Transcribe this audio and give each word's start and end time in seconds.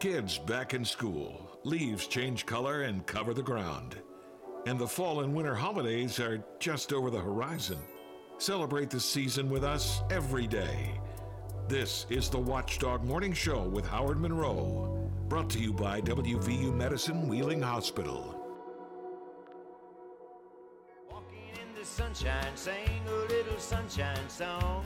Kids 0.00 0.38
back 0.38 0.72
in 0.72 0.82
school, 0.82 1.58
leaves 1.62 2.06
change 2.06 2.46
color 2.46 2.84
and 2.84 3.06
cover 3.06 3.34
the 3.34 3.42
ground. 3.42 3.96
And 4.66 4.78
the 4.78 4.88
fall 4.88 5.20
and 5.20 5.34
winter 5.34 5.54
holidays 5.54 6.18
are 6.18 6.42
just 6.58 6.94
over 6.94 7.10
the 7.10 7.20
horizon. 7.20 7.76
Celebrate 8.38 8.88
the 8.88 8.98
season 8.98 9.50
with 9.50 9.62
us 9.62 10.00
every 10.10 10.46
day. 10.46 10.98
This 11.68 12.06
is 12.08 12.30
the 12.30 12.38
Watchdog 12.38 13.04
Morning 13.04 13.34
Show 13.34 13.68
with 13.68 13.86
Howard 13.86 14.18
Monroe, 14.18 15.10
brought 15.28 15.50
to 15.50 15.58
you 15.58 15.74
by 15.74 16.00
WVU 16.00 16.74
Medicine 16.74 17.28
Wheeling 17.28 17.60
Hospital. 17.60 18.42
Walking 21.10 21.50
in 21.52 21.78
the 21.78 21.84
sunshine, 21.84 22.56
sing 22.56 23.02
a 23.06 23.14
little 23.30 23.58
sunshine 23.58 24.30
song. 24.30 24.82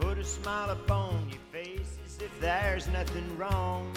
Put 0.00 0.16
a 0.16 0.24
smile 0.24 0.70
upon 0.70 1.30
as 1.30 1.41
if 2.22 2.40
there's 2.40 2.86
nothing 2.88 3.36
wrong. 3.36 3.90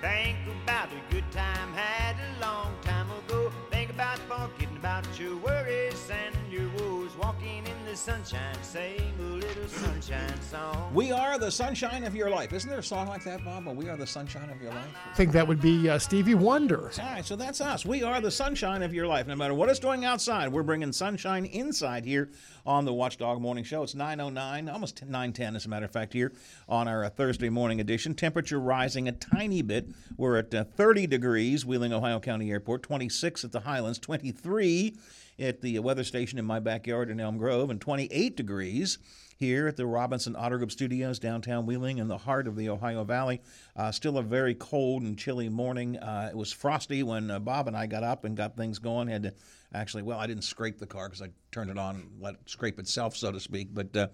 Think 0.00 0.38
about 0.62 0.88
a 0.88 1.12
good 1.12 1.30
time 1.32 1.72
had 1.74 2.16
a 2.16 2.40
long 2.40 2.72
time 2.82 3.08
ago. 3.10 3.52
Think 3.70 3.90
about 3.90 4.18
forgetting 4.20 4.76
about 4.76 5.06
your 5.18 5.36
worries 5.36 6.10
and 6.10 6.34
your 6.52 6.68
woes. 6.78 7.03
Walking 7.20 7.64
in 7.64 7.84
the 7.86 7.96
sunshine, 7.96 8.56
sing 8.62 9.00
a 9.20 9.22
little 9.22 9.68
sunshine 9.68 10.40
song. 10.50 10.92
We 10.92 11.12
are 11.12 11.38
the 11.38 11.50
sunshine 11.50 12.02
of 12.02 12.14
your 12.16 12.28
life. 12.28 12.52
Isn't 12.52 12.68
there 12.68 12.80
a 12.80 12.82
song 12.82 13.06
like 13.06 13.22
that, 13.22 13.44
Bob? 13.44 13.66
We 13.68 13.88
are 13.88 13.96
the 13.96 14.06
sunshine 14.06 14.50
of 14.50 14.60
your 14.60 14.72
life. 14.72 14.88
I 15.12 15.14
think 15.14 15.30
that 15.30 15.46
would 15.46 15.60
be 15.60 15.88
uh, 15.88 16.00
Stevie 16.00 16.34
Wonder. 16.34 16.90
All 16.98 17.04
right, 17.04 17.24
so 17.24 17.36
that's 17.36 17.60
us. 17.60 17.86
We 17.86 18.02
are 18.02 18.20
the 18.20 18.32
sunshine 18.32 18.82
of 18.82 18.92
your 18.92 19.06
life. 19.06 19.28
No 19.28 19.36
matter 19.36 19.54
what 19.54 19.68
it's 19.68 19.78
doing 19.78 20.04
outside, 20.04 20.48
we're 20.48 20.64
bringing 20.64 20.90
sunshine 20.90 21.44
inside 21.44 22.04
here 22.04 22.30
on 22.66 22.84
the 22.84 22.92
Watchdog 22.92 23.40
Morning 23.40 23.62
Show. 23.62 23.84
It's 23.84 23.94
9.09, 23.94 24.72
almost 24.72 25.06
9.10 25.08 25.54
as 25.54 25.66
a 25.66 25.68
matter 25.68 25.84
of 25.84 25.92
fact, 25.92 26.14
here 26.14 26.32
on 26.68 26.88
our 26.88 27.04
uh, 27.04 27.10
Thursday 27.10 27.48
morning 27.48 27.80
edition. 27.80 28.14
Temperature 28.14 28.58
rising 28.58 29.06
a 29.06 29.12
tiny 29.12 29.62
bit. 29.62 29.88
We're 30.16 30.38
at 30.38 30.52
uh, 30.52 30.64
30 30.64 31.06
degrees, 31.06 31.64
Wheeling, 31.64 31.92
Ohio 31.92 32.18
County 32.18 32.50
Airport, 32.50 32.82
26 32.82 33.44
at 33.44 33.52
the 33.52 33.60
Highlands, 33.60 34.00
23 34.00 34.96
at 35.38 35.60
the 35.60 35.78
weather 35.78 36.04
station 36.04 36.38
in 36.38 36.44
my 36.44 36.60
backyard 36.60 37.10
in 37.10 37.20
Elm 37.20 37.38
Grove, 37.38 37.70
and 37.70 37.80
28 37.80 38.36
degrees 38.36 38.98
here 39.38 39.66
at 39.66 39.76
the 39.76 39.86
Robinson 39.86 40.36
Auto 40.36 40.58
Group 40.58 40.70
Studios, 40.70 41.18
downtown 41.18 41.66
Wheeling, 41.66 41.98
in 41.98 42.08
the 42.08 42.18
heart 42.18 42.46
of 42.46 42.56
the 42.56 42.68
Ohio 42.68 43.04
Valley. 43.04 43.40
Uh, 43.76 43.90
still 43.90 44.18
a 44.18 44.22
very 44.22 44.54
cold 44.54 45.02
and 45.02 45.18
chilly 45.18 45.48
morning. 45.48 45.98
Uh, 45.98 46.28
it 46.30 46.36
was 46.36 46.52
frosty 46.52 47.02
when 47.02 47.30
uh, 47.30 47.38
Bob 47.38 47.68
and 47.68 47.76
I 47.76 47.86
got 47.86 48.04
up 48.04 48.24
and 48.24 48.36
got 48.36 48.56
things 48.56 48.78
going. 48.78 49.08
Had 49.08 49.24
to 49.24 49.34
actually, 49.74 50.02
well, 50.02 50.18
I 50.18 50.26
didn't 50.26 50.44
scrape 50.44 50.78
the 50.78 50.86
car 50.86 51.08
because 51.08 51.22
I 51.22 51.30
turned 51.50 51.70
it 51.70 51.78
on 51.78 51.96
and 51.96 52.10
let 52.20 52.34
it 52.34 52.40
scrape 52.46 52.78
itself, 52.78 53.16
so 53.16 53.32
to 53.32 53.40
speak. 53.40 53.68
But 53.74 53.96
uh, 53.96 54.08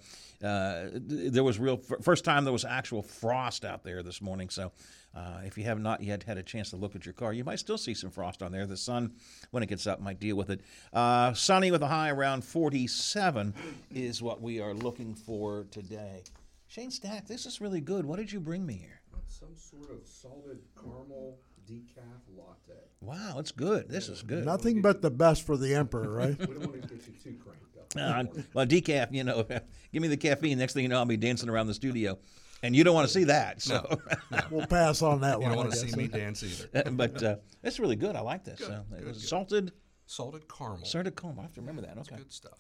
uh, 0.45 0.89
there 0.95 1.45
was 1.45 1.59
real 1.59 1.77
first 1.77 2.25
time 2.25 2.45
there 2.45 2.53
was 2.53 2.65
actual 2.65 3.03
frost 3.03 3.65
out 3.65 3.85
there 3.85 4.03
this 4.03 4.23
morning. 4.23 4.49
So 4.49 4.73
uh, 5.15 5.41
if 5.45 5.59
you 5.59 5.65
have 5.65 5.81
not 5.81 6.03
yet 6.03 6.23
had 6.23 6.39
a 6.39 6.43
chance 6.43 6.71
to 6.71 6.77
look 6.77 6.95
at 6.95 7.05
your 7.05 7.13
car, 7.13 7.33
you 7.33 7.45
might 7.45 7.59
still 7.59 7.79
see 7.79 7.95
some 7.95 8.11
frost 8.11 8.43
on 8.43 8.53
there. 8.53 8.67
The 8.67 8.77
sun, 8.77 9.13
when 9.51 9.63
it 9.63 9.69
gets 9.69 9.87
up, 9.87 10.01
might 10.01 10.21
deal 10.21 10.37
with 10.37 10.51
it. 10.51 10.61
Uh, 10.93 11.33
sunny 11.33 11.71
with 11.71 11.83
a 11.83 11.89
high 11.89 12.11
around 12.11 12.45
47 12.45 13.55
is 13.91 14.23
what 14.23 14.41
we 14.41 14.61
are 14.61 14.75
looking 14.75 15.15
for 15.15 15.67
today. 15.71 16.23
Shane 16.69 16.91
Stack, 16.91 17.27
this 17.27 17.47
is 17.47 17.61
really 17.61 17.81
good. 17.81 18.05
What 18.05 18.19
did 18.19 18.31
you 18.31 18.39
bring 18.39 18.65
me 18.65 18.75
here? 18.75 19.01
Some 19.27 19.57
sort 19.57 19.91
of 19.91 20.07
salted 20.07 20.59
caramel 20.77 21.39
decaf 21.69 22.21
latte. 22.37 22.81
Wow, 23.01 23.39
it's 23.39 23.53
good. 23.53 23.89
This 23.89 24.09
is 24.09 24.23
good. 24.23 24.45
Nothing 24.45 24.83
but 24.83 25.03
the 25.03 25.11
best 25.11 25.47
for 25.47 25.57
the 25.57 25.75
emperor, 25.75 26.11
right? 26.17 26.39
We 26.39 26.47
don't 26.47 26.59
want 26.61 26.83
to 26.83 26.89
get 26.89 27.07
you 27.07 27.15
too 27.15 27.37
cranked 27.43 27.77
up. 27.77 27.97
Uh, 27.97 28.43
well, 28.55 28.67
decaf, 28.67 29.13
you 29.13 29.25
know, 29.25 29.43
give 29.93 30.03
me 30.03 30.09
the 30.09 30.17
caffeine. 30.17 30.59
Next 30.59 30.75
thing 30.75 30.83
you 30.83 30.89
know, 30.89 30.99
I'll 30.99 31.05
be 31.07 31.17
dancing 31.17 31.49
around 31.49 31.67
the 31.67 31.75
studio. 31.75 32.19
And 32.63 32.77
you 32.77 32.85
don't 32.85 32.95
want 32.95 33.09
to 33.09 33.13
see 33.13 33.25
that. 33.25 33.63
So, 33.63 33.99
we'll 34.51 34.67
pass 34.67 35.01
on 35.03 35.21
that 35.23 35.37
You 35.39 35.43
one. 35.43 35.51
You 35.51 35.57
don't 35.57 35.57
want 35.57 35.71
to 35.73 35.77
see 35.77 35.97
me 35.97 36.09
dance 36.09 36.43
either. 36.43 36.91
but 36.93 37.23
uh, 37.23 37.37
it's 37.63 37.79
really 37.81 37.97
good. 37.97 38.17
I 38.17 38.21
like 38.21 38.45
this. 38.45 38.59
so 38.61 38.85
it 38.99 39.05
was 39.07 39.27
salted, 39.29 39.73
Salted 40.07 40.43
caramel. 40.49 40.85
salted 40.85 41.15
comb. 41.15 41.39
I 41.39 41.43
have 41.43 41.55
to 41.55 41.61
remember 41.61 41.83
that. 41.83 41.97
Okay. 41.99 42.17
Good 42.17 42.33
stuff. 42.33 42.59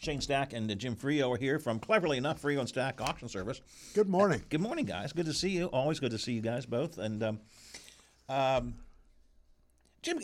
Shane 0.00 0.20
Stack 0.20 0.52
and 0.52 0.70
uh, 0.70 0.74
Jim 0.74 0.94
Frio 0.96 1.32
are 1.32 1.36
here 1.38 1.58
from 1.58 1.78
Cleverly 1.80 2.18
Enough 2.18 2.38
Frio 2.40 2.60
and 2.60 2.68
Stack 2.68 3.00
Auction 3.00 3.28
Service. 3.28 3.60
Good 3.94 4.08
morning. 4.08 4.42
Good 4.50 4.60
morning, 4.60 4.84
guys. 4.84 5.12
Good 5.12 5.26
to 5.26 5.32
see 5.32 5.50
you. 5.50 5.66
Always 5.66 5.98
good 5.98 6.10
to 6.10 6.18
see 6.18 6.32
you 6.34 6.42
guys 6.42 6.66
both. 6.66 6.98
And 6.98 7.22
um, 7.22 7.40
um, 8.28 8.74
Jim, 10.02 10.18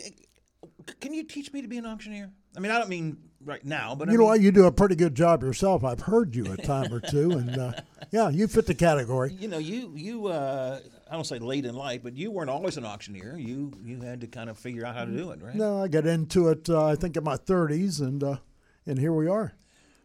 can 0.99 1.13
you 1.13 1.23
teach 1.23 1.51
me 1.51 1.61
to 1.63 1.67
be 1.67 1.77
an 1.79 1.85
auctioneer? 1.87 2.31
I 2.55 2.59
mean, 2.59 2.71
I 2.71 2.77
don't 2.79 2.89
mean 2.89 3.17
right 3.43 3.63
now, 3.65 3.95
but 3.95 4.07
I 4.09 4.11
You 4.11 4.17
know 4.17 4.23
mean, 4.25 4.29
what? 4.31 4.41
You 4.41 4.51
do 4.51 4.65
a 4.65 4.71
pretty 4.71 4.95
good 4.95 5.15
job 5.15 5.41
yourself. 5.43 5.83
I've 5.83 6.01
heard 6.01 6.35
you 6.35 6.51
a 6.51 6.57
time 6.57 6.93
or 6.93 6.99
two, 6.99 7.31
and 7.31 7.57
uh, 7.57 7.71
yeah, 8.11 8.29
you 8.29 8.47
fit 8.47 8.65
the 8.67 8.75
category. 8.75 9.33
you 9.33 9.47
know, 9.47 9.57
you 9.57 9.93
you 9.95 10.27
uh, 10.27 10.79
I 11.09 11.13
don't 11.13 11.23
say 11.25 11.39
late 11.39 11.65
in 11.65 11.75
life, 11.75 12.01
but 12.03 12.15
you 12.15 12.29
weren't 12.31 12.49
always 12.49 12.77
an 12.77 12.85
auctioneer. 12.85 13.37
You 13.37 13.71
you 13.83 14.01
had 14.01 14.21
to 14.21 14.27
kind 14.27 14.49
of 14.49 14.57
figure 14.57 14.85
out 14.85 14.95
how 14.95 15.05
to 15.05 15.11
do 15.11 15.31
it, 15.31 15.41
right? 15.41 15.55
No, 15.55 15.81
I 15.81 15.87
got 15.87 16.05
into 16.05 16.49
it. 16.49 16.69
Uh, 16.69 16.85
I 16.85 16.95
think 16.95 17.15
in 17.17 17.23
my 17.23 17.37
30s, 17.37 18.01
and 18.01 18.23
uh, 18.23 18.37
and 18.85 18.99
here 18.99 19.13
we 19.13 19.27
are. 19.27 19.53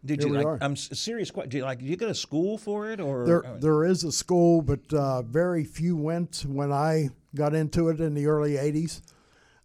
Did 0.04 0.20
Here 0.22 0.28
you 0.28 0.34
like? 0.36 0.46
are. 0.46 0.58
I'm 0.60 0.76
serious. 0.76 1.30
Did 1.32 1.54
you 1.54 1.62
like? 1.64 1.80
Did 1.80 1.88
you 1.88 1.96
go 1.96 2.06
to 2.06 2.14
school 2.14 2.58
for 2.58 2.90
it, 2.92 3.00
or 3.00 3.26
There, 3.26 3.44
or- 3.44 3.58
there 3.58 3.84
is 3.84 4.04
a 4.04 4.12
school, 4.12 4.62
but 4.62 4.92
uh, 4.94 5.22
very 5.22 5.64
few 5.64 5.96
went 5.96 6.44
when 6.46 6.70
I 6.72 7.08
got 7.34 7.54
into 7.56 7.88
it 7.88 7.98
in 8.00 8.14
the 8.14 8.26
early 8.26 8.52
'80s. 8.52 9.02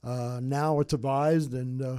Uh, 0.04 0.40
now 0.42 0.80
it's 0.80 0.94
advised, 0.94 1.54
and 1.54 1.80
uh, 1.80 1.98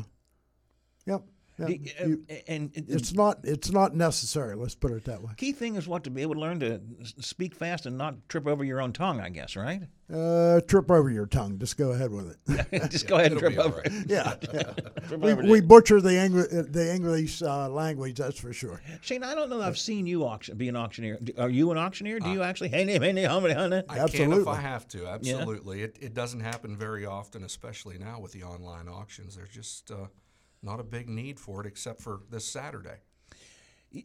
yep, 1.07 1.23
yep. 1.59 1.69
He- 1.69 1.93
uh, 2.01 2.07
You- 2.07 2.25
and 2.49 2.71
it- 2.75 2.87
it's 2.89 3.13
not 3.13 3.41
it's 3.45 3.71
not 3.71 3.95
necessary. 3.95 4.55
Let's 4.57 4.75
put 4.75 4.91
it 4.93 5.05
that 5.05 5.23
way. 5.23 5.33
key 5.37 5.53
thing 5.53 5.77
is 5.77 5.87
what 5.87 6.05
to 6.05 6.11
be 6.11 6.23
able 6.23 6.35
to 6.35 6.41
learn 6.41 6.61
to 6.61 6.81
speak 7.21 7.55
fast 7.55 7.87
and 7.87 7.97
not 7.99 8.29
trip 8.29 8.47
over 8.47 8.65
your 8.65 8.81
own 8.81 8.93
tongue. 8.93 9.21
I 9.21 9.29
guess, 9.29 9.55
right? 9.57 9.83
Uh, 10.13 10.61
trip 10.63 10.91
over 10.91 11.09
your 11.09 11.25
tongue. 11.25 11.59
Just 11.59 11.79
go 11.79 11.93
ahead 11.93 12.11
with 12.11 12.37
it. 12.49 12.91
Just 12.91 13.07
go 13.09 13.17
ahead 13.17 13.33
and 13.33 13.41
trip 13.41 13.57
over. 13.59 13.77
right. 13.79 13.87
it. 13.87 14.11
yeah, 14.11 14.35
yeah. 14.53 14.63
Trip 15.09 15.21
we, 15.21 15.33
over 15.33 15.43
we 15.43 15.59
it. 15.61 15.69
butcher 15.69 16.03
the 16.03 16.11
Engli- 16.11 16.71
the 16.71 16.95
English 16.95 17.41
uh, 17.43 17.69
language. 17.71 18.19
That's 18.19 18.39
for 18.39 18.53
sure. 18.53 18.83
Shane, 19.01 19.23
I 19.25 19.35
don't 19.35 19.49
know. 19.49 19.59
that 19.59 19.69
I've 19.69 19.79
seen 19.79 20.07
you 20.07 20.27
auction 20.27 20.57
be 20.59 20.69
an 20.69 20.77
auctioneer. 20.77 21.19
Are 21.39 21.49
you 21.49 21.71
an 21.71 21.79
auctioneer? 21.79 22.19
Do 22.21 22.31
you 22.31 22.43
actually? 22.43 22.69
Hey, 22.69 22.85
hey, 22.85 22.99
hey, 22.99 23.25
honey, 23.25 23.53
honey. 23.55 23.77
I 23.89 23.95
can 23.95 23.97
if 23.97 24.01
Absolutely. 24.03 24.53
I 24.53 24.61
have 24.61 24.89
to. 24.89 25.07
Absolutely. 25.07 25.83
It, 25.83 25.97
it 26.01 26.13
doesn't 26.15 26.41
happen 26.41 26.77
very 26.77 27.07
often, 27.07 27.43
especially 27.45 27.97
now 27.99 28.21
with 28.21 28.33
the 28.33 28.43
online 28.43 28.89
auctions. 28.89 29.37
There's 29.37 29.49
just 29.49 29.91
uh, 29.91 30.09
not 30.63 30.81
a 30.81 30.85
big 30.85 31.09
need 31.09 31.39
for 31.41 31.61
it 31.61 31.67
except 31.67 32.01
for 32.01 32.21
this 32.31 32.45
Saturday. 32.45 32.99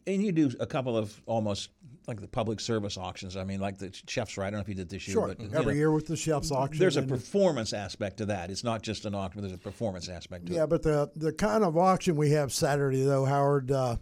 And 0.06 0.22
you 0.22 0.32
do 0.32 0.50
a 0.60 0.66
couple 0.66 0.98
of 0.98 1.18
almost 1.24 1.70
like 2.06 2.20
the 2.20 2.28
public 2.28 2.60
service 2.60 2.98
auctions. 2.98 3.38
I 3.38 3.44
mean, 3.44 3.58
like 3.58 3.78
the 3.78 3.90
chef's 4.06 4.36
right. 4.36 4.48
I 4.48 4.50
don't 4.50 4.58
know 4.58 4.62
if 4.62 4.68
you 4.68 4.74
did 4.74 4.90
this 4.90 5.08
year, 5.08 5.14
Sure. 5.14 5.28
but 5.28 5.40
Every 5.54 5.72
know, 5.72 5.78
year 5.78 5.90
with 5.92 6.06
the 6.06 6.16
chef's 6.16 6.52
auction. 6.52 6.78
there's 6.78 6.98
a 6.98 7.02
performance 7.02 7.72
aspect 7.72 8.18
to 8.18 8.26
that. 8.26 8.50
It's 8.50 8.62
not 8.64 8.82
just 8.82 9.06
an 9.06 9.14
auction. 9.14 9.40
There's 9.40 9.54
a 9.54 9.58
performance 9.58 10.10
aspect 10.10 10.46
to 10.46 10.52
yeah, 10.52 10.58
it. 10.58 10.60
Yeah, 10.62 10.66
but 10.66 10.82
the 10.82 11.10
the 11.16 11.32
kind 11.32 11.64
of 11.64 11.78
auction 11.78 12.16
we 12.16 12.30
have 12.32 12.52
Saturday 12.52 13.02
though, 13.02 13.24
Howard, 13.24 13.70
uh, 13.70 13.96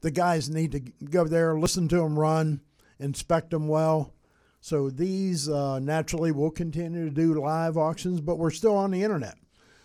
the 0.00 0.10
guys 0.10 0.50
need 0.50 0.72
to 0.72 0.80
go 0.80 1.24
there, 1.24 1.56
listen 1.56 1.86
to 1.88 1.98
them 1.98 2.18
run, 2.18 2.60
inspect 2.98 3.50
them 3.50 3.68
well. 3.68 4.12
So 4.60 4.90
these 4.90 5.48
uh, 5.48 5.78
naturally 5.78 6.32
will 6.32 6.50
continue 6.50 7.04
to 7.04 7.14
do 7.14 7.40
live 7.40 7.76
auctions, 7.76 8.20
but 8.20 8.36
we're 8.36 8.50
still 8.50 8.76
on 8.76 8.90
the 8.90 9.02
internet. 9.04 9.36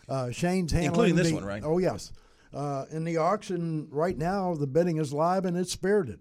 Uh, 0.08 0.32
Shane's 0.32 0.72
handling 0.72 0.86
Including 1.12 1.16
this 1.16 1.28
the- 1.30 1.36
one, 1.36 1.46
right? 1.46 1.64
Oh 1.66 1.78
yes. 1.78 2.12
Uh, 2.54 2.86
in 2.92 3.04
the 3.04 3.18
auction 3.18 3.88
right 3.92 4.18
now, 4.18 4.54
the 4.56 4.68
bidding 4.68 4.98
is 4.98 5.12
live 5.12 5.44
and 5.46 5.58
it's 5.58 5.72
spirited. 5.74 6.20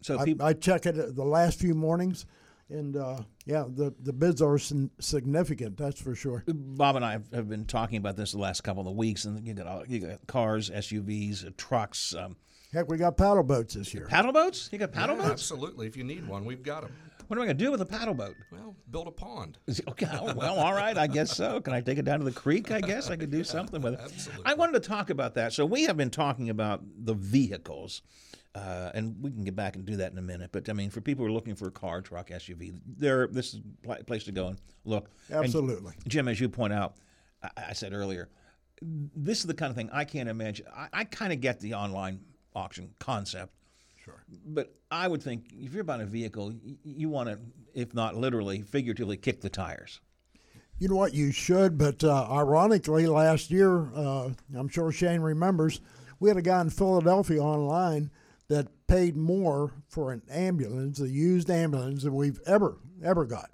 So 0.00 0.18
I, 0.18 0.24
people, 0.24 0.46
I 0.46 0.52
check 0.52 0.86
it 0.86 1.16
the 1.16 1.24
last 1.24 1.58
few 1.58 1.74
mornings, 1.74 2.24
and 2.68 2.96
uh, 2.96 3.22
yeah, 3.46 3.64
the, 3.68 3.92
the 4.00 4.12
bids 4.12 4.40
are 4.40 4.58
sin- 4.58 4.90
significant. 5.00 5.76
That's 5.76 6.00
for 6.00 6.14
sure. 6.14 6.44
Bob 6.46 6.94
and 6.96 7.04
I 7.04 7.12
have, 7.12 7.24
have 7.32 7.48
been 7.48 7.64
talking 7.64 7.96
about 7.98 8.16
this 8.16 8.32
the 8.32 8.38
last 8.38 8.62
couple 8.62 8.86
of 8.86 8.94
weeks, 8.94 9.24
and 9.24 9.44
you 9.46 9.54
got 9.54 9.66
all- 9.66 9.86
you 9.86 9.98
got 10.00 10.26
cars, 10.28 10.70
SUVs, 10.70 11.46
uh, 11.46 11.50
trucks, 11.56 12.14
um, 12.14 12.36
Heck, 12.72 12.86
we 12.90 12.98
got 12.98 13.16
paddle 13.16 13.42
boats 13.42 13.74
this 13.74 13.94
year. 13.94 14.04
paddle 14.06 14.30
boats. 14.30 14.68
You 14.70 14.78
got 14.78 14.92
paddle 14.92 15.16
Yeah, 15.16 15.22
boats. 15.22 15.32
Absolutely. 15.32 15.86
If 15.86 15.96
you 15.96 16.04
need 16.04 16.28
one, 16.28 16.44
we've 16.44 16.62
got 16.62 16.82
them. 16.82 16.92
What 17.28 17.36
am 17.36 17.42
I 17.42 17.46
going 17.46 17.58
to 17.58 17.64
do 17.64 17.70
with 17.70 17.82
a 17.82 17.86
paddle 17.86 18.14
boat? 18.14 18.36
Well, 18.50 18.74
build 18.90 19.06
a 19.06 19.10
pond. 19.10 19.58
Okay, 19.88 20.08
oh, 20.10 20.32
well, 20.34 20.58
all 20.58 20.72
right, 20.72 20.96
I 20.96 21.06
guess 21.06 21.36
so. 21.36 21.60
Can 21.60 21.74
I 21.74 21.82
take 21.82 21.98
it 21.98 22.06
down 22.06 22.20
to 22.20 22.24
the 22.24 22.32
creek? 22.32 22.70
I 22.70 22.80
guess 22.80 23.10
I 23.10 23.16
could 23.16 23.30
do 23.30 23.44
something 23.44 23.82
with 23.82 23.94
it. 23.94 24.00
absolutely. 24.02 24.46
I 24.46 24.54
wanted 24.54 24.82
to 24.82 24.88
talk 24.88 25.10
about 25.10 25.34
that. 25.34 25.52
So 25.52 25.66
we 25.66 25.84
have 25.84 25.96
been 25.96 26.08
talking 26.08 26.48
about 26.48 26.82
the 27.04 27.12
vehicles, 27.12 28.00
uh, 28.54 28.92
and 28.94 29.22
we 29.22 29.30
can 29.30 29.44
get 29.44 29.54
back 29.54 29.76
and 29.76 29.84
do 29.84 29.96
that 29.96 30.10
in 30.10 30.16
a 30.16 30.22
minute. 30.22 30.50
But 30.52 30.70
I 30.70 30.72
mean, 30.72 30.88
for 30.88 31.02
people 31.02 31.22
who 31.24 31.30
are 31.30 31.34
looking 31.34 31.54
for 31.54 31.68
a 31.68 31.70
car, 31.70 32.00
truck, 32.00 32.30
SUV, 32.30 32.80
there, 32.86 33.26
this 33.26 33.52
is 33.52 33.60
a 33.86 34.02
place 34.04 34.24
to 34.24 34.32
go 34.32 34.48
and 34.48 34.58
look. 34.86 35.10
And 35.28 35.44
Absolutely. 35.44 35.92
Jim, 36.06 36.28
as 36.28 36.40
you 36.40 36.48
point 36.48 36.72
out, 36.72 36.94
I, 37.42 37.50
I 37.68 37.72
said 37.74 37.92
earlier, 37.92 38.30
this 38.80 39.40
is 39.40 39.46
the 39.46 39.54
kind 39.54 39.68
of 39.68 39.76
thing 39.76 39.90
I 39.92 40.04
can't 40.04 40.30
imagine. 40.30 40.64
I, 40.74 40.88
I 40.94 41.04
kind 41.04 41.32
of 41.32 41.42
get 41.42 41.60
the 41.60 41.74
online 41.74 42.20
auction 42.54 42.94
concept. 42.98 43.52
Sure. 44.08 44.24
But 44.46 44.74
I 44.90 45.06
would 45.08 45.22
think 45.22 45.46
if 45.52 45.72
you're 45.74 45.84
buying 45.84 46.00
a 46.02 46.06
vehicle, 46.06 46.48
y- 46.64 46.76
you 46.84 47.08
want 47.08 47.28
to, 47.28 47.38
if 47.74 47.94
not 47.94 48.16
literally, 48.16 48.62
figuratively 48.62 49.16
kick 49.16 49.40
the 49.40 49.48
tires. 49.50 50.00
You 50.78 50.88
know 50.88 50.94
what? 50.96 51.12
You 51.14 51.32
should, 51.32 51.76
but 51.76 52.02
uh, 52.04 52.28
ironically, 52.30 53.06
last 53.06 53.50
year, 53.50 53.88
uh, 53.94 54.30
I'm 54.56 54.68
sure 54.68 54.92
Shane 54.92 55.20
remembers, 55.20 55.80
we 56.20 56.28
had 56.30 56.36
a 56.36 56.42
guy 56.42 56.60
in 56.60 56.70
Philadelphia 56.70 57.40
online 57.42 58.10
that 58.48 58.68
paid 58.86 59.16
more 59.16 59.72
for 59.88 60.12
an 60.12 60.22
ambulance, 60.30 61.00
a 61.00 61.08
used 61.08 61.50
ambulance, 61.50 62.04
than 62.04 62.14
we've 62.14 62.40
ever 62.46 62.78
ever 63.04 63.24
got. 63.24 63.50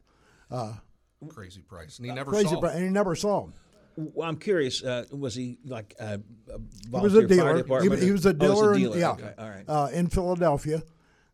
Crazy 1.28 1.62
price, 1.62 1.96
and 1.98 2.06
he 2.06 2.12
never 2.12 2.30
Crazy, 2.30 2.48
saw. 2.48 2.60
pri- 2.60 2.72
and 2.74 2.84
he 2.84 2.90
never 2.90 3.16
saw 3.16 3.44
him. 3.44 3.54
Well, 3.96 4.28
I'm 4.28 4.36
curious. 4.36 4.82
Uh, 4.82 5.04
was 5.12 5.34
he 5.34 5.58
like 5.64 5.94
a, 6.00 6.20
a 6.52 6.58
He 6.58 6.90
was 6.90 7.14
a 7.14 7.18
fire 7.20 7.26
dealer. 7.28 7.56
He, 7.56 7.62
department? 7.62 8.02
he 8.02 8.10
was 8.10 8.26
a 8.26 8.30
Oh, 8.30 8.32
dealer, 8.32 8.74
in- 8.74 8.98
yeah, 8.98 9.12
Okay, 9.12 9.32
all 9.38 9.48
right. 9.48 9.64
uh, 9.68 9.88
in 9.92 10.08
Philadelphia 10.08 10.82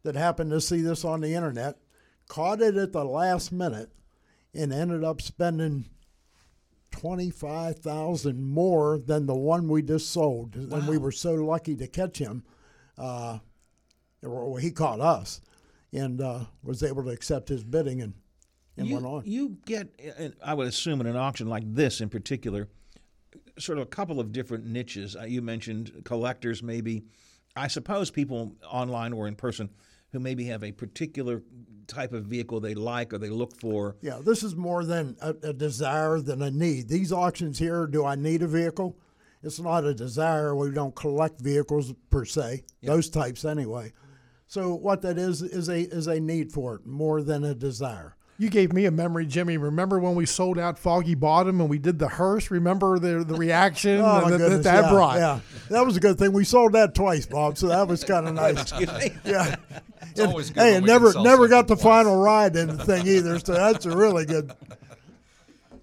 that 0.03 0.15
happened 0.15 0.51
to 0.51 0.61
see 0.61 0.81
this 0.83 1.05
on 1.05 1.21
the 1.21 1.35
internet, 1.35 1.79
caught 2.29 2.61
it 2.61 2.77
at 2.77 2.93
the 2.93 3.05
last 3.05 3.51
minute, 3.53 3.91
and 4.55 4.73
ended 4.73 5.05
up 5.05 5.21
spending 5.23 5.87
twenty 6.91 7.31
five 7.31 7.79
thousand 7.79 8.43
more 8.43 8.99
than 8.99 9.27
the 9.27 9.35
one 9.35 9.69
we 9.69 9.81
just 9.83 10.11
sold. 10.11 10.55
And 10.57 10.87
we 10.89 10.99
were 10.99 11.13
so 11.13 11.35
lucky 11.35 11.77
to 11.77 11.87
catch 11.87 12.19
him. 12.19 12.45
Uh, 12.99 13.39
or 14.23 14.59
he 14.59 14.71
caught 14.71 15.01
us, 15.01 15.41
and 15.95 16.21
uh, 16.21 16.41
was 16.63 16.83
able 16.83 17.03
to 17.05 17.09
accept 17.11 17.49
his 17.49 17.65
bidding 17.65 18.03
and 18.03 18.13
and 18.81 18.89
you, 18.89 18.95
went 18.95 19.07
on. 19.07 19.23
You 19.25 19.57
get, 19.67 19.89
uh, 20.19 20.29
I 20.45 20.55
would 20.55 20.67
assume, 20.67 21.01
in 21.01 21.07
an 21.07 21.17
auction 21.17 21.49
like 21.49 21.63
this 21.75 22.01
in 22.01 22.09
particular, 22.09 22.69
sort 23.59 23.79
of 23.79 23.83
a 23.83 23.87
couple 23.87 24.21
of 24.21 24.33
different 24.33 24.67
niches. 24.67 25.17
Uh, 25.17 25.25
you 25.25 25.43
mentioned 25.43 26.03
collectors, 26.05 26.63
maybe. 26.63 27.05
I 27.57 27.69
suppose 27.69 28.11
people 28.11 28.57
online 28.71 29.13
or 29.13 29.27
in 29.27 29.35
person 29.35 29.71
who 30.13 30.21
maybe 30.21 30.45
have 30.47 30.65
a 30.65 30.73
particular 30.73 31.43
type 31.87 32.13
of 32.13 32.25
vehicle 32.25 32.61
they 32.61 32.75
like 32.75 33.13
or 33.13 33.19
they 33.19 33.29
look 33.29 33.59
for. 33.61 33.97
Yeah, 34.01 34.21
this 34.25 34.43
is 34.43 34.55
more 34.55 34.85
than 34.85 35.17
a, 35.21 35.35
a 35.43 35.53
desire 35.53 36.21
than 36.21 36.43
a 36.43 36.51
need. 36.51 36.89
These 36.89 37.13
auctions 37.13 37.59
here, 37.59 37.87
do 37.87 38.05
I 38.05 38.15
need 38.15 38.43
a 38.43 38.47
vehicle? 38.47 38.97
It's 39.43 39.59
not 39.59 39.85
a 39.85 39.95
desire. 39.95 40.55
We 40.55 40.71
don't 40.71 40.95
collect 40.95 41.41
vehicles 41.41 41.93
per 42.11 42.25
se, 42.25 42.65
those 42.83 43.09
types 43.09 43.45
anyway. 43.45 43.93
So 44.47 44.75
what 44.75 45.03
that 45.03 45.17
is 45.17 45.43
is 45.43 45.69
a 45.69 45.81
is 45.81 46.09
a 46.09 46.21
need 46.21 46.53
for 46.53 46.75
it 46.77 46.87
more 46.87 47.23
than 47.23 47.45
a 47.45 47.55
desire. 47.55 48.17
You 48.41 48.49
gave 48.49 48.73
me 48.73 48.87
a 48.87 48.91
memory, 48.91 49.27
Jimmy. 49.27 49.59
Remember 49.59 49.99
when 49.99 50.15
we 50.15 50.25
sold 50.25 50.59
out 50.59 50.79
Foggy 50.79 51.15
Bottom 51.15 51.61
and 51.61 51.69
we 51.69 51.79
did 51.79 51.99
the 51.99 52.09
hearse? 52.09 52.51
Remember 52.51 52.99
the 52.99 53.23
the 53.23 53.35
reaction 53.35 54.01
Oh 54.01 54.03
that, 54.03 54.31
that 54.31 54.39
goodness, 54.39 54.65
that 54.65 54.85
yeah, 54.85 54.91
brought? 54.91 55.17
Yeah, 55.19 55.41
that 55.69 55.85
was 55.85 55.99
a 55.99 56.01
good 56.01 56.19
thing. 56.19 56.33
We 56.33 56.45
sold 56.45 56.73
that 56.73 56.95
twice, 56.95 57.27
Bob. 57.27 57.59
So 57.59 57.69
that 57.69 57.87
was 57.87 58.03
kind 58.03 58.27
of 58.27 58.35
nice. 58.47 58.63
Excuse 58.63 58.91
me. 58.95 59.13
Yeah. 59.27 59.57
It's 60.01 60.21
always 60.21 60.49
good 60.49 60.63
hey, 60.63 60.73
when 60.73 60.77
it 60.77 60.83
we 60.85 60.89
can 60.89 61.03
never 61.03 61.23
never 61.23 61.49
got 61.49 61.69
the 61.69 61.75
twice. 61.75 61.85
final 61.85 62.17
ride 62.17 62.57
in 62.57 62.69
the 62.69 62.83
thing 62.83 63.07
either. 63.07 63.39
So 63.41 63.53
that's 63.53 63.85
a 63.85 63.95
really 63.95 64.25
good. 64.25 64.51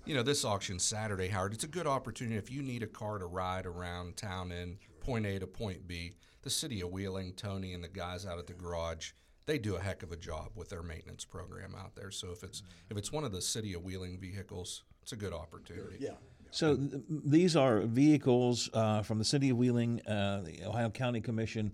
You 0.06 0.15
know, 0.15 0.24
this 0.24 0.44
auction 0.44 0.80
Saturday, 0.80 1.27
Howard, 1.27 1.54
it's 1.54 1.63
a 1.63 1.68
good 1.68 1.86
opportunity 1.86 2.38
if 2.38 2.50
you 2.50 2.63
need 2.63 2.81
a 2.81 2.88
car 2.88 3.19
to 3.19 3.27
ride 3.27 3.68
around 3.68 4.18
town 4.18 4.51
in 4.51 4.80
point 5.00 5.27
A 5.27 5.38
to 5.38 5.45
point 5.45 5.88
B. 5.88 6.13
The 6.42 6.50
city 6.50 6.81
of 6.81 6.89
Wheeling, 6.89 7.33
Tony, 7.33 7.75
and 7.75 7.83
the 7.83 7.88
guys 7.88 8.25
out 8.25 8.39
at 8.39 8.48
the 8.48 8.54
garage, 8.54 9.12
they 9.47 9.57
do 9.57 9.75
a 9.75 9.79
heck 9.79 10.03
of 10.03 10.11
a 10.11 10.15
job 10.17 10.51
with 10.55 10.69
their 10.69 10.83
maintenance 10.83 11.25
program 11.25 11.73
out 11.73 11.95
there. 11.95 12.11
So 12.11 12.29
if 12.31 12.44
it's 12.44 12.61
if 12.91 12.97
it's 12.97 13.11
one 13.11 13.23
of 13.23 13.31
the 13.31 13.41
city 13.41 13.73
of 13.73 13.83
Wheeling 13.83 14.19
vehicles, 14.19 14.83
it's 15.01 15.13
a 15.13 15.15
good 15.15 15.33
opportunity. 15.33 15.97
Yeah. 15.99 16.11
So 16.51 16.75
th- 16.75 17.01
these 17.09 17.55
are 17.55 17.81
vehicles 17.81 18.69
uh, 18.73 19.01
from 19.01 19.17
the 19.17 19.25
city 19.25 19.49
of 19.49 19.57
Wheeling, 19.57 20.01
uh, 20.05 20.41
the 20.45 20.63
Ohio 20.65 20.89
County 20.89 21.19
Commission, 21.21 21.71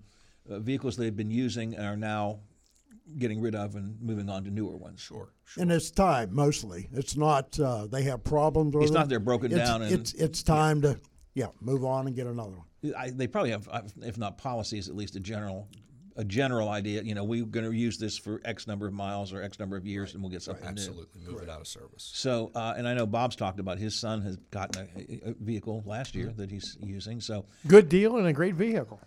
uh, 0.50 0.60
vehicles 0.60 0.96
they've 0.98 1.16
been 1.16 1.30
using 1.32 1.76
and 1.76 1.86
are 1.86 1.98
now 1.98 2.40
getting 3.18 3.42
rid 3.42 3.54
of 3.54 3.76
and 3.76 4.00
moving 4.02 4.30
on 4.30 4.44
to 4.46 4.50
newer 4.52 4.78
ones. 4.78 5.02
Sure, 5.02 5.34
sure. 5.44 5.62
And 5.62 5.72
it's 5.72 5.92
time 5.92 6.34
mostly. 6.34 6.88
It's 6.94 7.18
not 7.18 7.60
uh, 7.60 7.88
they 7.88 8.04
have 8.04 8.24
problems 8.24 8.74
with 8.76 8.84
It's 8.84 8.92
them. 8.92 9.02
not 9.02 9.10
they're 9.10 9.20
broken 9.20 9.52
It's- 9.52 9.68
down 9.68 9.82
and- 9.82 9.92
it's 9.92 10.14
it's 10.14 10.42
time 10.44 10.82
to 10.84 11.00
yeah 11.34 11.48
move 11.60 11.84
on 11.84 12.06
and 12.08 12.16
get 12.16 12.28
another 12.28 12.52
one. 12.58 12.94
I, 12.98 13.10
they 13.12 13.28
probably 13.28 13.52
have, 13.52 13.68
uh, 13.72 13.82
if 14.02 14.18
not 14.18 14.38
policies, 14.38 14.90
at 14.90 14.96
least 14.96 15.16
a 15.16 15.22
general, 15.22 15.70
a 16.16 16.24
general 16.24 16.70
idea. 16.70 17.02
You 17.04 17.16
know, 17.16 17.24
we're 17.24 17.46
going 17.46 17.66
to 17.66 17.72
use 17.72 17.98
this 17.98 18.18
for 18.18 18.42
X 18.46 18.68
number 18.68 18.88
of 18.88 18.94
miles 18.94 19.34
or 19.34 19.42
X 19.42 19.60
number 19.60 19.78
of 19.78 19.86
years, 19.86 20.14
and 20.14 20.22
we'll 20.24 20.32
get 20.32 20.42
something 20.42 20.64
new. 20.64 20.70
Absolutely, 20.72 21.22
move 21.26 21.42
it 21.42 21.50
out 21.50 21.62
of 21.62 21.68
service. 21.68 22.12
So, 22.14 22.52
uh, 22.56 22.74
and 22.78 22.88
I 22.88 22.94
know 22.94 23.06
Bob's 23.06 23.36
talked 23.36 23.60
about 23.60 23.78
his 23.80 23.96
son 23.96 24.22
has 24.22 24.38
gotten 24.52 24.88
a, 24.96 25.30
a 25.30 25.34
vehicle 25.40 25.84
last 25.86 26.16
year 26.16 26.32
that 26.38 26.52
he's 26.52 26.78
using. 26.82 27.20
So, 27.22 27.46
Good 27.68 27.90
deal 27.90 28.18
and 28.18 28.28
a 28.28 28.34
great 28.34 28.56
vehicle. 28.56 29.00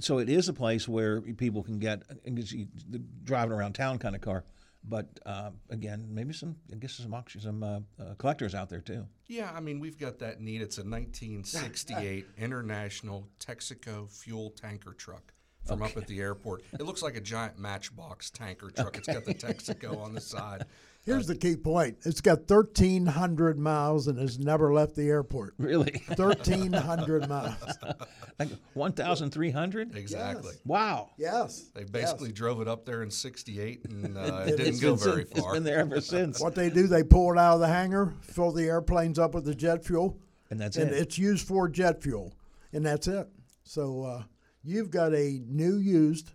so 0.00 0.18
it 0.18 0.28
is 0.28 0.48
a 0.48 0.52
place 0.52 0.88
where 0.88 1.20
people 1.20 1.62
can 1.62 1.78
get 1.78 2.02
and 2.24 2.38
it's 2.38 2.52
you- 2.52 2.68
the 2.90 2.98
driving 3.24 3.52
around 3.52 3.74
town 3.74 3.98
kind 3.98 4.14
of 4.14 4.20
car. 4.20 4.44
But 4.84 5.06
uh, 5.24 5.50
again, 5.70 6.08
maybe 6.10 6.32
some, 6.32 6.56
I 6.72 6.74
guess 6.74 6.94
some 6.94 7.14
auction, 7.14 7.40
some 7.40 7.62
uh, 7.62 7.78
uh, 8.00 8.14
collectors 8.18 8.52
out 8.52 8.68
there 8.68 8.80
too. 8.80 9.06
Yeah, 9.28 9.48
I 9.54 9.60
mean, 9.60 9.78
we've 9.78 9.96
got 9.96 10.18
that 10.18 10.40
need. 10.40 10.60
It's 10.60 10.78
a 10.78 10.82
1968 10.84 12.26
International 12.38 13.28
Texaco 13.38 14.10
fuel 14.10 14.50
tanker 14.50 14.92
truck 14.92 15.32
from 15.66 15.82
up 15.82 15.96
at 15.96 16.06
the 16.06 16.20
airport. 16.20 16.62
It 16.72 16.82
looks 16.82 17.02
like 17.02 17.16
a 17.16 17.20
giant 17.20 17.58
matchbox 17.58 18.30
tanker 18.30 18.70
truck. 18.70 18.96
It's 18.98 19.06
got 19.06 19.24
the 19.24 19.34
Texaco 19.34 19.98
on 20.02 20.12
the 20.14 20.20
side. 20.20 20.64
Here's 21.04 21.26
the 21.26 21.34
key 21.34 21.56
point: 21.56 21.98
it's 22.04 22.20
got 22.20 22.48
1,300 22.48 23.58
miles 23.58 24.06
and 24.06 24.16
has 24.20 24.38
never 24.38 24.72
left 24.72 24.94
the 24.94 25.08
airport. 25.08 25.54
Really, 25.58 26.00
1,300 26.16 27.28
miles. 27.28 27.54
like 28.38 28.48
one 28.74 28.92
thousand 28.92 29.30
three 29.30 29.50
hundred. 29.50 29.96
Exactly. 29.96 30.54
Wow. 30.64 31.10
Yes. 31.18 31.70
They 31.74 31.84
basically 31.84 32.30
drove 32.30 32.60
it 32.60 32.68
up 32.68 32.84
there 32.84 33.02
in 33.02 33.10
68 33.10 33.84
and 33.86 34.16
uh, 34.16 34.44
it 34.46 34.50
It- 34.50 34.56
didn't 34.58 34.80
go 34.80 34.94
been 34.94 35.04
very 35.04 35.22
It's 35.22 35.40
far. 35.40 35.54
been 35.54 35.64
there 35.64 35.78
ever 35.80 36.00
since. 36.00 36.40
What 36.40 36.54
they 36.54 36.70
do, 36.70 36.86
they 36.86 37.02
pull 37.02 37.32
it 37.32 37.38
out 37.38 37.54
of 37.54 37.60
the 37.60 37.68
hangar, 37.68 38.12
fill 38.22 38.52
the 38.52 38.64
airplanes 38.64 39.18
up 39.18 39.34
with 39.34 39.44
the 39.44 39.54
jet 39.56 39.84
fuel, 39.84 40.18
And 40.50 40.60
that's 40.60 40.76
and 40.76 40.90
it. 40.90 40.96
it's 40.98 41.18
used 41.18 41.46
for 41.48 41.68
jet 41.68 42.00
fuel, 42.02 42.32
and 42.72 42.86
that's 42.86 43.08
it. 43.08 43.26
So 43.64 44.04
uh, 44.04 44.22
you've 44.62 44.90
got 44.90 45.12
a 45.14 45.40
new 45.46 45.76
used 45.78 46.32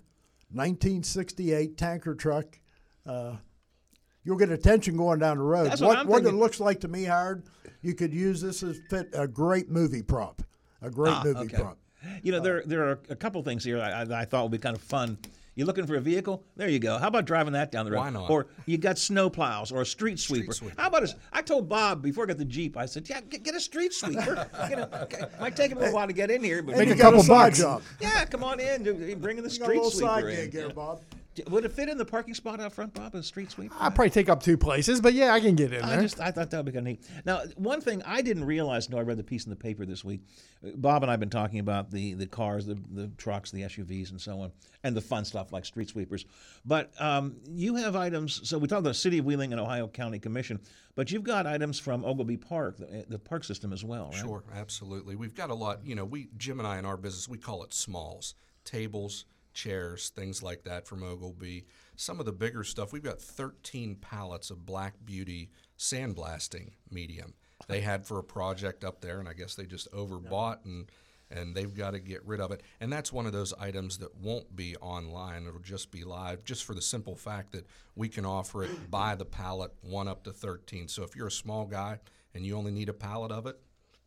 1968 0.52 1.78
tanker 1.78 2.16
truck. 2.16 2.60
Uh, 3.06 3.36
you'll 4.24 4.38
get 4.38 4.50
attention 4.52 4.98
going 4.98 5.20
down 5.20 5.38
the 5.38 5.44
road. 5.44 5.68
That's 5.70 5.82
what 5.82 5.98
I'm 5.98 6.08
what 6.08 6.26
it 6.26 6.34
looks 6.34 6.60
like 6.60 6.80
to 6.82 6.88
me, 6.88 7.04
Howard, 7.04 7.44
you 7.82 7.94
could 7.94 8.14
use 8.14 8.42
this 8.42 8.64
as 8.64 8.80
fit 8.90 9.10
a 9.14 9.28
great 9.28 9.70
movie 9.70 10.02
prop. 10.02 10.42
A 10.82 10.90
great 10.90 11.14
Ah, 11.14 11.22
movie 11.24 11.40
okay. 11.46 11.58
prop. 11.58 11.78
You 12.22 12.32
know, 12.32 12.40
there 12.40 12.64
there 12.66 12.88
are 12.88 13.00
a 13.10 13.16
couple 13.16 13.42
things 13.44 13.64
here 13.64 13.80
I, 13.80 14.04
I, 14.04 14.22
I 14.22 14.26
thought 14.26 14.44
would 14.44 14.52
be 14.52 14.58
kind 14.58 14.76
of 14.76 14.82
fun. 14.82 15.18
You're 15.57 15.65
looking 15.65 15.88
for 15.88 15.95
a 15.95 16.00
vehicle? 16.00 16.44
There 16.56 16.69
you 16.69 16.77
go. 16.77 17.00
How 17.00 17.07
about 17.07 17.25
driving 17.25 17.54
that 17.54 17.71
down 17.71 17.86
the 17.86 17.92
road? 17.92 17.98
Why 18.01 18.09
not? 18.12 18.30
Or 18.30 18.45
you 18.68 18.77
got 18.77 19.00
snow 19.00 19.27
plows 19.27 19.71
or 19.71 19.81
a 19.81 19.86
street 19.88 20.19
sweeper. 20.19 20.54
Street 20.54 20.69
sweeper. 20.69 20.80
How 20.81 20.88
about 20.88 21.04
a, 21.06 21.15
I 21.33 21.42
told 21.42 21.68
Bob 21.68 22.04
before 22.04 22.25
I 22.25 22.27
got 22.27 22.38
the 22.38 22.45
Jeep, 22.45 22.77
I 22.77 22.86
said, 22.86 23.09
yeah, 23.09 23.21
get, 23.21 23.42
get 23.42 23.56
a 23.56 23.59
street 23.59 23.92
sweeper. 23.92 24.48
you 24.69 24.75
know, 24.75 24.88
okay, 24.94 25.24
might 25.42 25.56
take 25.56 25.71
him 25.71 25.80
a 25.81 25.89
while 25.89 26.06
to 26.06 26.13
get 26.13 26.30
in 26.30 26.44
here, 26.44 26.62
but 26.62 26.77
Make 26.77 26.92
a 26.92 26.95
couple 26.95 27.21
a 27.21 27.24
bucks. 27.27 27.57
job. 27.57 27.81
yeah, 28.00 28.24
come 28.25 28.44
on 28.44 28.59
in. 28.59 28.83
do- 28.83 29.15
Bring 29.15 29.39
in 29.39 29.44
the 29.44 29.50
You 29.50 29.56
street 29.56 29.77
little 29.77 29.89
side 29.89 30.21
sweeper 30.21 30.30
in. 30.30 30.36
gig 30.45 30.54
here, 30.54 30.68
Yeah. 30.68 30.74
Bob. 30.74 31.01
Would 31.50 31.66
it 31.66 31.71
fit 31.71 31.90
in 31.90 31.97
the 31.97 32.06
parking 32.06 32.33
spot 32.33 32.59
out 32.59 32.73
front, 32.73 32.94
Bob, 32.94 33.16
a 33.16 33.23
street 33.23 33.52
sweeper? 33.52 33.76
I'd 33.80 33.95
probably 33.95 34.09
take 34.09 34.30
up 34.30 34.42
two 34.42 34.57
places, 34.57 35.02
but 35.02 35.14
yeah, 35.14 35.33
I 35.33 35.40
can 35.40 35.56
get 35.56 35.73
in 35.73 35.83
I 35.83 35.90
there. 35.95 36.02
just 36.02 36.19
I 36.19 36.31
thought 36.31 36.50
that 36.52 36.57
would 36.57 36.66
be 36.66 36.71
kind 36.71 36.88
of 36.88 36.92
neat. 36.92 37.06
Now, 37.26 37.44
one 37.56 37.81
thing 37.81 38.02
I 38.06 38.21
didn't 38.21 38.45
realize 38.45 38.85
until 38.85 39.00
I 39.00 39.04
read 39.04 39.18
the 39.18 39.23
piece 39.23 39.45
in 39.45 39.50
the 39.50 39.56
paper 39.56 39.85
this 39.85 40.04
week, 40.04 40.21
Bob 40.76 41.04
and 41.04 41.09
I 41.09 41.14
have 41.14 41.19
been 41.19 41.30
talking 41.30 41.59
about 41.59 41.92
the 41.92 42.14
the 42.14 42.28
cars, 42.28 42.66
the 42.66 42.78
the 42.92 43.07
trucks, 43.18 43.52
the 43.52 43.62
SUVs, 43.62 44.12
and 44.12 44.19
so 44.19 44.42
on, 44.42 44.52
and 44.83 44.95
the 44.95 45.02
fun 45.02 45.26
stuff 45.26 45.52
like 45.52 45.66
street 45.66 45.90
sweepers. 45.90 46.26
But 46.66 46.92
um, 47.00 47.38
you 47.47 47.76
have 47.76 47.95
items. 47.95 48.47
So 48.47 48.57
we 48.57 48.68
talked 48.68 48.80
about 48.80 48.90
the 48.90 48.94
City 48.95 49.19
of 49.19 49.26
Wheeling 49.26 49.52
and 49.52 49.62
Ohio 49.62 49.88
County 49.88 50.19
Commission, 50.19 50.59
but 50.95 51.12
you've 51.12 51.23
got 51.23 51.45
items 51.45 51.80
from 51.80 52.04
Oglebay 52.04 52.42
Park, 52.42 52.78
the, 52.78 53.06
the 53.07 53.19
park 53.19 53.44
system 53.44 53.73
as 53.73 53.83
well, 53.83 54.09
right? 54.12 54.21
Sure, 54.21 54.44
absolutely. 54.56 55.16
We've 55.16 55.35
got 55.35 55.50
a 55.50 55.56
lot, 55.56 55.85
you 55.85 55.95
know, 55.95 56.06
we 56.06 56.30
Jim 56.38 56.59
and 56.59 56.68
I 56.68 56.80
in 56.80 56.85
our 56.85 56.97
business, 56.97 57.28
we 57.28 57.38
call 57.38 57.64
it 57.64 57.73
smalls. 57.73 58.35
Tables, 58.66 59.23
chairs, 59.57 60.09
things 60.09 60.44
like 60.44 60.64
that 60.64 60.87
from 60.87 61.02
Oglebay. 61.02 61.66
Some 61.95 62.19
of 62.19 62.26
the 62.26 62.31
bigger 62.31 62.64
stuff, 62.64 62.94
we've 62.94 63.04
got 63.04 63.19
13 63.19 63.95
pallets 63.95 64.52
of 64.52 64.66
Black 64.66 64.94
Beauty 65.04 65.49
sandblasting 65.78 66.73
medium. 66.92 67.33
They 67.68 67.81
had 67.81 68.06
for 68.06 68.19
a 68.19 68.23
project 68.23 68.83
up 68.83 69.02
there 69.02 69.19
and 69.19 69.28
I 69.28 69.33
guess 69.33 69.56
they 69.56 69.66
just 69.66 69.92
overbought 69.92 70.64
and 70.64 70.90
and 71.30 71.54
they've 71.54 71.73
got 71.73 71.92
to 71.92 71.99
get 71.99 72.26
rid 72.26 72.40
of 72.40 72.52
it. 72.52 72.64
And 72.80 72.94
that's 72.94 73.11
one 73.11 73.26
of 73.26 73.33
those 73.33 73.54
items 73.59 73.97
that 73.97 74.16
won't 74.16 74.56
be 74.56 74.78
online. 74.78 75.45
It'll 75.45 75.59
just 75.59 75.92
be 75.92 76.06
live, 76.06 76.45
just 76.45 76.64
for 76.64 76.73
the 76.73 76.81
simple 76.81 77.16
fact 77.16 77.52
that 77.52 77.68
we 77.95 78.07
can 78.07 78.26
offer 78.26 78.64
it 78.64 78.69
by 78.90 79.16
the 79.16 79.26
pallet, 79.26 79.73
one 79.81 80.07
up 80.07 80.23
to 80.23 80.31
13. 80.31 80.87
So 80.87 81.04
if 81.04 81.18
you're 81.18 81.28
a 81.28 81.31
small 81.31 81.66
guy 81.66 81.99
and 82.33 82.45
you 82.45 82.56
only 82.56 82.71
need 82.71 82.87
a 82.87 82.94
pallet 82.94 83.33
of 83.33 83.45
it, 83.45 83.59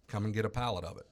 come 0.07 0.25
and 0.25 0.33
get 0.33 0.47
a 0.47 0.49
pallet 0.49 0.85
of 0.85 0.97
it. 0.97 1.07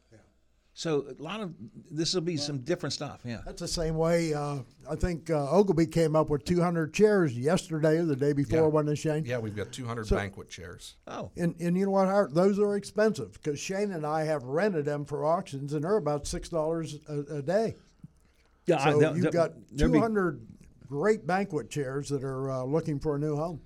So 0.79 1.07
a 1.19 1.21
lot 1.21 1.41
of 1.41 1.53
this 1.91 2.15
will 2.15 2.21
be 2.21 2.37
some 2.37 2.59
different 2.59 2.93
stuff. 2.93 3.23
Yeah. 3.25 3.41
That's 3.45 3.61
the 3.61 3.67
same 3.67 3.97
way. 3.97 4.33
Uh, 4.33 4.59
I 4.89 4.95
think 4.95 5.29
uh, 5.29 5.35
Oglebay 5.49 5.91
came 5.91 6.15
up 6.15 6.31
with 6.31 6.45
200 6.45 6.95
chairs 6.95 7.37
yesterday 7.37 7.97
or 7.99 8.05
the 8.05 8.15
day 8.15 8.33
before, 8.33 8.61
Yeah. 8.61 8.67
wasn't 8.67 8.91
it, 8.91 8.97
Shane? 8.97 9.25
Yeah, 9.25 9.39
we've 9.39 9.57
got 9.57 9.73
200 9.73 10.09
banquet 10.09 10.49
chairs. 10.49 10.95
Oh. 11.09 11.33
And, 11.37 11.57
and 11.61 11.77
you 11.77 11.85
know 11.87 11.91
what, 11.91 12.07
Howard? 12.07 12.33
Those 12.33 12.61
are 12.61 12.77
expensive 12.77 13.33
because 13.33 13.59
Shane 13.59 13.91
and 13.91 14.07
I 14.07 14.23
have 14.23 14.45
rented 14.45 14.85
them 14.85 15.05
for 15.05 15.25
auctions, 15.25 15.73
and 15.73 15.83
they're 15.83 15.97
about 15.97 16.29
six 16.29 16.49
dollars 16.49 16.95
a, 17.09 17.43
day. 17.43 17.75
Yeah. 18.67 18.85
So 18.85 19.01
they'll- 19.01 19.15
you've 19.17 19.23
they'll- 19.25 19.33
got 19.33 19.55
there'll 19.73 19.93
be- 19.93 19.99
200 19.99 20.47
great 20.89 21.27
banquet 21.27 21.71
chairs 21.71 22.09
that 22.11 22.23
are 22.23 22.53
uh, 22.53 22.63
looking 22.63 23.01
for 23.01 23.17
a 23.17 23.19
new 23.19 23.35
home. 23.35 23.61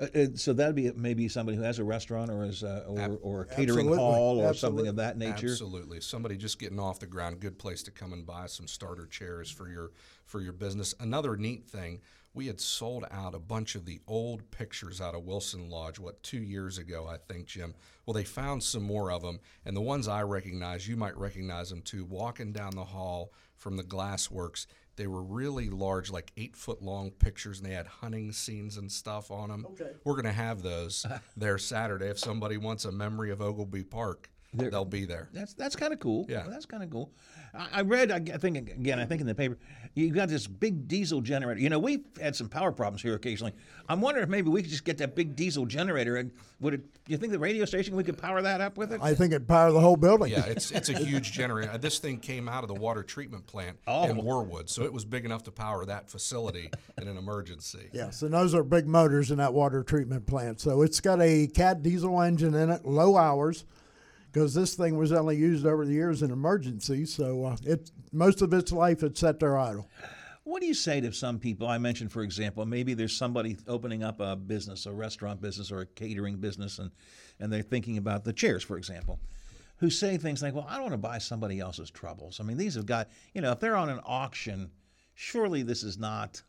Uh, 0.00 0.06
uh, 0.14 0.26
so 0.34 0.52
that'd 0.52 0.76
be 0.76 0.90
maybe 0.92 1.28
somebody 1.28 1.56
who 1.56 1.62
has 1.64 1.78
a 1.78 1.84
restaurant 1.84 2.30
or 2.30 2.44
is 2.44 2.62
uh, 2.62 2.84
or, 2.86 3.18
or 3.20 3.40
a 3.42 3.46
catering 3.46 3.86
Absolutely. 3.88 3.98
hall 3.98 4.38
or 4.38 4.46
Absolutely. 4.46 4.58
something 4.58 4.88
of 4.88 4.96
that 4.96 5.18
nature. 5.18 5.48
Absolutely. 5.48 6.00
Somebody 6.00 6.36
just 6.36 6.58
getting 6.58 6.78
off 6.78 7.00
the 7.00 7.06
ground, 7.06 7.40
good 7.40 7.58
place 7.58 7.82
to 7.84 7.90
come 7.90 8.12
and 8.12 8.24
buy 8.24 8.46
some 8.46 8.68
starter 8.68 9.06
chairs 9.06 9.50
for 9.50 9.68
your 9.68 9.90
for 10.24 10.40
your 10.40 10.52
business. 10.52 10.94
Another 11.00 11.36
neat 11.36 11.66
thing, 11.68 12.00
we 12.34 12.46
had 12.46 12.60
sold 12.60 13.04
out 13.10 13.34
a 13.34 13.38
bunch 13.40 13.74
of 13.74 13.86
the 13.86 14.00
old 14.06 14.48
pictures 14.50 15.00
out 15.00 15.14
of 15.14 15.24
Wilson 15.24 15.70
Lodge, 15.70 15.98
what, 15.98 16.22
2 16.22 16.38
years 16.38 16.78
ago, 16.78 17.08
I 17.08 17.16
think, 17.32 17.46
Jim. 17.46 17.74
Well, 18.04 18.14
they 18.14 18.24
found 18.24 18.62
some 18.62 18.82
more 18.82 19.10
of 19.10 19.22
them, 19.22 19.40
and 19.64 19.76
the 19.76 19.80
ones 19.80 20.06
I 20.06 20.22
recognize, 20.22 20.86
you 20.86 20.96
might 20.96 21.16
recognize 21.16 21.70
them 21.70 21.82
too. 21.82 22.04
Walking 22.04 22.52
down 22.52 22.76
the 22.76 22.84
hall 22.84 23.32
from 23.56 23.76
the 23.76 23.82
Glassworks, 23.82 24.66
they 24.98 25.06
were 25.06 25.22
really 25.22 25.70
large, 25.70 26.10
like 26.10 26.32
8 26.36 26.54
foot 26.56 26.82
long 26.82 27.10
pictures, 27.12 27.60
and 27.60 27.66
they 27.70 27.74
had 27.74 27.86
hunting 27.86 28.32
scenes 28.32 28.76
and 28.76 28.92
stuff 28.92 29.30
on 29.30 29.48
them. 29.48 29.66
Okay. 29.70 29.92
We're 30.04 30.14
going 30.14 30.24
to 30.26 30.32
have 30.32 30.60
those 30.60 31.06
there 31.36 31.56
Saturday 31.56 32.08
if 32.08 32.18
somebody 32.18 32.58
wants 32.58 32.84
a 32.84 32.92
memory 32.92 33.30
of 33.30 33.38
Oglebay 33.38 33.88
Park. 33.88 34.30
They'll 34.52 34.84
be 34.86 35.04
there. 35.04 35.28
That's 35.32 35.52
that's 35.52 35.76
kind 35.76 35.92
of 35.92 36.00
cool. 36.00 36.24
Yeah. 36.26 36.46
that's 36.48 36.64
kind 36.64 36.82
of 36.82 36.88
cool. 36.88 37.12
I, 37.54 37.68
I 37.74 37.80
read. 37.82 38.10
I, 38.10 38.16
I 38.16 38.38
think 38.38 38.56
again. 38.56 38.98
I 38.98 39.04
think 39.04 39.20
in 39.20 39.26
the 39.26 39.34
paper, 39.34 39.58
you 39.98 40.10
got 40.12 40.28
this 40.28 40.46
big 40.46 40.86
diesel 40.88 41.20
generator. 41.20 41.60
You 41.60 41.68
know, 41.70 41.78
we've 41.78 42.04
had 42.20 42.36
some 42.36 42.48
power 42.48 42.72
problems 42.72 43.02
here 43.02 43.14
occasionally. 43.14 43.52
I'm 43.88 44.00
wondering 44.00 44.24
if 44.24 44.28
maybe 44.30 44.48
we 44.50 44.62
could 44.62 44.70
just 44.70 44.84
get 44.84 44.98
that 44.98 45.14
big 45.16 45.34
diesel 45.34 45.66
generator. 45.66 46.16
And 46.16 46.30
would 46.60 46.74
it? 46.74 46.80
You 47.06 47.16
think 47.16 47.32
the 47.32 47.38
radio 47.38 47.64
station 47.64 47.96
we 47.96 48.04
could 48.04 48.18
power 48.18 48.42
that 48.42 48.60
up 48.60 48.76
with 48.76 48.92
it? 48.92 49.00
I 49.02 49.14
think 49.14 49.32
it 49.32 49.48
power 49.48 49.72
the 49.72 49.80
whole 49.80 49.96
building. 49.96 50.30
Yeah, 50.30 50.44
it's 50.46 50.70
it's 50.70 50.88
a 50.88 50.92
huge 51.04 51.32
generator. 51.32 51.76
This 51.78 51.98
thing 51.98 52.18
came 52.18 52.48
out 52.48 52.64
of 52.64 52.68
the 52.68 52.74
water 52.80 53.02
treatment 53.02 53.46
plant 53.46 53.78
Oh. 53.86 54.04
in 54.08 54.16
Warwood, 54.18 54.68
so 54.68 54.82
it 54.84 54.92
was 54.92 55.04
big 55.04 55.24
enough 55.24 55.42
to 55.44 55.50
power 55.50 55.84
that 55.86 56.10
facility 56.10 56.70
in 57.00 57.08
an 57.08 57.16
emergency. 57.16 57.88
Yes, 57.92 58.22
and 58.22 58.32
those 58.32 58.54
are 58.54 58.62
big 58.62 58.86
motors 58.86 59.30
in 59.30 59.38
that 59.38 59.52
water 59.54 59.82
treatment 59.82 60.26
plant. 60.26 60.60
So 60.60 60.82
it's 60.82 61.00
got 61.00 61.20
a 61.20 61.46
cat 61.48 61.82
diesel 61.82 62.20
engine 62.22 62.54
in 62.54 62.70
it, 62.70 62.84
low 62.84 63.16
hours, 63.16 63.64
because 64.32 64.54
this 64.54 64.74
thing 64.74 64.96
was 64.96 65.12
only 65.12 65.36
used 65.36 65.66
over 65.66 65.84
the 65.84 65.92
years 65.92 66.22
in 66.22 66.30
emergencies. 66.30 67.14
So 67.14 67.44
uh, 67.44 67.56
it 67.64 67.90
most 68.12 68.42
of 68.42 68.52
its 68.52 68.72
life 68.72 69.02
it 69.02 69.16
sat 69.16 69.40
there 69.40 69.58
idle. 69.58 69.88
What 70.44 70.62
do 70.62 70.66
you 70.66 70.74
say 70.74 71.00
to 71.02 71.12
some 71.12 71.38
people? 71.38 71.68
I 71.68 71.76
mentioned, 71.76 72.10
for 72.10 72.22
example, 72.22 72.64
maybe 72.64 72.94
there's 72.94 73.14
somebody 73.14 73.58
opening 73.66 74.02
up 74.02 74.20
a 74.20 74.34
business, 74.34 74.86
a 74.86 74.92
restaurant 74.92 75.42
business, 75.42 75.70
or 75.70 75.80
a 75.80 75.86
catering 75.86 76.36
business, 76.36 76.78
and 76.78 76.90
and 77.40 77.52
they're 77.52 77.62
thinking 77.62 77.98
about 77.98 78.24
the 78.24 78.32
chairs, 78.32 78.62
for 78.62 78.76
example, 78.78 79.20
who 79.76 79.90
say 79.90 80.16
things 80.16 80.42
like, 80.42 80.54
"Well, 80.54 80.66
I 80.68 80.74
don't 80.74 80.84
want 80.84 80.94
to 80.94 80.98
buy 80.98 81.18
somebody 81.18 81.60
else's 81.60 81.90
troubles." 81.90 82.40
I 82.40 82.44
mean, 82.44 82.56
these 82.56 82.74
have 82.76 82.86
got, 82.86 83.08
you 83.34 83.40
know, 83.40 83.52
if 83.52 83.60
they're 83.60 83.76
on 83.76 83.90
an 83.90 84.00
auction, 84.04 84.70
surely 85.14 85.62
this 85.62 85.82
is 85.82 85.98
not. 85.98 86.42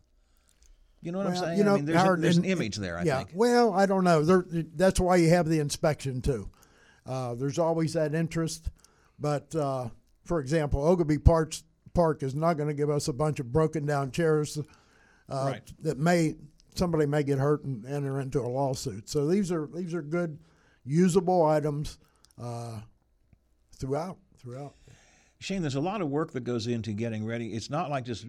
You 1.02 1.14
know 1.14 1.20
what 1.20 1.28
I'm 1.28 1.36
saying? 1.38 1.58
you 1.58 1.64
know, 1.64 1.74
I 1.74 1.76
mean, 1.78 1.86
there's, 1.86 2.04
a- 2.04 2.16
there's 2.20 2.38
an 2.38 2.44
image 2.44 2.76
there. 2.76 2.98
I 2.98 3.04
yeah. 3.04 3.18
think. 3.20 3.30
Well, 3.34 3.74
I 3.74 3.86
don't 3.86 4.04
know. 4.04 4.22
There, 4.22 4.46
that's 4.76 5.00
why 5.00 5.16
you 5.16 5.30
have 5.30 5.48
the 5.48 5.60
inspection 5.60 6.22
too. 6.22 6.50
Uh, 7.10 7.34
there's 7.34 7.58
always 7.58 7.94
that 7.94 8.14
interest, 8.14 8.70
but 9.20 9.54
uh, 9.56 9.90
for 10.26 10.40
example, 10.40 10.82
Oglebay 10.82 11.24
Parks 11.26 11.64
Park 11.96 12.22
is 12.22 12.36
not 12.36 12.54
going 12.54 12.70
to 12.70 12.76
give 12.76 12.90
us 12.92 13.08
a 13.08 13.14
bunch 13.14 13.40
of 13.40 13.52
broken 13.52 13.86
down 13.86 14.12
chairs 14.12 14.60
uh, 15.28 15.44
Right. 15.52 15.74
that 15.82 15.98
may 15.98 16.36
somebody 16.76 17.08
may 17.08 17.24
get 17.24 17.40
hurt 17.40 17.64
and 17.66 17.84
enter 17.86 18.20
into 18.22 18.40
a 18.40 18.48
lawsuit. 18.48 19.10
So 19.10 19.28
these 19.28 19.52
are 19.52 19.68
these 19.74 19.94
are 19.96 20.04
good, 20.04 20.38
usable 20.86 21.44
items 21.46 21.98
uh, 22.40 22.80
throughout 23.76 24.18
throughout. 24.38 24.76
Shane, 25.42 25.62
there's 25.62 25.76
a 25.76 25.80
lot 25.82 26.02
of 26.02 26.10
work 26.10 26.34
that 26.34 26.42
goes 26.44 26.68
into 26.68 26.92
getting 26.92 27.26
ready. 27.26 27.54
It's 27.54 27.70
not 27.70 27.90
like 27.90 28.04
just 28.06 28.26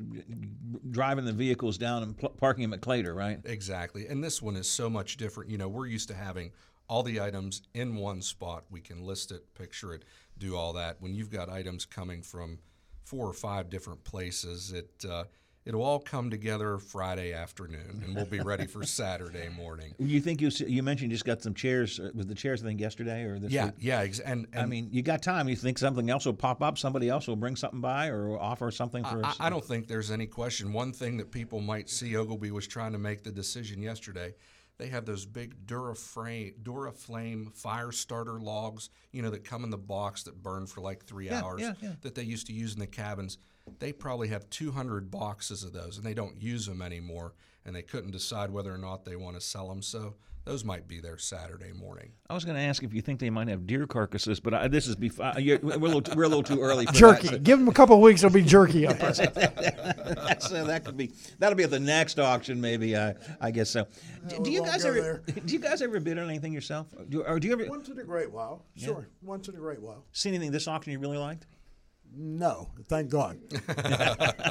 driving 0.90 1.25
the 1.25 1.32
vehicles 1.32 1.76
down 1.76 2.02
and 2.04 2.16
pl- 2.16 2.28
parking 2.30 2.62
them 2.62 2.72
at 2.72 2.80
Clater, 2.80 3.14
right? 3.14 3.40
Exactly. 3.44 4.06
And 4.06 4.22
this 4.22 4.40
one 4.40 4.54
is 4.56 4.68
so 4.70 4.88
much 4.88 5.16
different. 5.16 5.50
You 5.50 5.58
know, 5.58 5.68
we're 5.68 5.87
used 5.87 6.06
to 6.08 6.14
having 6.14 6.52
all 6.90 7.04
the 7.04 7.20
items 7.20 7.62
in 7.73 7.94
one 7.94 8.20
spot. 8.20 8.64
We 8.68 8.80
can 8.80 9.04
list 9.04 9.30
it, 9.30 9.54
picture 9.54 9.94
it, 9.94 10.04
do 10.37 10.56
all 10.56 10.73
that. 10.73 10.97
When 11.00 11.14
you've 11.14 11.30
got 11.30 11.49
items 11.49 11.85
coming 11.87 12.20
from 12.20 12.59
four 13.04 13.26
or 13.28 13.32
five 13.32 13.70
different 13.70 14.02
places, 14.02 14.73
it 14.73 14.90
uh, 15.09 15.25
it'll 15.64 15.85
all 15.85 16.00
come 16.00 16.30
together 16.30 16.78
Friday 16.78 17.32
afternoon, 17.32 18.02
and 18.04 18.16
we'll 18.16 18.25
be 18.25 18.40
ready 18.40 18.66
for 18.66 18.85
Saturday 19.00 19.49
morning. 19.50 19.94
You 20.00 20.20
think 20.20 20.40
you 20.40 20.50
you 20.66 20.82
mentioned 20.82 21.12
you 21.12 21.14
just 21.16 21.25
got 21.25 21.42
some 21.42 21.54
chairs? 21.54 22.00
uh, 22.00 22.11
Was 22.12 22.26
the 22.26 22.35
chairs 22.35 22.61
I 22.61 22.66
think 22.66 22.80
yesterday 22.80 23.23
or 23.23 23.38
this 23.38 23.52
Yeah, 23.52 23.66
week? 23.66 23.75
yeah, 23.78 24.00
and, 24.02 24.18
and 24.25 24.49
I 24.56 24.66
mean, 24.66 24.88
you 24.90 25.02
got 25.02 25.23
time. 25.23 25.49
You 25.49 25.54
think 25.54 25.78
something 25.78 26.11
else 26.11 26.26
will 26.26 26.35
pop 26.35 26.61
up? 26.61 26.76
Somebody 26.76 27.09
else 27.09 27.28
will 27.28 27.37
bring 27.37 27.54
something 27.54 27.80
by 27.80 28.09
or 28.09 28.37
offer 28.37 28.73
something 28.73 29.04
for 29.04 29.25
I, 29.25 29.28
us? 29.28 29.37
I 29.38 29.49
don't 29.49 29.64
think 29.64 29.87
there's 29.87 30.11
any 30.11 30.26
question. 30.26 30.73
One 30.73 30.92
thing 30.92 31.18
that 31.18 31.30
people 31.30 31.61
might 31.61 31.88
see, 31.88 32.14
Oglebay 32.14 32.50
was 32.50 32.66
trying 32.66 32.92
to 32.92 32.99
make 32.99 33.23
the 33.23 33.30
decision 33.30 33.80
yesterday. 33.80 34.35
They 34.80 34.88
have 34.88 35.04
those 35.04 35.26
big 35.26 35.66
Duraflame, 35.66 36.54
Duraflame 36.62 37.54
fire 37.54 37.92
starter 37.92 38.40
logs, 38.40 38.88
you 39.12 39.20
know, 39.20 39.28
that 39.28 39.44
come 39.44 39.62
in 39.62 39.68
the 39.68 39.76
box 39.76 40.22
that 40.22 40.42
burn 40.42 40.66
for 40.66 40.80
like 40.80 41.04
three 41.04 41.26
Yeah, 41.26 41.42
hours 41.42 41.60
yeah, 41.60 41.75
yeah. 41.82 41.92
that 42.00 42.14
they 42.14 42.22
used 42.22 42.46
to 42.46 42.54
use 42.54 42.72
in 42.72 42.80
the 42.80 42.87
cabins. 42.87 43.37
They 43.78 43.92
probably 43.92 44.28
have 44.28 44.49
200 44.49 45.10
boxes 45.10 45.64
of 45.64 45.75
those, 45.75 45.99
and 45.99 46.06
they 46.06 46.14
don't 46.14 46.40
use 46.40 46.64
them 46.64 46.80
anymore. 46.80 47.34
And 47.66 47.76
they 47.76 47.82
couldn't 47.82 48.12
decide 48.12 48.50
whether 48.50 48.72
or 48.75 48.78
not 48.78 49.04
they 49.04 49.16
want 49.16 49.37
to 49.37 49.40
sell 49.42 49.68
them. 49.68 49.82
So 49.82 50.14
those 50.44 50.64
might 50.64 50.88
be 50.88 51.00
there 51.00 51.18
Saturday 51.18 51.73
morning. 51.73 52.12
I 52.28 52.35
was 52.35 52.44
going 52.44 52.56
to 52.56 52.62
ask 52.62 52.82
if 52.82 52.94
you 52.94 53.02
think 53.02 53.20
they 53.20 53.30
might 53.30 53.49
have 53.49 53.66
deer 53.66 53.87
carcasses, 53.87 54.40
but 54.40 54.54
I, 54.54 54.68
this 54.68 54.87
is 54.87 54.97
before. 54.97 55.32
We're, 55.37 55.56
a 55.56 55.59
little, 55.59 56.02
we're 56.16 56.25
a 56.25 56.28
little 56.28 56.42
too 56.42 56.61
early 56.61 56.87
for 56.87 56.92
Jerky. 56.92 57.28
that. 57.28 57.42
Give 57.42 57.59
them 57.59 57.68
a 57.68 57.73
couple 57.73 57.97
of 57.97 58.02
weeks, 58.02 58.23
it'll 58.23 58.35
be 58.35 58.42
jerky 58.42 58.87
up 58.87 58.99
there. 58.99 59.11
So 60.11 60.14
that's, 60.14 60.49
that 60.50 60.85
could 60.85 60.97
be 60.97 61.12
that'll 61.38 61.56
be 61.56 61.64
at 61.64 61.70
the 61.70 61.78
next 61.78 62.18
auction, 62.18 62.61
maybe. 62.61 62.97
I 62.97 63.14
I 63.40 63.50
guess 63.50 63.70
so. 63.70 63.87
Do, 64.28 64.42
do 64.42 64.50
you 64.50 64.64
guys 64.64 64.82
go 64.82 64.90
ever 64.90 65.23
do 65.44 65.52
you 65.52 65.61
guys 65.61 65.82
ever 65.82 66.00
bid 66.00 66.18
on 66.18 66.28
anything 66.28 66.52
yourself? 66.52 66.88
Do, 67.09 67.23
or 67.23 67.38
do 67.38 67.47
you 67.47 67.52
ever 67.52 67.66
Once 67.66 67.88
in 67.88 67.99
a 67.99 68.04
great 68.04 68.30
while, 68.32 68.64
sure. 68.76 69.06
Once 69.23 69.49
in 69.49 69.54
a 69.54 69.59
great 69.59 69.80
while. 69.80 70.04
see 70.12 70.30
anything 70.30 70.50
this 70.50 70.66
auction 70.66 70.92
you 70.92 70.99
really 70.99 71.18
liked? 71.18 71.47
No, 72.16 72.68
thank 72.88 73.10
God. 73.10 73.38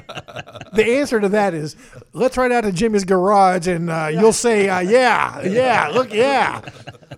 The 0.72 0.86
answer 1.00 1.20
to 1.20 1.30
that 1.30 1.56
is 1.56 1.76
let's 2.14 2.38
ride 2.38 2.52
out 2.52 2.62
to 2.62 2.72
Jimmy's 2.72 3.04
garage 3.04 3.68
and 3.68 3.90
uh, 3.90 4.10
you'll 4.14 4.32
say, 4.34 4.70
uh, 4.70 4.80
yeah, 4.82 5.42
yeah, 5.42 5.88
look, 5.88 6.14
yeah. 6.14 6.62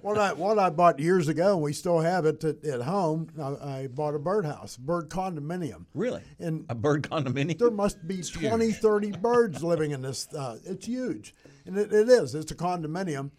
One 0.02 0.18
I, 0.18 0.32
one 0.34 0.58
I 0.58 0.70
bought 0.70 1.00
years 1.00 1.28
ago, 1.28 1.54
and 1.56 1.62
we 1.62 1.74
still 1.74 2.00
have 2.00 2.26
it 2.26 2.44
at, 2.46 2.64
at 2.64 2.82
home. 2.82 3.28
I, 3.40 3.82
I 3.82 3.88
bought 3.88 4.16
a 4.16 4.20
birdhouse, 4.20 4.78
bird 4.78 5.10
condominium. 5.10 5.86
Really? 5.94 6.24
And 6.40 6.66
A 6.70 6.76
bird 6.76 7.04
condominium? 7.04 7.60
there 7.60 7.72
must 7.72 8.08
be 8.08 8.22
20, 8.24 8.72
30 8.72 9.12
birds 9.12 9.62
living 9.64 9.92
in 9.92 10.02
this. 10.02 10.34
Uh, 10.34 10.58
it's 10.64 10.86
huge. 10.86 11.36
And 11.66 11.78
it, 11.78 11.92
it 11.92 12.08
is. 12.08 12.34
It's 12.34 12.52
a 12.52 12.56
condominium. 12.56 13.32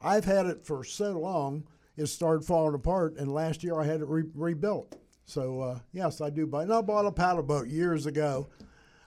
I've 0.00 0.24
had 0.24 0.46
it 0.46 0.64
for 0.64 0.82
so 0.82 1.12
long, 1.18 1.64
it 1.96 2.06
started 2.06 2.44
falling 2.46 2.74
apart. 2.74 3.16
And 3.18 3.30
last 3.32 3.62
year 3.62 3.78
I 3.78 3.84
had 3.84 4.00
it 4.00 4.08
re- 4.08 4.30
rebuilt. 4.34 4.96
So, 5.28 5.60
uh, 5.60 5.78
yes, 5.92 6.22
I 6.22 6.30
do 6.30 6.46
buy. 6.46 6.62
And 6.62 6.72
I 6.72 6.80
bought 6.80 7.04
a 7.04 7.12
paddle 7.12 7.42
boat 7.42 7.68
years 7.68 8.06
ago. 8.06 8.48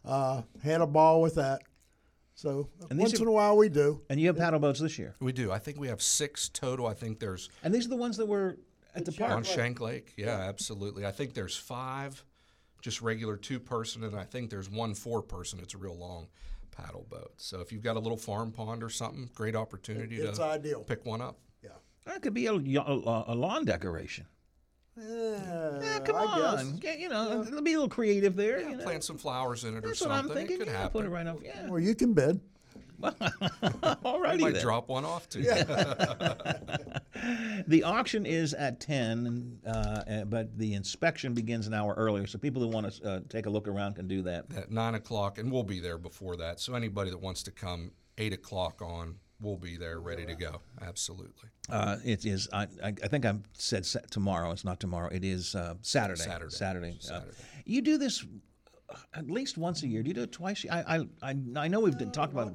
Uh, 0.06 0.44
had 0.63 0.80
a 0.82 0.86
ball 0.86 1.20
with 1.20 1.34
that. 1.36 1.63
So, 2.36 2.70
And 2.92 3.00
once 3.00 3.20
are- 3.20 3.24
in 3.24 3.28
a 3.28 3.32
while 3.32 3.58
we 3.58 3.70
do. 3.70 4.01
And 4.08 4.20
you 4.20 4.28
have 4.28 4.38
paddle 4.38 4.60
boats 4.60 4.80
this 4.80 5.00
year. 5.00 5.16
We 5.20 5.32
do. 5.32 5.51
I 5.51 5.58
think 5.58 5.80
we 5.80 5.88
have 5.88 6.00
six 6.01 6.48
total. 6.48 6.86
I 6.86 6.94
think 6.94 7.20
there's 7.20 7.50
And 7.63 7.74
these 7.74 7.88
are 7.88 7.90
the 7.90 7.96
ones 7.98 8.18
that 8.18 8.28
were 8.28 8.58
at 8.94 9.06
the 9.06 9.12
park 9.12 9.32
On. 9.32 9.44
Schenk 9.44 9.82
Lake, 9.82 10.13
yeah, 10.16 10.38
absolutely. 10.42 11.06
I 11.08 11.12
think 11.12 11.34
there's 11.34 11.56
five, 11.58 12.24
just 12.84 13.01
regular 13.01 13.36
two 13.36 13.60
person, 13.60 14.04
and 14.04 14.16
I 14.16 14.24
think 14.24 14.51
there's 14.51 14.70
one 14.70 14.94
four 14.94 15.24
person. 15.24 15.60
It's 15.60 15.74
a 15.74 15.78
real 15.78 15.98
long 15.98 16.28
paddle 16.70 17.08
boat. 17.10 17.34
So 17.38 17.62
if 17.62 17.72
you've 17.72 17.84
got 17.84 17.96
a 17.96 18.00
little 18.00 18.18
farm 18.18 18.51
pond 18.51 18.84
or 18.84 18.90
something, 18.90 19.28
great 19.34 19.56
opportunity 19.56 20.18
It's 20.18 20.38
to 20.38 20.44
ideal. 20.46 20.84
pick 20.84 21.04
one 21.04 21.22
up. 21.22 21.40
Yeah. 21.63 21.70
That 22.06 22.22
could 22.22 22.34
be 22.36 22.46
a, 22.46 22.54
a, 22.54 23.24
a 23.28 23.36
lawn 23.36 23.66
decoration. 23.66 24.28
Yeah, 24.98 25.80
Yeah, 25.82 26.00
come 26.00 26.16
I 26.16 26.20
on. 26.26 26.56
guess. 26.58 26.66
Get, 26.80 27.00
you 27.00 27.10
know, 27.10 27.44
it'll 27.48 27.62
be 27.62 27.74
a 27.74 27.78
little 27.78 27.90
creative 27.90 28.36
there. 28.36 28.60
you 28.62 28.78
know. 28.78 28.84
Plant 28.84 29.04
some 29.04 29.18
flowers 29.18 29.64
in 29.64 29.78
it 29.78 29.84
That's 29.84 30.02
or 30.02 30.10
what 30.10 30.16
I'm 30.16 30.28
something. 30.28 30.38
thinking. 30.48 30.56
It 30.58 30.60
could 30.60 30.68
yeah, 30.68 30.74
happen. 30.82 30.92
put 30.92 31.06
it 31.06 31.10
right 31.10 31.28
up. 31.28 31.40
Yeah. 31.44 31.68
Or 31.70 31.80
you 31.80 31.96
can 31.96 32.14
bid. 32.14 32.40
All 33.04 34.18
I 34.18 34.20
righty 34.20 34.44
might 34.44 34.54
then. 34.54 34.62
drop 34.62 34.88
one 34.90 35.06
off 35.06 35.28
to 35.30 35.42
you. 35.42 35.52
The 37.68 37.84
auction 37.84 38.26
is 38.26 38.56
at 38.56 38.80
10, 38.80 39.60
uh, 39.66 39.70
uh, 39.70 40.24
but 40.26 40.58
the 40.58 40.74
inspection 40.74 41.36
begins 41.36 41.68
an 41.68 41.74
hour 41.76 41.94
earlier. 41.96 42.26
So 42.26 42.40
people 42.40 42.62
who 42.64 42.68
want 42.70 42.92
to 42.94 43.08
uh, 43.08 43.20
take 43.30 43.46
a 43.46 43.50
look 43.50 43.68
around 43.68 43.94
can 43.96 44.08
do 44.08 44.24
that. 44.24 44.46
at 44.56 44.72
nine 44.72 44.96
o'clock, 44.96 45.38
and 45.38 45.52
we'll 45.52 45.62
be 45.64 45.80
there 45.80 46.00
before 46.00 46.36
that. 46.38 46.60
So 46.60 46.74
anybody 46.74 47.12
that 47.12 47.20
wants 47.22 47.44
to 47.44 47.52
come 47.52 47.92
eight 48.18 48.34
o'clock 48.34 48.82
on, 48.82 49.16
we'll 49.42 49.58
be 49.58 49.78
there 49.78 50.00
ready 50.00 50.26
to 50.26 50.36
go. 50.36 50.62
Absolutely. 50.82 51.50
Uh, 51.70 51.98
it 52.06 52.26
is, 52.26 52.48
I, 52.54 52.68
I, 52.84 52.92
think 52.92 53.26
I 53.26 53.36
said 53.54 53.86
sa- 53.86 54.00
tomorrow. 54.10 54.52
It's 54.52 54.64
not 54.64 54.80
tomorrow. 54.80 55.10
It 55.12 55.26
is 55.26 55.56
uh, 55.56 55.76
Saturday. 55.82 56.22
Saturday. 56.22 56.52
Saturday. 56.52 57.00
Uh, 57.12 57.22
you 57.66 57.82
do 57.82 57.98
this 57.98 58.26
at 59.14 59.30
least 59.30 59.58
once 59.58 59.84
a 59.84 59.88
year. 59.88 60.04
Do 60.04 60.10
you 60.10 60.14
do 60.14 60.24
it 60.24 60.32
twice? 60.32 60.66
I, 60.70 60.98
I, 60.98 61.30
I, 61.32 61.36
I 61.56 61.68
know 61.68 61.80
we've 61.80 61.98
talked 62.12 62.34
about 62.34 62.48
it. 62.48 62.54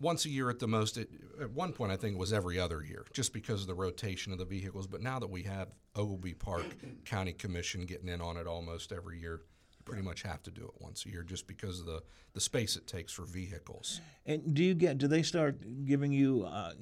once 0.00 0.24
a 0.26 0.30
year 0.30 0.50
at 0.50 0.58
the 0.58 0.68
most. 0.68 0.98
It, 0.98 1.10
at 1.40 1.50
one 1.50 1.72
point, 1.72 1.92
I 1.92 1.96
think 1.96 2.14
it 2.14 2.18
was 2.18 2.32
every 2.32 2.58
other 2.58 2.82
year, 2.82 3.04
just 3.12 3.32
because 3.32 3.60
of 3.62 3.66
the 3.66 3.74
rotation 3.74 4.32
of 4.32 4.38
the 4.38 4.44
vehicles. 4.44 4.86
But 4.86 5.02
now 5.02 5.18
that 5.18 5.30
we 5.30 5.42
have 5.44 5.68
Oglebay 5.94 6.38
Park 6.38 6.64
County 7.04 7.32
Commission 7.32 7.84
getting 7.86 8.08
in 8.08 8.20
on 8.20 8.36
it 8.36 8.46
almost 8.46 8.92
every 8.92 9.20
year, 9.20 9.42
pretty 9.86 10.02
much 10.02 10.22
have 10.22 10.42
to 10.42 10.50
do 10.50 10.64
it 10.64 10.72
once 10.80 11.06
a 11.06 11.08
year 11.08 11.22
just 11.22 11.46
because 11.46 11.80
of 11.80 11.86
the, 11.86 12.02
the 12.34 12.40
space 12.40 12.76
it 12.76 12.86
takes 12.86 13.12
for 13.12 13.24
vehicles. 13.24 14.02
And 14.26 14.52
do 14.52 14.62
you 14.62 14.74
get? 14.74 14.98
Do 14.98 15.06
they 15.06 15.22
start 15.22 15.58
giving 15.86 16.12
you 16.12 16.44
uh, 16.44 16.72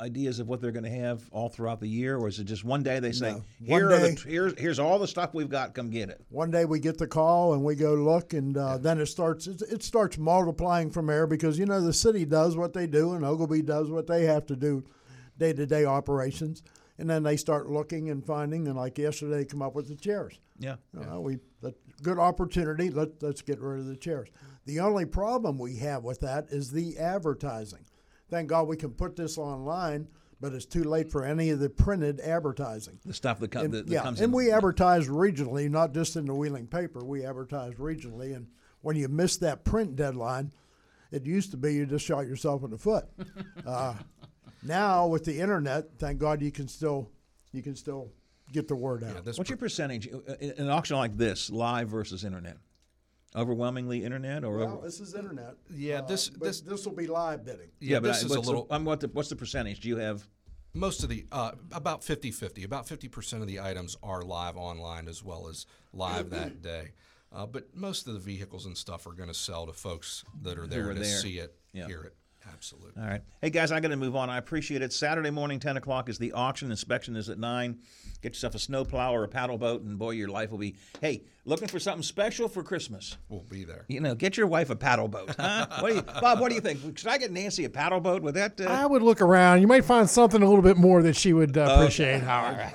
ideas 0.00 0.40
of 0.40 0.48
what 0.48 0.60
they're 0.60 0.72
going 0.72 0.84
to 0.84 0.90
have 0.90 1.22
all 1.30 1.48
throughout 1.48 1.78
the 1.78 1.86
year, 1.86 2.16
or 2.16 2.26
is 2.26 2.40
it 2.40 2.44
just 2.44 2.64
one 2.64 2.82
day 2.82 2.98
they 2.98 3.12
say, 3.12 3.32
No. 3.32 3.44
"Here 3.62 3.88
One 3.88 3.92
are 3.92 3.98
the 4.00 4.24
here's 4.26 4.58
here's 4.58 4.78
all 4.78 4.98
the 4.98 5.06
stuff 5.06 5.34
we've 5.34 5.48
got. 5.48 5.74
Come 5.74 5.90
get 5.90 6.08
it." 6.08 6.20
One 6.30 6.50
day 6.50 6.64
we 6.64 6.80
get 6.80 6.98
the 6.98 7.06
call 7.06 7.52
and 7.52 7.62
we 7.62 7.76
go 7.76 7.94
look, 7.94 8.32
and 8.32 8.56
uh, 8.56 8.78
then 8.78 8.98
it 8.98 9.06
starts. 9.06 9.46
It, 9.46 9.62
it 9.70 9.82
starts 9.84 10.18
multiplying 10.18 10.90
from 10.90 11.06
there 11.06 11.26
because 11.26 11.58
you 11.58 11.66
know 11.66 11.80
the 11.80 11.92
city 11.92 12.24
does 12.24 12.56
what 12.56 12.72
they 12.72 12.86
do, 12.86 13.12
and 13.12 13.24
Oglebay 13.24 13.64
does 13.66 13.90
what 13.90 14.06
they 14.06 14.24
have 14.24 14.46
to 14.46 14.56
do, 14.56 14.82
day 15.38 15.52
to 15.52 15.66
day 15.66 15.84
operations, 15.84 16.62
and 16.98 17.08
then 17.08 17.22
they 17.22 17.36
start 17.36 17.68
looking 17.68 18.08
and 18.08 18.24
finding. 18.24 18.66
And 18.66 18.76
like 18.76 18.96
yesterday, 18.96 19.36
they 19.36 19.44
come 19.44 19.62
up 19.62 19.74
with 19.74 19.88
the 19.88 19.96
chairs. 19.96 20.40
Yeah. 20.58 20.76
Uh, 20.96 21.20
we 21.20 21.38
that, 21.60 21.74
good 22.04 22.18
opportunity. 22.18 22.90
Let 22.90 23.20
let's 23.22 23.42
get 23.42 23.60
rid 23.60 23.80
of 23.80 23.86
the 23.86 23.96
chairs. 23.96 24.28
The 24.66 24.78
only 24.78 25.06
problem 25.06 25.58
we 25.58 25.76
have 25.78 26.04
with 26.04 26.20
that 26.20 26.46
is 26.50 26.70
the 26.70 26.96
advertising. 26.98 27.84
Thank 28.30 28.48
God 28.48 28.68
we 28.68 28.76
can 28.76 28.92
put 28.92 29.16
this 29.16 29.36
online, 29.36 30.08
but 30.40 30.52
it's 30.52 30.64
too 30.64 30.84
late 30.84 31.10
for 31.10 31.24
any 31.24 31.50
of 31.50 31.58
the 31.58 31.68
printed 31.68 32.20
advertising. 32.20 32.98
The 33.04 33.12
stuff 33.12 33.40
that, 33.40 33.50
co- 33.50 33.60
And, 33.60 33.72
that, 33.74 33.86
that 33.86 33.92
yeah, 33.92 34.02
comes 34.02 34.20
and 34.20 34.30
in. 34.30 34.36
we 34.36 34.50
advertise 34.52 35.08
regionally, 35.08 35.68
not 35.70 35.92
just 35.92 36.16
in 36.16 36.26
the 36.26 36.34
Wheeling 36.34 36.66
paper. 36.66 37.04
We 37.04 37.24
advertise 37.26 37.74
regionally, 37.74 38.34
and 38.34 38.46
when 38.80 38.96
you 38.96 39.08
miss 39.08 39.36
that 39.38 39.64
print 39.64 39.96
deadline, 39.96 40.52
it 41.10 41.26
used 41.26 41.50
to 41.50 41.56
be 41.56 41.74
you 41.74 41.86
just 41.86 42.04
shot 42.06 42.26
yourself 42.26 42.62
in 42.64 42.70
the 42.70 42.78
foot. 42.78 43.06
uh, 43.66 43.94
now 44.62 45.06
with 45.06 45.24
the 45.24 45.40
internet, 45.40 45.98
thank 45.98 46.18
God 46.18 46.40
you 46.40 46.50
can 46.52 46.68
still 46.68 47.10
you 47.52 47.62
can 47.62 47.76
still 47.76 48.10
get 48.52 48.68
the 48.68 48.76
word 48.76 49.02
out. 49.04 49.14
Yeah, 49.14 49.20
this 49.22 49.38
What's 49.38 49.50
your 49.50 49.56
percentage 49.56 50.08
uh, 50.12 50.34
in 50.40 50.50
in 50.52 50.64
an 50.64 50.70
auction 50.70 50.96
like 50.96 51.16
this, 51.16 51.50
live 51.50 51.88
versus 51.88 52.24
internet? 52.24 52.56
Overwhelmingly 53.36 54.04
internet, 54.04 54.44
or 54.44 54.58
well, 54.58 54.74
over, 54.74 54.86
this 54.86 55.00
is 55.00 55.14
internet. 55.16 55.56
Yeah, 55.68 55.98
uh, 55.98 56.06
this- 56.06 56.28
but 56.28 56.40
this- 56.44 56.60
this 56.60 56.84
will 56.86 56.94
be 56.94 57.08
live 57.08 57.44
bidding. 57.44 57.70
yeah, 57.80 57.98
but 57.98 58.08
this 58.08 58.22
I- 58.22 58.26
is 58.26 58.30
a 58.32 58.34
what's 58.36 58.46
little 58.46 58.64
The, 58.66 58.74
um, 58.74 58.84
what 58.84 59.00
the, 59.00 59.08
what's 59.08 59.28
the 59.28 59.34
percentage? 59.36 59.80
Do 59.80 59.88
you 59.88 59.96
have? 59.96 60.26
most 60.76 61.02
of 61.04 61.08
the 61.08 61.24
uh, 61.30 61.52
about 61.72 62.02
50-50 62.02 62.64
about 62.64 62.84
50% 62.88 63.40
of 63.40 63.46
the 63.46 63.60
items 63.60 63.96
are 64.02 64.22
live 64.22 64.56
online 64.56 65.06
as 65.06 65.22
well 65.22 65.46
as 65.48 65.66
live 65.92 66.30
that 66.30 66.62
day 66.62 66.90
uh, 67.32 67.46
but 67.46 67.72
most 67.76 68.08
of 68.08 68.14
the 68.14 68.18
vehicles 68.18 68.66
and 68.66 68.76
stuff 68.76 69.06
are 69.06 69.12
going 69.12 69.28
to 69.28 69.34
sell 69.36 69.66
to 69.66 69.72
folks 69.72 70.24
that 70.42 70.58
are 70.58 70.66
there 70.66 70.92
to 70.92 70.98
there. 70.98 71.04
see 71.20 71.38
it 71.38 71.54
Yeah. 71.72 71.86
hear 71.86 72.02
it 72.02 72.16
absolutely 72.52 73.00
All 73.00 73.08
right. 73.08 73.22
Hey, 73.40 73.50
guys, 73.50 73.72
I 73.72 73.80
got 73.80 73.88
to 73.88 73.96
move 73.96 74.16
on. 74.16 74.30
I 74.30 74.38
appreciate 74.38 74.82
it. 74.82 74.92
Saturday 74.92 75.30
morning, 75.30 75.58
10 75.60 75.76
o'clock 75.76 76.08
is 76.08 76.18
the 76.18 76.32
auction. 76.32 76.70
Inspection 76.70 77.16
is 77.16 77.28
at 77.28 77.38
9. 77.38 77.78
Get 78.22 78.32
yourself 78.32 78.54
a 78.54 78.58
snowplow 78.58 79.12
or 79.14 79.24
a 79.24 79.28
paddle 79.28 79.58
boat, 79.58 79.82
and 79.82 79.98
boy, 79.98 80.10
your 80.12 80.28
life 80.28 80.50
will 80.50 80.58
be. 80.58 80.76
Hey, 81.00 81.24
looking 81.44 81.68
for 81.68 81.78
something 81.78 82.02
special 82.02 82.48
for 82.48 82.62
Christmas? 82.62 83.18
we'll 83.28 83.42
be 83.42 83.64
there 83.64 83.84
You 83.88 84.00
know, 84.00 84.14
get 84.14 84.36
your 84.38 84.46
wife 84.46 84.70
a 84.70 84.76
paddle 84.76 85.08
boat. 85.08 85.34
Huh? 85.38 85.66
what 85.80 85.90
do 85.90 85.96
you, 85.96 86.02
Bob, 86.02 86.40
what 86.40 86.48
do 86.48 86.54
you 86.54 86.60
think? 86.62 86.96
Should 86.98 87.08
I 87.08 87.18
get 87.18 87.30
Nancy 87.30 87.64
a 87.64 87.70
paddle 87.70 88.00
boat? 88.00 88.22
with 88.22 88.34
that. 88.34 88.60
Uh, 88.60 88.64
I 88.64 88.86
would 88.86 89.02
look 89.02 89.20
around. 89.20 89.60
You 89.60 89.66
might 89.66 89.84
find 89.84 90.08
something 90.08 90.42
a 90.42 90.46
little 90.46 90.62
bit 90.62 90.76
more 90.76 91.02
that 91.02 91.16
she 91.16 91.32
would 91.32 91.56
uh, 91.58 91.76
appreciate, 91.78 92.22
Howard. 92.22 92.54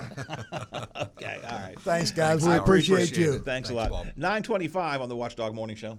okay, 0.97 1.39
all 1.49 1.59
right. 1.59 1.75
Thanks, 1.79 2.11
guys. 2.11 2.45
we 2.45 2.53
appreciate, 2.53 2.95
Appreciate 3.05 3.25
you. 3.25 3.33
it. 3.33 3.45
Thanks, 3.45 3.69
a 3.69 3.73
lot. 3.73 3.89
Bob. 3.89 4.07
925 4.15 5.01
on 5.01 5.09
the 5.09 5.15
Watchdog 5.15 5.55
Morning 5.55 5.75
Show. 5.75 5.97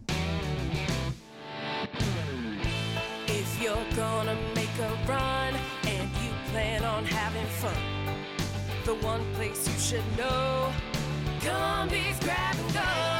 You're 3.70 3.96
gonna 3.96 4.36
make 4.56 4.76
a 4.80 5.08
run 5.08 5.54
and 5.86 6.10
you 6.16 6.30
plan 6.50 6.84
on 6.84 7.04
having 7.04 7.46
fun, 7.46 7.72
the 8.84 8.94
one 9.06 9.22
place 9.34 9.68
you 9.68 9.78
should 9.78 10.18
know, 10.18 10.72
Cumbies 11.40 12.18
Grab 12.20 12.56
and 12.58 12.74
Go. 12.74 13.19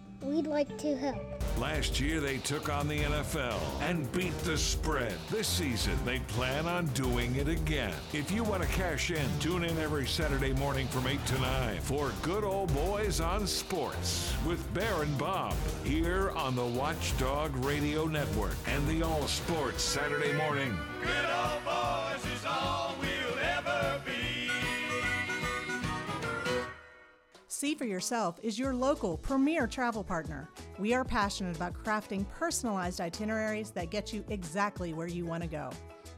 We'd 0.21 0.45
like 0.45 0.77
to 0.79 0.95
help. 0.95 1.17
Last 1.57 1.99
year, 1.99 2.19
they 2.19 2.37
took 2.37 2.69
on 2.69 2.87
the 2.87 2.99
NFL 2.99 3.59
and 3.81 4.09
beat 4.11 4.37
the 4.39 4.57
spread. 4.57 5.13
This 5.31 5.47
season, 5.47 5.97
they 6.05 6.19
plan 6.19 6.67
on 6.67 6.85
doing 6.87 7.35
it 7.35 7.47
again. 7.47 7.93
If 8.13 8.31
you 8.31 8.43
want 8.43 8.61
to 8.61 8.69
cash 8.69 9.11
in, 9.11 9.27
tune 9.39 9.63
in 9.63 9.77
every 9.79 10.05
Saturday 10.05 10.53
morning 10.53 10.87
from 10.87 11.07
8 11.07 11.25
to 11.25 11.39
9 11.39 11.79
for 11.81 12.11
Good 12.21 12.43
Old 12.43 12.73
Boys 12.73 13.19
on 13.19 13.47
Sports 13.47 14.33
with 14.45 14.71
Bear 14.73 15.01
and 15.01 15.17
Bob 15.17 15.55
here 15.83 16.29
on 16.31 16.55
the 16.55 16.65
Watchdog 16.65 17.55
Radio 17.65 18.05
Network 18.05 18.55
and 18.67 18.87
the 18.87 19.03
All 19.03 19.27
Sports 19.27 19.83
Saturday 19.83 20.33
morning. 20.33 20.77
Good 21.01 21.09
old 21.09 21.65
boys 21.65 21.80
See 27.61 27.75
for 27.75 27.85
Yourself 27.85 28.39
is 28.41 28.57
your 28.57 28.73
local 28.73 29.17
premier 29.17 29.67
travel 29.67 30.03
partner. 30.03 30.49
We 30.79 30.95
are 30.95 31.05
passionate 31.05 31.55
about 31.55 31.75
crafting 31.75 32.27
personalized 32.27 32.99
itineraries 32.99 33.69
that 33.73 33.91
get 33.91 34.11
you 34.11 34.25
exactly 34.29 34.95
where 34.95 35.05
you 35.05 35.27
want 35.27 35.43
to 35.43 35.47
go. 35.47 35.69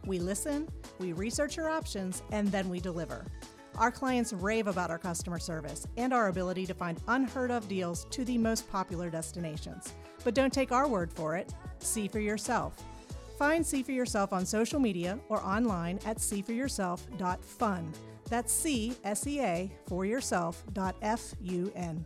We 0.05 0.19
listen, 0.19 0.69
we 0.99 1.11
research 1.11 1.57
your 1.57 1.69
options, 1.69 2.23
and 2.31 2.47
then 2.49 2.69
we 2.69 2.79
deliver. 2.79 3.25
Our 3.75 3.91
clients 3.91 4.31
rave 4.31 4.67
about 4.67 4.89
our 4.89 4.97
customer 4.97 5.37
service 5.37 5.85
and 5.97 6.13
our 6.13 6.29
ability 6.29 6.65
to 6.67 6.73
find 6.73 6.97
unheard 7.09 7.51
of 7.51 7.67
deals 7.67 8.05
to 8.11 8.23
the 8.23 8.37
most 8.37 8.71
popular 8.71 9.09
destinations. 9.09 9.91
But 10.23 10.35
don't 10.35 10.53
take 10.53 10.71
our 10.71 10.87
word 10.87 11.11
for 11.11 11.35
it. 11.35 11.53
See 11.79 12.07
for 12.07 12.21
yourself. 12.21 12.81
Find 13.37 13.65
See 13.65 13.83
for 13.83 13.91
Yourself 13.91 14.31
on 14.31 14.45
social 14.45 14.79
media 14.79 15.19
or 15.27 15.43
online 15.43 15.99
at 16.05 16.19
seeforyourself.fun. 16.19 17.93
That's 18.29 18.51
C 18.51 18.95
S 19.03 19.27
E 19.27 19.41
A 19.41 19.71
for 19.87 20.05
yourself 20.05 20.63
F 21.01 21.33
U 21.41 21.71
N. 21.75 22.05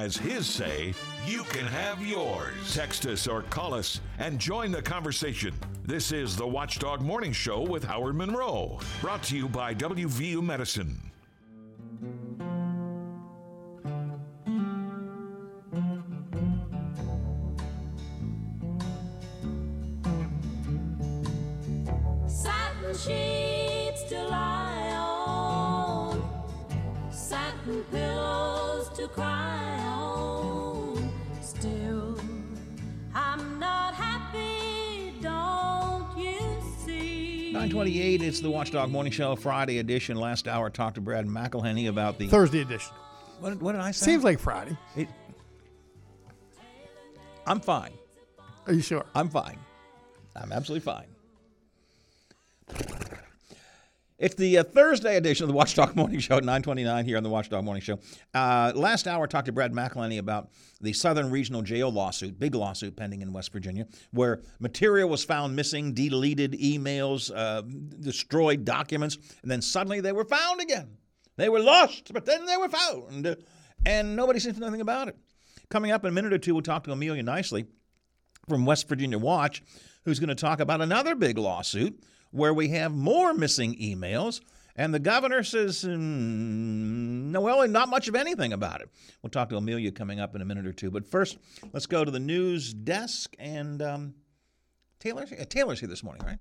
has 0.01 0.17
his 0.17 0.47
say, 0.47 0.95
you 1.27 1.43
can 1.43 1.67
have 1.67 2.03
yours. 2.03 2.73
Text 2.73 3.05
us 3.05 3.27
or 3.27 3.43
call 3.43 3.75
us 3.75 4.01
and 4.17 4.39
join 4.39 4.71
the 4.71 4.81
conversation. 4.81 5.53
This 5.85 6.11
is 6.11 6.35
the 6.35 6.47
Watchdog 6.47 7.01
Morning 7.01 7.31
Show 7.31 7.61
with 7.61 7.83
Howard 7.83 8.15
Monroe, 8.15 8.79
brought 8.99 9.21
to 9.23 9.37
you 9.37 9.47
by 9.47 9.75
WVU 9.75 10.41
Medicine. 10.41 10.99
Satin 22.25 22.95
sheets 22.95 24.03
to 24.09 24.23
lie 24.23 24.95
on, 24.97 26.23
satin 27.11 27.83
pillows 27.91 28.89
to 28.97 29.07
cry. 29.07 29.40
928, 37.73 38.21
it's 38.21 38.41
the 38.41 38.49
Watchdog 38.49 38.89
Morning 38.91 39.13
Show, 39.13 39.33
Friday 39.37 39.77
edition. 39.77 40.17
Last 40.17 40.45
hour, 40.45 40.69
talked 40.69 40.95
to 40.95 41.01
Brad 41.01 41.25
McElhinny 41.25 41.87
about 41.87 42.17
the. 42.17 42.27
Thursday 42.27 42.59
edition. 42.59 42.93
What, 43.39 43.61
what 43.61 43.71
did 43.71 43.79
I 43.79 43.91
say? 43.91 44.07
Seems 44.07 44.25
like 44.25 44.39
Friday. 44.39 44.77
It- 44.97 45.07
I'm 47.47 47.61
fine. 47.61 47.93
Are 48.67 48.73
you 48.73 48.81
sure? 48.81 49.05
I'm 49.15 49.29
fine. 49.29 49.57
I'm 50.35 50.51
absolutely 50.51 50.81
fine. 50.81 51.05
It's 54.21 54.35
the 54.35 54.59
uh, 54.59 54.63
Thursday 54.63 55.17
edition 55.17 55.45
of 55.45 55.47
the 55.47 55.55
Watchdog 55.55 55.95
Morning 55.95 56.19
Show 56.19 56.37
at 56.37 56.43
929 56.43 57.05
here 57.05 57.17
on 57.17 57.23
the 57.23 57.29
Watchdog 57.29 57.65
Morning 57.65 57.81
Show. 57.81 57.97
Uh, 58.35 58.71
last 58.75 59.07
hour, 59.07 59.23
I 59.23 59.27
talked 59.27 59.47
to 59.47 59.51
Brad 59.51 59.73
McElhinny 59.73 60.19
about 60.19 60.51
the 60.79 60.93
Southern 60.93 61.31
Regional 61.31 61.63
Jail 61.63 61.91
lawsuit, 61.91 62.39
big 62.39 62.53
lawsuit 62.53 62.95
pending 62.95 63.23
in 63.23 63.33
West 63.33 63.51
Virginia, 63.51 63.87
where 64.11 64.43
material 64.59 65.09
was 65.09 65.23
found 65.23 65.55
missing, 65.55 65.95
deleted 65.95 66.51
emails, 66.51 67.31
uh, 67.35 67.61
destroyed 67.99 68.63
documents, 68.63 69.17
and 69.41 69.49
then 69.49 69.59
suddenly 69.59 70.01
they 70.01 70.11
were 70.11 70.25
found 70.25 70.61
again. 70.61 70.97
They 71.37 71.49
were 71.49 71.59
lost, 71.59 72.13
but 72.13 72.27
then 72.27 72.45
they 72.45 72.57
were 72.57 72.69
found. 72.69 73.37
And 73.87 74.15
nobody 74.15 74.39
seems 74.39 74.53
to 74.53 74.61
know 74.61 74.67
anything 74.67 74.81
about 74.81 75.07
it. 75.07 75.17
Coming 75.71 75.89
up 75.89 76.03
in 76.03 76.09
a 76.09 76.13
minute 76.13 76.31
or 76.31 76.37
two, 76.37 76.53
we'll 76.53 76.61
talk 76.61 76.83
to 76.83 76.91
Amelia 76.91 77.23
Knisely 77.23 77.65
from 78.47 78.67
West 78.67 78.87
Virginia 78.87 79.17
Watch, 79.17 79.63
who's 80.05 80.19
going 80.19 80.29
to 80.29 80.35
talk 80.35 80.59
about 80.59 80.79
another 80.79 81.15
big 81.15 81.39
lawsuit 81.39 82.03
where 82.31 82.53
we 82.53 82.69
have 82.69 82.93
more 82.93 83.33
missing 83.33 83.75
emails. 83.75 84.41
And 84.75 84.93
the 84.93 84.99
governor 84.99 85.43
says, 85.43 85.83
mm, 85.83 85.97
no, 85.99 87.41
well, 87.41 87.67
not 87.67 87.89
much 87.89 88.07
of 88.07 88.15
anything 88.15 88.53
about 88.53 88.81
it. 88.81 88.89
We'll 89.21 89.29
talk 89.29 89.49
to 89.49 89.57
Amelia 89.57 89.91
coming 89.91 90.19
up 90.19 90.33
in 90.33 90.41
a 90.41 90.45
minute 90.45 90.65
or 90.65 90.73
two. 90.73 90.89
But 90.89 91.05
first, 91.05 91.37
let's 91.73 91.85
go 91.85 92.05
to 92.05 92.11
the 92.11 92.19
news 92.19 92.73
desk. 92.73 93.35
And 93.37 93.81
um, 93.81 94.13
Taylor, 94.99 95.25
uh, 95.39 95.45
Taylor's 95.49 95.79
here 95.81 95.89
this 95.89 96.03
morning, 96.03 96.25
right? 96.25 96.39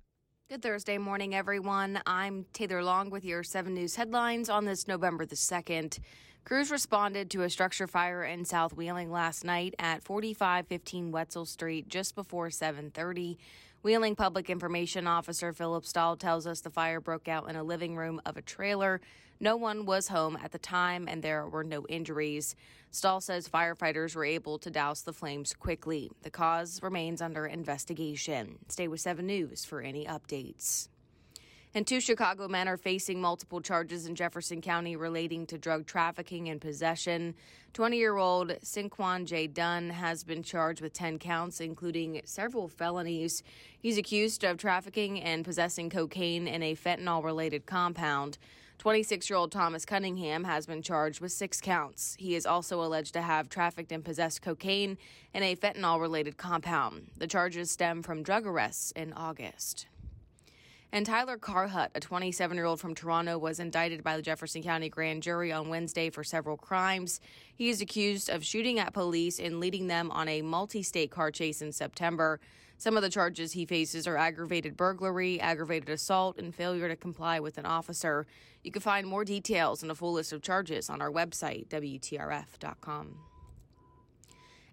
Good 0.49 0.63
Thursday 0.63 0.99
morning, 0.99 1.35
everyone. 1.35 2.01
I'm 2.07 2.45
Taylor 2.53 2.83
Long 2.83 3.11
with 3.11 3.25
your 3.25 3.43
7 3.43 3.73
News 3.75 3.97
headlines 3.97 4.49
on 4.49 4.65
this 4.65 4.89
November 4.89 5.27
the 5.27 5.37
2nd. 5.37 5.99
Crews 6.45 6.71
responded 6.71 7.31
to 7.31 7.43
a 7.43 7.51
structure 7.51 7.87
fire 7.87 8.25
in 8.25 8.45
South 8.45 8.73
Wheeling 8.73 9.11
last 9.11 9.45
night 9.45 9.75
at 9.79 10.03
4515 10.03 11.13
Wetzel 11.13 11.45
Street 11.45 11.89
just 11.89 12.15
before 12.15 12.49
7:30. 12.49 13.37
Wheeling 13.83 14.15
Public 14.15 14.51
Information 14.51 15.07
Officer 15.07 15.55
Philip 15.55 15.87
Stahl 15.87 16.15
tells 16.15 16.47
us 16.47 16.61
the 16.61 16.69
fire 16.69 17.01
broke 17.01 17.29
out 17.29 17.49
in 17.49 17.57
a 17.57 17.63
living 17.63 17.97
room 17.97 18.21
of 18.27 18.37
a 18.37 18.43
trailer. 18.43 19.01
No 19.41 19.57
one 19.57 19.87
was 19.87 20.09
home 20.09 20.37
at 20.45 20.53
the 20.53 20.59
time 20.59 21.09
and 21.09 21.23
there 21.23 21.49
were 21.49 21.65
no 21.65 21.87
injuries. 21.87 22.57
Stahl 22.91 23.23
says 23.23 23.49
firefighters 23.49 24.15
were 24.15 24.27
able 24.27 24.59
to 24.59 24.71
douse 24.71 25.01
the 25.01 25.15
flames 25.15 25.55
quickly. 25.55 26.11
The 26.25 26.31
cause 26.31 26.83
remains 26.83 27.23
under 27.23 27.47
investigation. 27.47 28.59
Stay 28.69 28.87
with 28.87 29.01
7 29.01 29.27
News 29.27 29.65
for 29.65 29.81
any 29.81 30.05
updates. 30.05 30.89
And 31.73 31.87
two 31.87 32.01
Chicago 32.01 32.49
men 32.49 32.67
are 32.67 32.77
facing 32.77 33.21
multiple 33.21 33.61
charges 33.61 34.07
in 34.07 34.17
Jefferson 34.17 34.61
County 34.61 34.97
relating 34.97 35.47
to 35.47 35.59
drug 35.59 35.87
trafficking 35.87 36.49
and 36.49 36.61
possession. 36.61 37.37
20 37.75 37.97
year 37.97 38.17
old 38.17 38.49
Sinquan 38.65 39.25
J. 39.25 39.47
Dunn 39.47 39.91
has 39.91 40.25
been 40.25 40.43
charged 40.43 40.81
with 40.81 40.93
10 40.93 41.21
counts, 41.21 41.61
including 41.61 42.23
several 42.25 42.67
felonies. 42.67 43.45
He's 43.79 43.99
accused 43.99 44.43
of 44.43 44.59
trafficking 44.59 45.21
and 45.21 45.45
possessing 45.45 45.91
cocaine 45.91 46.49
in 46.49 46.61
a 46.61 46.75
fentanyl 46.75 47.23
related 47.23 47.67
compound. 47.67 48.39
26 48.79 49.31
year 49.31 49.37
old 49.37 49.53
Thomas 49.53 49.85
Cunningham 49.85 50.43
has 50.43 50.67
been 50.67 50.83
charged 50.83 51.21
with 51.21 51.31
six 51.31 51.61
counts. 51.61 52.17
He 52.19 52.35
is 52.35 52.47
also 52.47 52.83
alleged 52.83 53.13
to 53.13 53.23
have 53.23 53.49
trafficked 53.49 53.93
and 53.93 54.05
possessed 54.05 54.43
cocaine 54.43 54.99
in 55.33 55.45
a 55.45 55.55
fentanyl 55.55 56.01
related 56.01 56.37
compound. 56.37 57.13
The 57.17 57.29
charges 57.29 57.71
stem 57.71 58.03
from 58.03 58.25
drug 58.25 58.45
arrests 58.45 58.91
in 58.97 59.13
August. 59.13 59.87
And 60.93 61.07
Tyler 61.07 61.39
Carhut, 61.39 61.91
a 61.95 62.01
27 62.01 62.57
year 62.57 62.67
old 62.67 62.81
from 62.81 62.97
Toronto, 62.97 63.39
was 63.39 63.61
indicted 63.61 64.03
by 64.03 64.17
the 64.17 64.23
Jefferson 64.23 64.63
County 64.63 64.89
grand 64.89 65.23
jury 65.23 65.53
on 65.53 65.69
Wednesday 65.69 66.11
for 66.11 66.25
several 66.25 66.57
crimes. 66.57 67.21
He 67.55 67.69
is 67.69 67.81
accused 67.81 68.29
of 68.29 68.45
shooting 68.45 68.81
at 68.81 68.93
police 68.93 69.39
and 69.39 69.61
leading 69.61 69.87
them 69.87 70.11
on 70.11 70.29
a 70.29 70.43
multi 70.43 70.83
state 70.83 71.13
car 71.13 71.31
chase 71.31 71.63
in 71.63 71.71
September. 71.71 72.41
Some 72.77 72.97
of 72.97 73.03
the 73.03 73.11
charges 73.11 73.53
he 73.53 73.67
faces 73.67 74.09
are 74.09 74.17
aggravated 74.17 74.77
burglary, 74.77 75.41
aggravated 75.41 75.91
assault, 75.91 76.39
and 76.39 76.53
failure 76.53 76.89
to 76.89 76.97
comply 76.97 77.39
with 77.39 77.59
an 77.59 77.67
officer. 77.67 78.27
You 78.65 78.73
can 78.73 78.83
find 78.83 79.07
more 79.07 79.25
details 79.25 79.83
and 79.83 79.93
a 79.93 79.95
full 79.95 80.15
list 80.15 80.33
of 80.33 80.43
charges 80.43 80.91
on 80.91 81.01
our 81.01 81.11
website, 81.11 81.69
WTRF.com. 81.69 83.30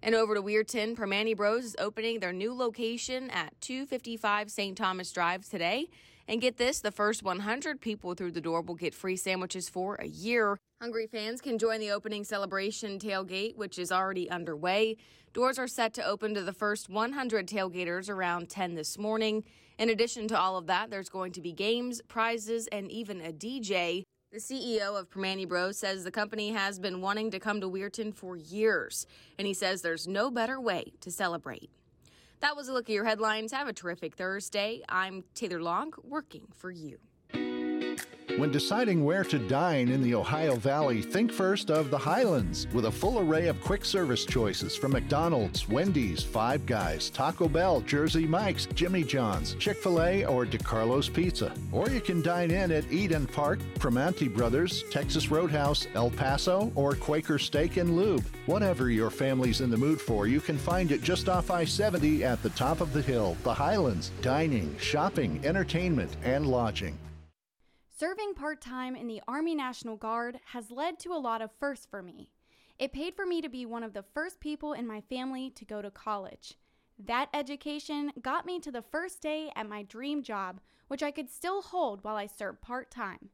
And 0.02 0.14
over 0.14 0.34
to 0.34 0.42
Weirton, 0.42 0.94
Primanti 0.94 1.36
Bros 1.36 1.64
is 1.64 1.76
opening 1.78 2.20
their 2.20 2.32
new 2.32 2.54
location 2.54 3.30
at 3.30 3.60
255 3.60 4.50
St. 4.50 4.76
Thomas 4.76 5.10
Drive 5.10 5.48
today. 5.48 5.88
And 6.28 6.40
get 6.40 6.56
this 6.56 6.80
the 6.80 6.92
first 6.92 7.22
100 7.22 7.80
people 7.80 8.14
through 8.14 8.32
the 8.32 8.40
door 8.40 8.60
will 8.60 8.76
get 8.76 8.94
free 8.94 9.16
sandwiches 9.16 9.68
for 9.68 9.96
a 9.96 10.06
year. 10.06 10.58
Hungry 10.80 11.08
fans 11.08 11.40
can 11.40 11.58
join 11.58 11.80
the 11.80 11.90
opening 11.90 12.22
celebration 12.22 12.98
tailgate, 13.00 13.56
which 13.56 13.78
is 13.78 13.90
already 13.90 14.30
underway. 14.30 14.96
Doors 15.32 15.58
are 15.58 15.66
set 15.66 15.94
to 15.94 16.04
open 16.04 16.34
to 16.34 16.42
the 16.42 16.52
first 16.52 16.88
100 16.88 17.48
tailgaters 17.48 18.08
around 18.08 18.48
10 18.48 18.74
this 18.74 18.98
morning. 18.98 19.42
In 19.78 19.90
addition 19.90 20.28
to 20.28 20.38
all 20.38 20.56
of 20.56 20.66
that, 20.66 20.90
there's 20.90 21.08
going 21.08 21.32
to 21.32 21.40
be 21.40 21.52
games, 21.52 22.00
prizes, 22.06 22.68
and 22.68 22.90
even 22.90 23.20
a 23.20 23.32
DJ. 23.32 24.04
The 24.30 24.38
CEO 24.40 25.00
of 25.00 25.08
Primanti 25.08 25.48
Bros 25.48 25.78
says 25.78 26.04
the 26.04 26.10
company 26.10 26.50
has 26.50 26.78
been 26.78 27.00
wanting 27.00 27.30
to 27.30 27.40
come 27.40 27.62
to 27.62 27.66
Weirton 27.66 28.14
for 28.14 28.36
years, 28.36 29.06
and 29.38 29.46
he 29.46 29.54
says 29.54 29.80
there's 29.80 30.06
no 30.06 30.30
better 30.30 30.60
way 30.60 30.92
to 31.00 31.10
celebrate. 31.10 31.70
That 32.40 32.54
was 32.54 32.68
a 32.68 32.74
look 32.74 32.90
at 32.90 32.92
your 32.92 33.06
headlines. 33.06 33.52
Have 33.52 33.68
a 33.68 33.72
terrific 33.72 34.16
Thursday. 34.16 34.82
I'm 34.86 35.24
Taylor 35.34 35.62
Long, 35.62 35.94
working 36.04 36.46
for 36.54 36.70
you. 36.70 36.98
When 38.38 38.52
deciding 38.52 39.04
where 39.04 39.24
to 39.24 39.36
dine 39.36 39.88
in 39.88 40.00
the 40.00 40.14
Ohio 40.14 40.54
Valley, 40.54 41.02
think 41.02 41.32
first 41.32 41.72
of 41.72 41.90
the 41.90 41.98
Highlands 41.98 42.68
with 42.72 42.84
a 42.84 42.90
full 42.90 43.18
array 43.18 43.48
of 43.48 43.60
quick 43.60 43.84
service 43.84 44.24
choices 44.24 44.76
from 44.76 44.92
McDonald's, 44.92 45.68
Wendy's, 45.68 46.22
Five 46.22 46.64
Guys, 46.64 47.10
Taco 47.10 47.48
Bell, 47.48 47.80
Jersey 47.80 48.28
Mike's, 48.28 48.66
Jimmy 48.76 49.02
John's, 49.02 49.54
Chick 49.54 49.78
fil 49.78 50.00
A, 50.00 50.24
or 50.24 50.46
DeCarlo's 50.46 51.08
Pizza. 51.08 51.52
Or 51.72 51.90
you 51.90 52.00
can 52.00 52.22
dine 52.22 52.52
in 52.52 52.70
at 52.70 52.92
Eden 52.92 53.26
Park, 53.26 53.58
Primanti 53.80 54.32
Brothers, 54.32 54.84
Texas 54.88 55.32
Roadhouse, 55.32 55.88
El 55.96 56.10
Paso, 56.10 56.70
or 56.76 56.94
Quaker 56.94 57.40
Steak 57.40 57.76
and 57.76 57.96
Lube. 57.96 58.24
Whatever 58.46 58.88
your 58.88 59.10
family's 59.10 59.62
in 59.62 59.68
the 59.68 59.76
mood 59.76 60.00
for, 60.00 60.28
you 60.28 60.40
can 60.40 60.58
find 60.58 60.92
it 60.92 61.02
just 61.02 61.28
off 61.28 61.50
I 61.50 61.64
70 61.64 62.22
at 62.22 62.40
the 62.44 62.50
top 62.50 62.80
of 62.80 62.92
the 62.92 63.02
hill. 63.02 63.36
The 63.42 63.52
Highlands. 63.52 64.12
Dining, 64.22 64.76
shopping, 64.78 65.40
entertainment, 65.44 66.16
and 66.22 66.46
lodging. 66.46 66.96
Serving 67.98 68.34
part 68.34 68.60
time 68.60 68.94
in 68.94 69.08
the 69.08 69.20
Army 69.26 69.56
National 69.56 69.96
Guard 69.96 70.38
has 70.52 70.70
led 70.70 71.00
to 71.00 71.12
a 71.12 71.18
lot 71.18 71.42
of 71.42 71.50
firsts 71.58 71.84
for 71.84 72.00
me. 72.00 72.30
It 72.78 72.92
paid 72.92 73.16
for 73.16 73.26
me 73.26 73.40
to 73.40 73.48
be 73.48 73.66
one 73.66 73.82
of 73.82 73.92
the 73.92 74.04
first 74.14 74.38
people 74.38 74.72
in 74.72 74.86
my 74.86 75.00
family 75.00 75.50
to 75.50 75.64
go 75.64 75.82
to 75.82 75.90
college. 75.90 76.54
That 76.96 77.28
education 77.34 78.12
got 78.22 78.46
me 78.46 78.60
to 78.60 78.70
the 78.70 78.82
first 78.82 79.20
day 79.20 79.50
at 79.56 79.68
my 79.68 79.82
dream 79.82 80.22
job, 80.22 80.60
which 80.86 81.02
I 81.02 81.10
could 81.10 81.28
still 81.28 81.60
hold 81.60 82.04
while 82.04 82.14
I 82.14 82.26
served 82.26 82.60
part 82.60 82.88
time. 82.88 83.30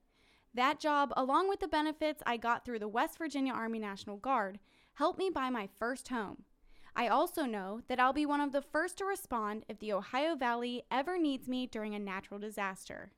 That 0.55 0.81
job, 0.81 1.13
along 1.15 1.51
with 1.51 1.61
the 1.61 1.69
benefits 1.69 2.23
I 2.25 2.39
got 2.39 2.65
through 2.65 2.79
the 2.79 2.89
West 2.89 3.19
Virginia 3.19 3.53
Army 3.53 3.81
National 3.81 4.17
Guard, 4.17 4.61
helped 4.95 5.19
me 5.19 5.29
buy 5.29 5.51
my 5.51 5.69
first 5.79 6.09
home. 6.09 6.45
I 6.97 7.09
also 7.09 7.45
know 7.45 7.83
that 7.89 8.01
I'll 8.01 8.15
be 8.15 8.25
one 8.25 8.41
of 8.41 8.53
the 8.53 8.63
first 8.63 8.97
to 8.97 9.05
respond 9.05 9.67
if 9.69 9.79
the 9.79 9.93
Ohio 9.93 10.35
Valley 10.37 10.85
ever 10.91 11.19
needs 11.19 11.49
me 11.49 11.67
during 11.67 11.95
a 11.95 11.99
natural 11.99 12.41
disaster. 12.41 13.13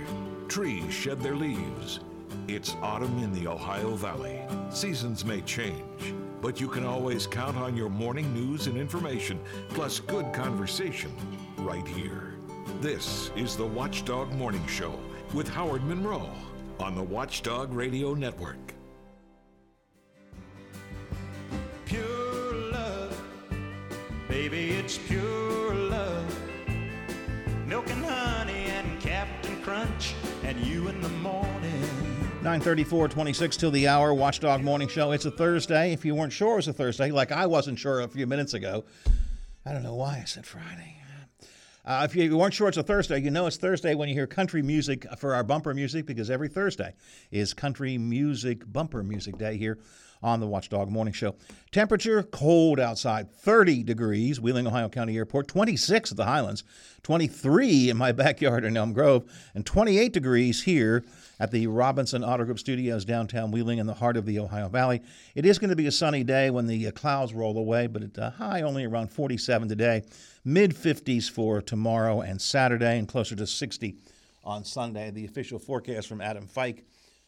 Trees 0.47 0.93
shed 0.93 1.19
their 1.19 1.35
leaves. 1.35 1.99
It's 2.47 2.77
autumn 2.81 3.21
in 3.21 3.33
the 3.33 3.45
Ohio 3.45 3.93
Valley. 3.95 4.39
Seasons 4.69 5.25
may 5.25 5.41
change, 5.41 6.13
but 6.41 6.61
you 6.61 6.69
can 6.69 6.85
always 6.85 7.27
count 7.27 7.57
on 7.57 7.75
your 7.75 7.89
morning 7.89 8.33
news 8.33 8.67
and 8.67 8.77
information, 8.77 9.37
plus 9.67 9.99
good 9.99 10.31
conversation. 10.31 11.11
right 11.57 11.85
here. 11.85 12.35
This 12.79 13.31
is 13.35 13.57
the 13.57 13.65
Watchdog 13.65 14.31
Morning 14.35 14.65
Show 14.65 14.97
with 15.33 15.49
Howard 15.49 15.83
Monroe 15.83 16.31
on 16.79 16.95
the 16.95 17.03
Watchdog 17.03 17.73
Radio 17.73 18.13
Network. 18.13 18.73
Pure 21.83 22.53
love, 22.71 23.21
baby, 24.29 24.69
it's 24.69 24.97
pure 24.97 25.48
934, 32.41 33.09
26 33.09 33.57
till 33.57 33.69
the 33.69 33.85
hour, 33.85 34.13
Watchdog 34.13 34.61
Morning 34.61 34.87
Show. 34.87 35.11
It's 35.11 35.25
a 35.25 35.31
Thursday. 35.31 35.91
If 35.91 36.05
you 36.05 36.15
weren't 36.15 36.31
sure 36.31 36.53
it 36.53 36.55
was 36.55 36.67
a 36.69 36.73
Thursday, 36.73 37.11
like 37.11 37.33
I 37.33 37.45
wasn't 37.45 37.77
sure 37.77 37.99
a 37.99 38.07
few 38.07 38.25
minutes 38.25 38.53
ago, 38.53 38.85
I 39.65 39.73
don't 39.73 39.83
know 39.83 39.95
why 39.95 40.19
I 40.21 40.23
said 40.23 40.45
Friday. 40.45 40.95
Uh, 41.85 42.07
if 42.09 42.15
you 42.15 42.37
weren't 42.37 42.53
sure 42.53 42.69
it's 42.69 42.77
a 42.77 42.83
Thursday, 42.83 43.19
you 43.19 43.29
know 43.29 43.45
it's 43.45 43.57
Thursday 43.57 43.93
when 43.93 44.07
you 44.07 44.15
hear 44.15 44.25
country 44.25 44.61
music 44.61 45.05
for 45.17 45.35
our 45.35 45.43
bumper 45.43 45.73
music 45.73 46.05
because 46.05 46.29
every 46.29 46.47
Thursday 46.47 46.93
is 47.29 47.53
country 47.53 47.97
music 47.97 48.61
bumper 48.71 49.03
music 49.03 49.37
day 49.37 49.57
here 49.57 49.77
on 50.21 50.39
the 50.39 50.47
Watchdog 50.47 50.89
Morning 50.89 51.13
Show. 51.13 51.35
Temperature 51.71 52.23
cold 52.23 52.79
outside, 52.79 53.31
30 53.31 53.83
degrees, 53.83 54.41
Wheeling, 54.41 54.67
Ohio 54.67 54.89
County 54.89 55.15
Airport, 55.15 55.47
26 55.47 56.11
at 56.11 56.17
the 56.17 56.25
Highlands, 56.25 56.63
23 57.03 57.89
in 57.89 57.97
my 57.97 58.11
backyard 58.13 58.65
in 58.65 58.75
Elm 58.75 58.93
Grove, 58.93 59.23
and 59.53 59.65
28 59.65 60.11
degrees 60.11 60.63
here 60.63 61.05
at 61.39 61.51
the 61.51 61.67
Robinson 61.67 62.23
Auto 62.23 62.43
Group 62.43 62.59
Studios 62.59 63.05
downtown 63.05 63.51
Wheeling 63.51 63.77
in 63.77 63.87
the 63.87 63.93
heart 63.93 64.17
of 64.17 64.25
the 64.25 64.39
Ohio 64.39 64.67
Valley. 64.67 65.01
It 65.35 65.45
is 65.45 65.57
going 65.57 65.69
to 65.69 65.75
be 65.75 65.87
a 65.87 65.91
sunny 65.91 66.23
day 66.23 66.49
when 66.49 66.67
the 66.67 66.87
uh, 66.87 66.91
clouds 66.91 67.33
roll 67.33 67.57
away, 67.57 67.87
but 67.87 68.03
at 68.03 68.17
uh, 68.17 68.31
high 68.31 68.61
only 68.63 68.85
around 68.85 69.11
47 69.11 69.69
today, 69.69 70.03
mid 70.43 70.71
50s 70.71 71.29
for 71.29 71.61
tomorrow 71.61 72.21
and 72.21 72.41
Saturday, 72.41 72.97
and 72.97 73.07
closer 73.07 73.35
to 73.35 73.47
60 73.47 73.95
on 74.43 74.65
Sunday. 74.65 75.11
The 75.11 75.25
official 75.25 75.59
forecast 75.59 76.07
from 76.07 76.19
Adam 76.19 76.47
Fike, 76.47 76.85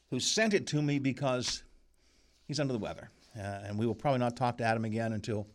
who 0.10 0.20
sent 0.20 0.54
it 0.54 0.68
to 0.68 0.82
me 0.82 1.00
because 1.00 1.64
he's 2.52 2.60
under 2.60 2.74
the 2.74 2.80
weather, 2.80 3.10
uh, 3.38 3.64
and 3.64 3.80
we 3.80 3.86
will 3.88 3.96
probably 3.96 4.20
not 4.20 4.36
talk 4.36 4.58
to 4.58 4.64
Adam 4.66 4.84
again 4.84 5.14
until 5.14 5.48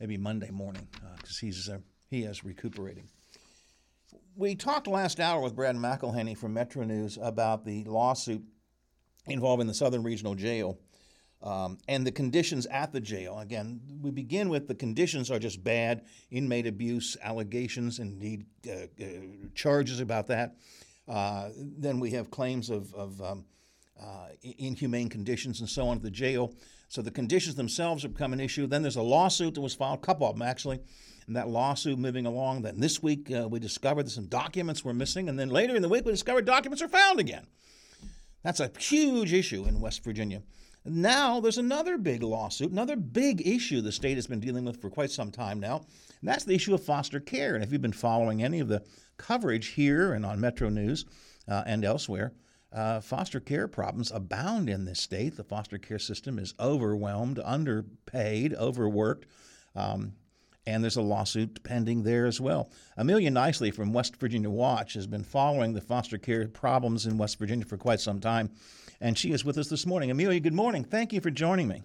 maybe 0.00 0.16
Monday 0.16 0.50
morning 0.50 0.88
because 1.16 1.38
he's 1.38 1.68
uh, 1.68 1.78
he 2.10 2.24
is 2.24 2.42
recuperating. 2.42 3.08
We 4.34 4.56
talked 4.56 4.88
last 4.88 5.20
hour 5.20 5.40
with 5.40 5.54
Brad 5.54 5.76
McElhinny 5.76 6.36
from 6.36 6.52
Metro 6.52 6.82
News 6.82 7.16
about 7.22 7.64
the 7.64 7.84
lawsuit 7.84 8.42
involving 9.28 9.68
the 9.68 9.74
Southern 9.74 10.02
Regional 10.02 10.34
Jail 10.34 10.80
um, 11.44 11.78
and 11.86 12.04
the 12.04 12.10
conditions 12.10 12.66
at 12.66 12.92
the 12.92 13.00
jail. 13.00 13.38
Again, 13.38 13.80
we 14.00 14.10
begin 14.10 14.48
with 14.48 14.66
the 14.66 14.74
conditions 14.74 15.30
are 15.30 15.38
just 15.38 15.62
bad, 15.62 16.02
inmate 16.32 16.66
abuse 16.66 17.16
allegations, 17.22 18.00
indeed 18.00 18.46
uh, 18.68 18.72
uh, 19.00 19.06
charges 19.54 20.00
about 20.00 20.26
that. 20.26 20.56
Uh, 21.06 21.50
then 21.56 22.00
we 22.00 22.10
have 22.10 22.32
claims 22.32 22.68
of, 22.68 22.92
of 22.94 23.22
um, 23.22 23.44
uh, 24.00 24.28
inhumane 24.42 25.08
conditions 25.08 25.60
and 25.60 25.68
so 25.68 25.88
on 25.88 25.96
at 25.96 26.02
the 26.02 26.10
jail. 26.10 26.54
So 26.88 27.02
the 27.02 27.10
conditions 27.10 27.54
themselves 27.54 28.02
have 28.02 28.12
become 28.12 28.32
an 28.32 28.40
issue. 28.40 28.66
Then 28.66 28.82
there's 28.82 28.96
a 28.96 29.02
lawsuit 29.02 29.54
that 29.54 29.60
was 29.60 29.74
filed, 29.74 29.98
a 29.98 30.02
couple 30.02 30.26
of 30.26 30.36
them 30.36 30.46
actually, 30.46 30.80
and 31.26 31.36
that 31.36 31.48
lawsuit 31.48 31.98
moving 31.98 32.26
along. 32.26 32.62
Then 32.62 32.80
this 32.80 33.02
week 33.02 33.30
uh, 33.30 33.48
we 33.48 33.60
discovered 33.60 34.06
that 34.06 34.10
some 34.10 34.26
documents 34.26 34.84
were 34.84 34.94
missing, 34.94 35.28
and 35.28 35.38
then 35.38 35.48
later 35.48 35.74
in 35.74 35.82
the 35.82 35.88
week 35.88 36.04
we 36.04 36.12
discovered 36.12 36.44
documents 36.44 36.82
are 36.82 36.88
found 36.88 37.20
again. 37.20 37.46
That's 38.42 38.60
a 38.60 38.70
huge 38.78 39.32
issue 39.32 39.64
in 39.66 39.80
West 39.80 40.02
Virginia. 40.04 40.42
Now 40.84 41.38
there's 41.38 41.58
another 41.58 41.96
big 41.96 42.22
lawsuit, 42.22 42.72
another 42.72 42.96
big 42.96 43.46
issue 43.46 43.80
the 43.80 43.92
state 43.92 44.16
has 44.16 44.26
been 44.26 44.40
dealing 44.40 44.64
with 44.64 44.80
for 44.80 44.90
quite 44.90 45.12
some 45.12 45.30
time 45.30 45.60
now, 45.60 45.86
and 46.20 46.28
that's 46.28 46.44
the 46.44 46.54
issue 46.54 46.74
of 46.74 46.84
foster 46.84 47.20
care. 47.20 47.54
And 47.54 47.62
if 47.62 47.70
you've 47.70 47.80
been 47.80 47.92
following 47.92 48.42
any 48.42 48.58
of 48.58 48.68
the 48.68 48.82
coverage 49.16 49.68
here 49.68 50.12
and 50.12 50.26
on 50.26 50.40
Metro 50.40 50.68
News 50.68 51.04
uh, 51.48 51.62
and 51.66 51.84
elsewhere, 51.84 52.32
uh, 52.72 53.00
foster 53.00 53.40
care 53.40 53.68
problems 53.68 54.10
abound 54.10 54.68
in 54.70 54.84
this 54.84 55.00
state. 55.00 55.36
The 55.36 55.44
foster 55.44 55.78
care 55.78 55.98
system 55.98 56.38
is 56.38 56.54
overwhelmed, 56.58 57.38
underpaid, 57.44 58.54
overworked. 58.54 59.26
Um, 59.74 60.14
and 60.66 60.82
there's 60.82 60.96
a 60.96 61.02
lawsuit 61.02 61.62
pending 61.64 62.04
there 62.04 62.26
as 62.26 62.40
well. 62.40 62.70
Amelia 62.96 63.30
Knisely 63.30 63.74
from 63.74 63.92
West 63.92 64.16
Virginia 64.16 64.50
Watch 64.50 64.94
has 64.94 65.06
been 65.06 65.24
following 65.24 65.74
the 65.74 65.80
foster 65.80 66.18
care 66.18 66.46
problems 66.46 67.06
in 67.06 67.18
West 67.18 67.38
Virginia 67.38 67.64
for 67.64 67.76
quite 67.76 68.00
some 68.00 68.20
time, 68.20 68.50
and 69.00 69.18
she 69.18 69.32
is 69.32 69.44
with 69.44 69.58
us 69.58 69.68
this 69.68 69.86
morning. 69.86 70.10
Amelia, 70.10 70.40
good 70.40 70.54
morning. 70.54 70.84
Thank 70.84 71.12
you 71.12 71.20
for 71.20 71.30
joining 71.30 71.66
me. 71.66 71.82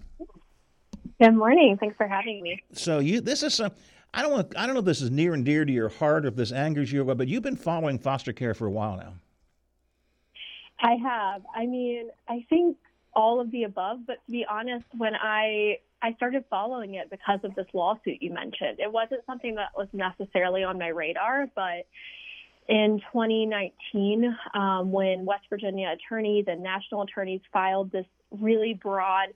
Good 1.19 1.34
morning. 1.34 1.78
Thanks 1.80 1.97
for 1.97 2.08
having 2.08 2.43
me. 2.43 2.62
So 2.73 3.00
you, 3.00 3.21
this 3.21 3.41
is 3.41 3.56
some. 3.56 3.71
I 4.13 4.21
don't 4.21 4.32
want. 4.32 4.56
I 4.56 4.65
don't 4.65 4.76
know 4.76 4.80
if 4.80 4.86
this 4.86 5.02
is 5.02 5.10
near 5.10 5.34
and 5.34 5.43
dear 5.43 5.65
to 5.65 5.71
your 5.71 5.89
heart, 5.89 6.26
or 6.26 6.28
if 6.28 6.36
this 6.36 6.52
angers 6.52 6.91
you, 6.91 7.04
but 7.04 7.28
you've 7.28 7.43
been 7.43 7.56
following 7.56 7.97
foster 7.97 8.34
care 8.34 8.54
for 8.54 8.67
a 8.67 8.71
while 8.71 8.97
now. 8.97 9.13
I 10.80 10.96
have. 10.96 11.42
I 11.56 11.66
mean, 11.66 12.10
I 12.28 12.46
think 12.50 12.78
all 13.13 13.40
of 13.40 13.52
the 13.52 13.63
above, 13.63 14.00
but 14.06 14.24
to 14.26 14.32
be 14.32 14.46
honest, 14.50 14.86
when 14.98 15.16
I 15.16 15.80
I 16.02 16.13
started 16.13 16.46
following 16.50 16.96
it 16.96 17.10
because 17.10 17.40
of 17.44 17.56
this 17.56 17.66
lawsuit 17.74 18.22
you 18.22 18.32
mentioned. 18.32 18.80
It 18.80 18.92
wasn't 18.92 19.26
something 19.26 19.56
that 19.56 19.70
was 19.76 19.88
necessarily 19.94 20.63
on 20.63 20.78
my 20.78 20.90
radar, 20.90 21.48
but 21.56 21.88
in 22.68 23.02
2019, 23.12 24.38
um, 24.54 24.92
when 24.92 25.26
West 25.26 25.46
Virginia 25.50 25.96
attorneys 25.98 26.46
and 26.48 26.62
national 26.62 27.04
attorneys 27.04 27.42
filed 27.52 27.92
this 27.92 28.06
really 28.32 28.74
broad, 28.74 29.30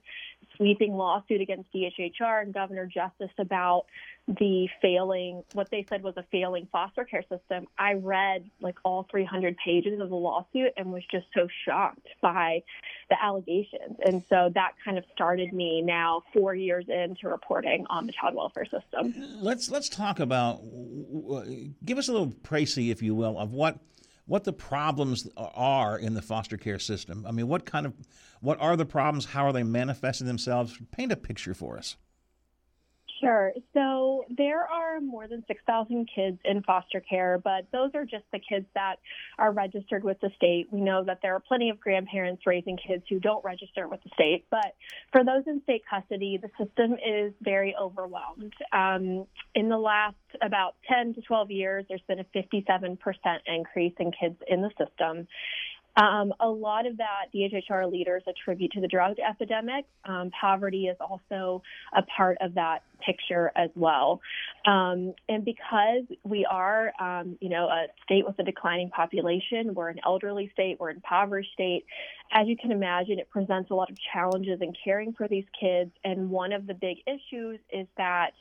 sweeping 0.56 0.94
lawsuit 0.94 1.40
against 1.40 1.72
DHHR 1.72 2.42
and 2.42 2.54
Governor 2.54 2.86
Justice 2.86 3.30
about 3.38 3.86
the 4.28 4.68
failing, 4.80 5.42
what 5.52 5.70
they 5.70 5.84
said 5.88 6.02
was 6.02 6.14
a 6.16 6.24
failing 6.30 6.68
foster 6.70 7.04
care 7.04 7.24
system, 7.28 7.66
I 7.78 7.94
read 7.94 8.48
like 8.60 8.76
all 8.84 9.06
300 9.10 9.56
pages 9.64 10.00
of 10.00 10.10
the 10.10 10.16
lawsuit 10.16 10.72
and 10.76 10.92
was 10.92 11.02
just 11.10 11.26
so 11.34 11.48
shocked 11.66 12.06
by 12.20 12.62
the 13.10 13.16
allegations. 13.22 13.96
And 14.04 14.22
so 14.28 14.50
that 14.54 14.72
kind 14.84 14.96
of 14.96 15.04
started 15.12 15.52
me 15.52 15.82
now 15.82 16.22
four 16.32 16.54
years 16.54 16.86
into 16.88 17.28
reporting 17.28 17.84
on 17.90 18.06
the 18.06 18.12
child 18.12 18.34
welfare 18.34 18.64
system. 18.64 19.14
Let's 19.40 19.70
let's 19.70 19.88
talk 19.88 20.20
about. 20.20 20.60
Give 21.84 21.98
us 21.98 22.08
a 22.08 22.12
little 22.12 22.28
précis, 22.28 22.90
if 22.90 23.02
you 23.02 23.14
will, 23.14 23.38
of 23.38 23.52
what 23.52 23.78
what 24.26 24.44
the 24.44 24.52
problems 24.52 25.28
are 25.36 25.98
in 25.98 26.14
the 26.14 26.22
foster 26.22 26.56
care 26.56 26.78
system. 26.78 27.24
I 27.26 27.32
mean, 27.32 27.48
what 27.48 27.64
kind 27.64 27.86
of 27.86 27.94
what 28.40 28.60
are 28.60 28.76
the 28.76 28.86
problems? 28.86 29.26
How 29.26 29.46
are 29.46 29.52
they 29.52 29.62
manifesting 29.62 30.26
themselves? 30.26 30.78
Paint 30.90 31.12
a 31.12 31.16
picture 31.16 31.54
for 31.54 31.78
us. 31.78 31.96
Sure. 33.22 33.52
So 33.72 34.24
there 34.36 34.66
are 34.66 35.00
more 35.00 35.28
than 35.28 35.44
6,000 35.46 36.08
kids 36.12 36.38
in 36.44 36.62
foster 36.64 37.00
care, 37.00 37.40
but 37.42 37.66
those 37.70 37.90
are 37.94 38.04
just 38.04 38.24
the 38.32 38.40
kids 38.40 38.66
that 38.74 38.96
are 39.38 39.52
registered 39.52 40.02
with 40.02 40.18
the 40.20 40.30
state. 40.34 40.66
We 40.72 40.80
know 40.80 41.04
that 41.04 41.20
there 41.22 41.36
are 41.36 41.40
plenty 41.40 41.70
of 41.70 41.78
grandparents 41.78 42.42
raising 42.46 42.76
kids 42.76 43.04
who 43.08 43.20
don't 43.20 43.44
register 43.44 43.86
with 43.86 44.02
the 44.02 44.10
state, 44.14 44.46
but 44.50 44.74
for 45.12 45.22
those 45.24 45.44
in 45.46 45.62
state 45.62 45.82
custody, 45.88 46.40
the 46.42 46.50
system 46.62 46.94
is 46.94 47.32
very 47.40 47.76
overwhelmed. 47.80 48.54
Um, 48.72 49.26
in 49.54 49.68
the 49.68 49.78
last 49.78 50.16
about 50.40 50.74
10 50.92 51.14
to 51.14 51.20
12 51.20 51.50
years, 51.52 51.84
there's 51.88 52.02
been 52.08 52.18
a 52.18 52.24
57% 52.24 52.98
increase 53.46 53.94
in 54.00 54.10
kids 54.10 54.36
in 54.48 54.62
the 54.62 54.70
system. 54.70 55.28
Um, 55.96 56.32
a 56.40 56.48
lot 56.48 56.86
of 56.86 56.96
that 56.98 57.26
DHHR 57.34 57.90
leaders 57.90 58.22
attribute 58.26 58.72
to 58.72 58.80
the 58.80 58.88
drug 58.88 59.16
epidemic. 59.18 59.84
Um, 60.04 60.30
poverty 60.38 60.86
is 60.86 60.96
also 61.00 61.62
a 61.94 62.02
part 62.02 62.38
of 62.40 62.54
that 62.54 62.82
picture 63.04 63.52
as 63.56 63.70
well. 63.74 64.20
Um, 64.66 65.14
and 65.28 65.44
because 65.44 66.04
we 66.24 66.46
are, 66.50 66.92
um, 67.00 67.36
you 67.40 67.50
know, 67.50 67.66
a 67.66 67.86
state 68.04 68.24
with 68.26 68.38
a 68.38 68.42
declining 68.42 68.90
population, 68.90 69.74
we're 69.74 69.90
an 69.90 70.00
elderly 70.04 70.50
state, 70.54 70.78
we're 70.80 70.90
an 70.90 70.96
impoverished 70.96 71.52
state. 71.52 71.84
As 72.32 72.46
you 72.48 72.56
can 72.56 72.72
imagine, 72.72 73.18
it 73.18 73.28
presents 73.28 73.70
a 73.70 73.74
lot 73.74 73.90
of 73.90 73.96
challenges 74.12 74.60
in 74.62 74.72
caring 74.84 75.12
for 75.12 75.28
these 75.28 75.44
kids. 75.58 75.90
And 76.04 76.30
one 76.30 76.52
of 76.52 76.66
the 76.66 76.74
big 76.74 76.98
issues 77.06 77.60
is 77.70 77.86
that 77.98 78.32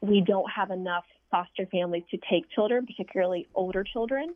we 0.00 0.20
don't 0.20 0.50
have 0.50 0.70
enough 0.70 1.04
foster 1.32 1.66
families 1.66 2.04
to 2.12 2.18
take 2.30 2.48
children, 2.50 2.86
particularly 2.86 3.48
older 3.56 3.82
children. 3.82 4.34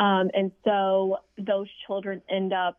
Um, 0.00 0.30
and 0.34 0.50
so 0.64 1.18
those 1.38 1.68
children 1.86 2.22
end 2.28 2.52
up 2.52 2.78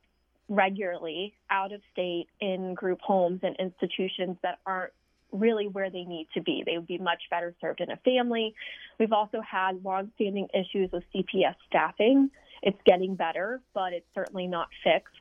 regularly 0.49 1.34
out 1.49 1.71
of 1.71 1.79
state 1.93 2.27
in 2.41 2.73
group 2.73 2.99
homes 2.99 3.39
and 3.43 3.55
institutions 3.58 4.36
that 4.43 4.60
aren't 4.65 4.91
really 5.32 5.67
where 5.67 5.89
they 5.89 6.03
need 6.03 6.27
to 6.34 6.41
be. 6.41 6.63
They 6.65 6.75
would 6.75 6.88
be 6.88 6.97
much 6.97 7.21
better 7.29 7.53
served 7.62 7.82
in 7.82 7.91
a 7.91 7.97
family. 7.97 8.55
We've 8.99 9.13
also 9.13 9.41
had 9.41 9.84
longstanding 9.84 10.47
issues 10.53 10.91
with 10.91 11.03
CPS 11.15 11.55
staffing. 11.67 12.32
It's 12.63 12.79
getting 12.86 13.15
better, 13.15 13.62
but 13.73 13.93
it's 13.93 14.08
certainly 14.15 14.47
not 14.47 14.67
fixed. 14.84 15.13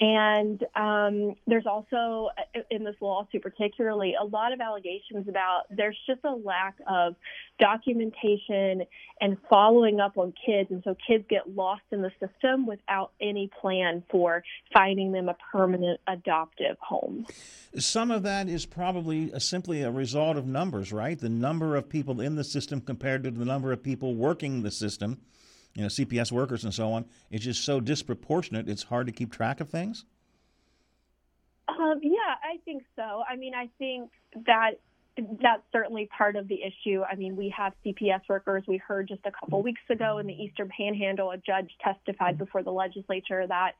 And 0.00 0.64
um, 0.74 1.34
there's 1.46 1.66
also, 1.66 2.30
uh, 2.38 2.60
in 2.70 2.84
this 2.84 2.94
lawsuit 3.02 3.42
particularly, 3.42 4.14
a 4.18 4.24
lot 4.24 4.54
of 4.54 4.60
allegations 4.60 5.28
about 5.28 5.64
there's 5.68 5.98
just 6.06 6.20
a 6.24 6.34
lack 6.34 6.76
of 6.88 7.16
documentation 7.58 8.86
and 9.20 9.36
following 9.50 10.00
up 10.00 10.16
on 10.16 10.32
kids. 10.46 10.70
And 10.70 10.82
so 10.84 10.96
kids 11.06 11.26
get 11.28 11.54
lost 11.54 11.82
in 11.92 12.00
the 12.00 12.10
system 12.18 12.66
without 12.66 13.12
any 13.20 13.50
plan 13.60 14.02
for 14.10 14.42
finding 14.72 15.12
them 15.12 15.28
a 15.28 15.36
permanent 15.52 16.00
adoptive 16.06 16.78
home. 16.80 17.26
Some 17.76 18.10
of 18.10 18.22
that 18.22 18.48
is 18.48 18.64
probably 18.64 19.38
simply 19.38 19.82
a 19.82 19.90
result 19.90 20.38
of 20.38 20.46
numbers, 20.46 20.94
right? 20.94 21.18
The 21.18 21.28
number 21.28 21.76
of 21.76 21.90
people 21.90 22.22
in 22.22 22.36
the 22.36 22.44
system 22.44 22.80
compared 22.80 23.24
to 23.24 23.30
the 23.30 23.44
number 23.44 23.70
of 23.70 23.82
people 23.82 24.14
working 24.14 24.62
the 24.62 24.70
system 24.70 25.20
you 25.74 25.82
know, 25.82 25.88
CPS 25.88 26.32
workers 26.32 26.64
and 26.64 26.74
so 26.74 26.92
on, 26.92 27.04
is 27.30 27.42
just 27.42 27.64
so 27.64 27.80
disproportionate, 27.80 28.68
it's 28.68 28.84
hard 28.84 29.06
to 29.06 29.12
keep 29.12 29.32
track 29.32 29.60
of 29.60 29.68
things? 29.68 30.04
Um, 31.68 32.00
yeah, 32.02 32.34
I 32.42 32.58
think 32.64 32.84
so. 32.96 33.22
I 33.28 33.36
mean, 33.36 33.54
I 33.54 33.68
think 33.78 34.10
that 34.46 34.72
that's 35.16 35.62
certainly 35.72 36.08
part 36.16 36.36
of 36.36 36.48
the 36.48 36.58
issue. 36.62 37.02
I 37.02 37.16
mean, 37.16 37.36
we 37.36 37.52
have 37.56 37.72
CPS 37.84 38.22
workers. 38.28 38.64
We 38.66 38.78
heard 38.78 39.08
just 39.08 39.24
a 39.24 39.30
couple 39.30 39.62
weeks 39.62 39.80
ago 39.90 40.18
in 40.18 40.26
the 40.26 40.32
Eastern 40.32 40.68
Panhandle, 40.68 41.30
a 41.30 41.36
judge 41.36 41.70
testified 41.82 42.38
before 42.38 42.62
the 42.62 42.72
legislature 42.72 43.46
that 43.46 43.72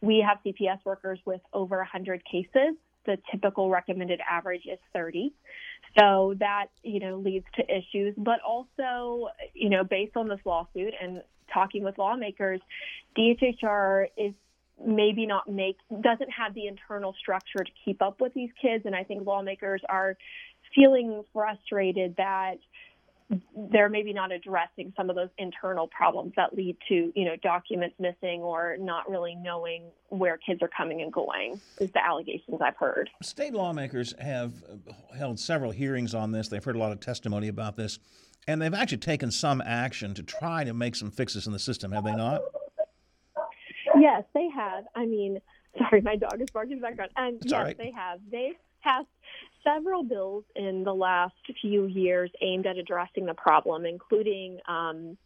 we 0.00 0.24
have 0.26 0.38
CPS 0.44 0.78
workers 0.84 1.18
with 1.24 1.40
over 1.52 1.78
100 1.78 2.22
cases. 2.24 2.76
The 3.06 3.18
typical 3.30 3.70
recommended 3.70 4.20
average 4.28 4.62
is 4.70 4.78
30. 4.92 5.32
So 5.98 6.34
that, 6.38 6.66
you 6.82 7.00
know, 7.00 7.16
leads 7.18 7.46
to 7.56 7.62
issues. 7.62 8.14
But 8.16 8.40
also, 8.40 9.28
you 9.52 9.68
know, 9.68 9.84
based 9.84 10.16
on 10.16 10.28
this 10.28 10.40
lawsuit 10.44 10.94
and 11.00 11.22
talking 11.52 11.84
with 11.84 11.98
lawmakers, 11.98 12.60
DHHR 13.16 14.06
is 14.16 14.34
maybe 14.84 15.26
not 15.26 15.48
make 15.48 15.76
doesn't 16.00 16.30
have 16.30 16.54
the 16.54 16.66
internal 16.66 17.14
structure 17.18 17.62
to 17.62 17.70
keep 17.84 18.02
up 18.02 18.20
with 18.20 18.34
these 18.34 18.50
kids. 18.60 18.84
And 18.86 18.94
I 18.94 19.04
think 19.04 19.26
lawmakers 19.26 19.80
are 19.88 20.16
feeling 20.74 21.22
frustrated 21.32 22.16
that 22.16 22.56
they're 23.56 23.88
maybe 23.88 24.12
not 24.12 24.32
addressing 24.32 24.92
some 24.96 25.08
of 25.08 25.16
those 25.16 25.30
internal 25.38 25.88
problems 25.88 26.32
that 26.36 26.54
lead 26.54 26.76
to 26.88 27.10
you 27.14 27.24
know 27.24 27.36
documents 27.42 27.94
missing 27.98 28.40
or 28.40 28.76
not 28.78 29.08
really 29.08 29.34
knowing 29.34 29.84
where 30.10 30.36
kids 30.36 30.60
are 30.62 30.70
coming 30.76 31.00
and 31.00 31.12
going 31.12 31.58
is 31.80 31.90
the 31.92 32.04
allegations 32.04 32.60
i've 32.60 32.76
heard. 32.76 33.08
State 33.22 33.54
lawmakers 33.54 34.14
have 34.20 34.52
held 35.16 35.38
several 35.38 35.70
hearings 35.70 36.14
on 36.14 36.32
this. 36.32 36.48
They've 36.48 36.62
heard 36.62 36.76
a 36.76 36.78
lot 36.78 36.92
of 36.92 37.00
testimony 37.00 37.48
about 37.48 37.76
this 37.76 37.98
and 38.46 38.60
they've 38.60 38.74
actually 38.74 38.98
taken 38.98 39.30
some 39.30 39.60
action 39.64 40.14
to 40.14 40.22
try 40.22 40.64
to 40.64 40.74
make 40.74 40.96
some 40.96 41.10
fixes 41.10 41.46
in 41.46 41.52
the 41.52 41.58
system, 41.58 41.92
have 41.92 42.04
they 42.04 42.14
not? 42.14 42.42
Yes, 43.98 44.24
they 44.34 44.48
have. 44.54 44.84
I 44.94 45.06
mean, 45.06 45.40
sorry, 45.78 46.00
my 46.00 46.16
dog 46.16 46.40
is 46.40 46.50
barking 46.50 46.72
in 46.72 46.78
the 46.80 46.86
background. 46.86 47.10
And 47.16 47.38
yes, 47.44 47.52
right. 47.52 47.78
they 47.78 47.92
have. 47.92 48.20
They've 48.30 48.56
passed 48.82 49.06
several 49.62 50.02
bills 50.02 50.44
in 50.56 50.84
the 50.84 50.94
last 50.94 51.34
few 51.60 51.86
years 51.86 52.30
aimed 52.42 52.66
at 52.66 52.76
addressing 52.76 53.26
the 53.26 53.34
problem, 53.34 53.86
including 53.86 54.58
um, 54.68 55.16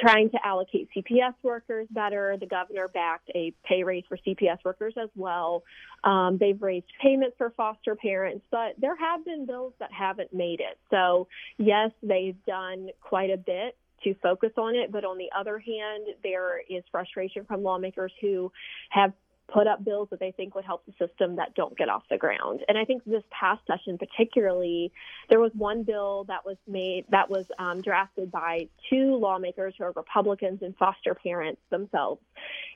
trying 0.00 0.30
to 0.30 0.38
allocate 0.44 0.88
CPS 0.96 1.34
workers 1.42 1.86
better. 1.90 2.36
The 2.38 2.46
governor 2.46 2.88
backed 2.88 3.30
a 3.34 3.52
pay 3.64 3.82
raise 3.82 4.04
for 4.08 4.16
CPS 4.18 4.58
workers 4.64 4.94
as 5.00 5.08
well. 5.14 5.62
Um, 6.04 6.38
they've 6.38 6.60
raised 6.60 6.86
payments 7.02 7.36
for 7.38 7.50
foster 7.56 7.94
parents, 7.94 8.44
but 8.50 8.74
there 8.78 8.96
have 8.96 9.24
been 9.24 9.46
bills 9.46 9.74
that 9.78 9.92
haven't 9.92 10.32
made 10.32 10.60
it. 10.60 10.78
So, 10.90 11.28
yes, 11.58 11.90
they've 12.02 12.36
done 12.46 12.88
quite 13.00 13.30
a 13.30 13.36
bit 13.36 13.76
to 14.04 14.14
focus 14.22 14.52
on 14.56 14.76
it, 14.76 14.92
but 14.92 15.04
on 15.04 15.18
the 15.18 15.30
other 15.36 15.58
hand, 15.58 16.06
there 16.22 16.60
is 16.68 16.84
frustration 16.90 17.44
from 17.44 17.62
lawmakers 17.62 18.12
who 18.20 18.52
have 18.90 19.12
put 19.52 19.66
up 19.66 19.84
bills 19.84 20.08
that 20.10 20.18
they 20.18 20.32
think 20.32 20.54
would 20.54 20.64
help 20.64 20.84
the 20.86 21.06
system 21.06 21.36
that 21.36 21.54
don't 21.54 21.76
get 21.78 21.88
off 21.88 22.02
the 22.10 22.18
ground. 22.18 22.60
And 22.68 22.76
I 22.76 22.84
think 22.84 23.04
this 23.04 23.22
past 23.30 23.62
session, 23.66 23.96
particularly, 23.96 24.92
there 25.28 25.38
was 25.38 25.52
one 25.54 25.84
bill 25.84 26.24
that 26.24 26.44
was 26.44 26.56
made 26.66 27.04
that 27.10 27.30
was 27.30 27.46
um, 27.58 27.80
drafted 27.80 28.30
by 28.30 28.68
two 28.90 29.16
lawmakers 29.16 29.74
who 29.78 29.84
are 29.84 29.92
Republicans 29.92 30.62
and 30.62 30.76
foster 30.76 31.14
parents 31.14 31.60
themselves. 31.70 32.20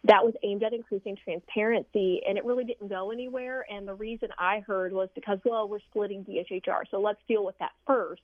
That 0.05 0.25
was 0.25 0.35
aimed 0.45 0.63
at 0.63 0.73
increasing 0.73 1.17
transparency, 1.23 2.23
and 2.27 2.39
it 2.39 2.45
really 2.45 2.65
didn't 2.65 2.89
go 2.89 3.11
anywhere. 3.11 3.67
And 3.69 3.87
the 3.87 3.95
reason 3.95 4.29
I 4.39 4.61
heard 4.61 4.93
was 4.93 5.09
because, 5.15 5.39
well, 5.45 5.69
we're 5.69 5.81
splitting 5.91 6.25
DHHR, 6.25 6.83
so 6.91 7.01
let's 7.01 7.21
deal 7.27 7.45
with 7.45 7.59
that 7.59 7.73
first, 7.87 8.23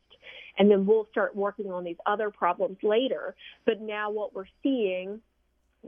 and 0.56 0.70
then 0.70 0.86
we'll 0.86 1.06
start 1.10 1.34
working 1.34 1.72
on 1.72 1.82
these 1.82 1.96
other 2.06 2.30
problems 2.30 2.78
later. 2.82 3.34
But 3.64 3.80
now 3.80 4.10
what 4.10 4.34
we're 4.34 4.46
seeing 4.62 5.20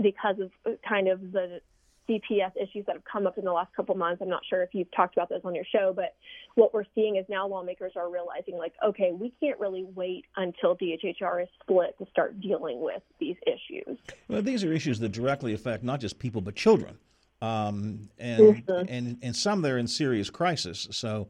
because 0.00 0.38
of 0.40 0.50
uh, 0.66 0.70
kind 0.86 1.08
of 1.08 1.32
the 1.32 1.60
CPS 2.08 2.52
issues 2.60 2.86
that 2.86 2.94
have 2.94 3.04
come 3.04 3.26
up 3.26 3.36
in 3.38 3.44
the 3.44 3.52
last 3.52 3.74
couple 3.74 3.94
months. 3.94 4.22
I'm 4.22 4.28
not 4.28 4.42
sure 4.48 4.62
if 4.62 4.70
you've 4.72 4.90
talked 4.92 5.16
about 5.16 5.28
those 5.28 5.42
on 5.44 5.54
your 5.54 5.64
show, 5.70 5.92
but 5.94 6.14
what 6.54 6.72
we're 6.72 6.84
seeing 6.94 7.16
is 7.16 7.26
now 7.28 7.46
lawmakers 7.46 7.92
are 7.96 8.10
realizing, 8.10 8.56
like, 8.56 8.72
okay, 8.84 9.12
we 9.12 9.32
can't 9.40 9.58
really 9.60 9.84
wait 9.94 10.24
until 10.36 10.76
DHHR 10.76 11.42
is 11.42 11.48
split 11.62 11.96
to 11.98 12.06
start 12.10 12.40
dealing 12.40 12.80
with 12.80 13.02
these 13.20 13.36
issues. 13.46 13.98
Well, 14.28 14.42
these 14.42 14.64
are 14.64 14.72
issues 14.72 14.98
that 15.00 15.10
directly 15.10 15.52
affect 15.54 15.84
not 15.84 16.00
just 16.00 16.18
people 16.18 16.40
but 16.40 16.54
children, 16.56 16.98
um, 17.42 18.08
and 18.18 18.66
Mhm. 18.66 18.86
and 18.88 19.18
and 19.22 19.36
some 19.36 19.62
they're 19.62 19.78
in 19.78 19.86
serious 19.86 20.30
crisis. 20.30 20.88
So. 20.90 21.28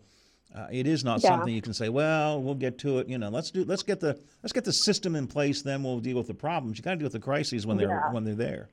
Uh, 0.54 0.66
it 0.72 0.86
is 0.86 1.04
not 1.04 1.22
Yeah. 1.22 1.28
something 1.28 1.52
you 1.54 1.60
can 1.60 1.74
say. 1.74 1.90
Well, 1.90 2.40
we'll 2.40 2.54
get 2.54 2.78
to 2.78 3.00
it. 3.00 3.06
You 3.06 3.18
know, 3.18 3.28
let's 3.28 3.50
do. 3.50 3.64
Let's 3.66 3.82
get 3.82 4.00
the 4.00 4.18
let's 4.42 4.54
get 4.54 4.64
the 4.64 4.72
system 4.72 5.14
in 5.14 5.26
place. 5.26 5.60
Then 5.60 5.82
we'll 5.82 6.00
deal 6.00 6.16
with 6.16 6.26
the 6.26 6.32
problems. 6.32 6.78
You 6.78 6.82
got 6.84 6.92
to 6.92 6.96
deal 6.96 7.04
with 7.04 7.12
the 7.12 7.20
crises 7.20 7.66
when 7.66 7.76
they're 7.76 7.90
Yeah. 7.90 8.10
when 8.12 8.24
they're 8.24 8.34
there. 8.34 8.70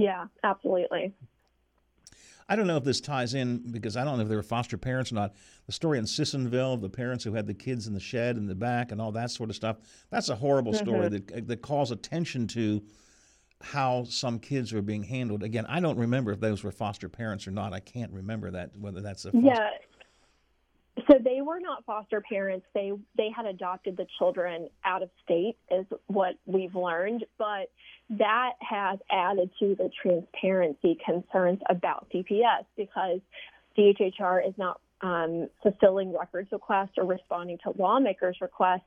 Yeah, 0.00 0.26
absolutely. 0.42 1.12
I 2.48 2.56
don't 2.56 2.66
know 2.66 2.76
if 2.76 2.84
this 2.84 3.00
ties 3.00 3.34
in 3.34 3.70
because 3.70 3.96
I 3.96 4.02
don't 4.04 4.16
know 4.16 4.22
if 4.24 4.28
they 4.28 4.34
were 4.34 4.42
foster 4.42 4.76
parents 4.76 5.12
or 5.12 5.14
not. 5.16 5.34
The 5.66 5.72
story 5.72 5.98
in 5.98 6.04
Sissonville, 6.04 6.78
the 6.78 6.88
parents 6.90 7.22
who 7.22 7.32
had 7.34 7.46
the 7.46 7.54
kids 7.54 7.86
in 7.86 7.94
the 7.94 8.00
shed 8.00 8.36
in 8.36 8.46
the 8.46 8.56
back 8.56 8.90
and 8.90 9.00
all 9.00 9.12
that 9.12 9.30
sort 9.30 9.50
of 9.50 9.56
stuff. 9.56 9.76
That's 10.10 10.30
a 10.30 10.34
horrible 10.34 10.72
story 10.74 11.08
Mhm. 11.08 11.26
that 11.28 11.46
that 11.48 11.62
calls 11.62 11.92
attention 11.92 12.48
to 12.48 12.82
how 13.60 14.04
some 14.04 14.38
kids 14.40 14.72
are 14.72 14.82
being 14.82 15.02
handled. 15.04 15.42
Again, 15.42 15.66
I 15.66 15.78
don't 15.80 15.98
remember 15.98 16.32
if 16.32 16.40
those 16.40 16.64
were 16.64 16.72
foster 16.72 17.08
parents 17.08 17.46
or 17.46 17.50
not. 17.52 17.72
I 17.72 17.80
can't 17.80 18.10
remember 18.12 18.50
that 18.52 18.74
whether 18.76 19.00
that's 19.00 19.26
a 19.26 19.32
foster. 19.32 19.46
Yeah. 19.46 19.68
So 21.08 21.18
they 21.22 21.40
were 21.40 21.60
not 21.60 21.84
foster 21.84 22.20
parents. 22.20 22.66
They 22.74 22.92
they 23.16 23.30
had 23.34 23.46
adopted 23.46 23.96
the 23.96 24.06
children 24.18 24.68
out 24.84 25.02
of 25.02 25.10
state, 25.24 25.56
is 25.70 25.86
what 26.06 26.34
we've 26.46 26.74
learned. 26.74 27.24
But 27.38 27.70
that 28.10 28.52
has 28.60 28.98
added 29.10 29.50
to 29.60 29.76
the 29.76 29.90
transparency 30.02 30.98
concerns 31.04 31.60
about 31.68 32.08
CPS 32.12 32.64
because 32.76 33.20
DHHR 33.78 34.46
is 34.48 34.54
not 34.58 34.80
um, 35.02 35.48
fulfilling 35.62 36.12
records 36.16 36.50
requests 36.52 36.98
or 36.98 37.04
responding 37.04 37.58
to 37.64 37.72
lawmakers' 37.78 38.36
requests 38.40 38.82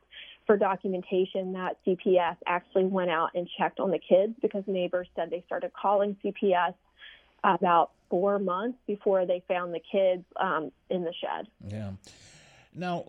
for 0.45 0.57
documentation 0.57 1.53
that 1.53 1.77
CPS 1.87 2.35
actually 2.45 2.85
went 2.85 3.09
out 3.09 3.29
and 3.33 3.47
checked 3.57 3.79
on 3.79 3.91
the 3.91 3.99
kids 3.99 4.33
because 4.41 4.63
neighbors 4.67 5.07
said 5.15 5.29
they 5.29 5.43
started 5.47 5.71
calling 5.73 6.17
CPS 6.23 6.73
about 7.43 7.91
four 8.13 8.37
months 8.37 8.77
before 8.85 9.25
they 9.25 9.41
found 9.47 9.73
the 9.73 9.79
kids 9.91 10.23
um, 10.39 10.71
in 10.91 11.03
the 11.03 11.11
shed. 11.19 11.47
Yeah. 11.67 11.93
Now, 12.71 13.05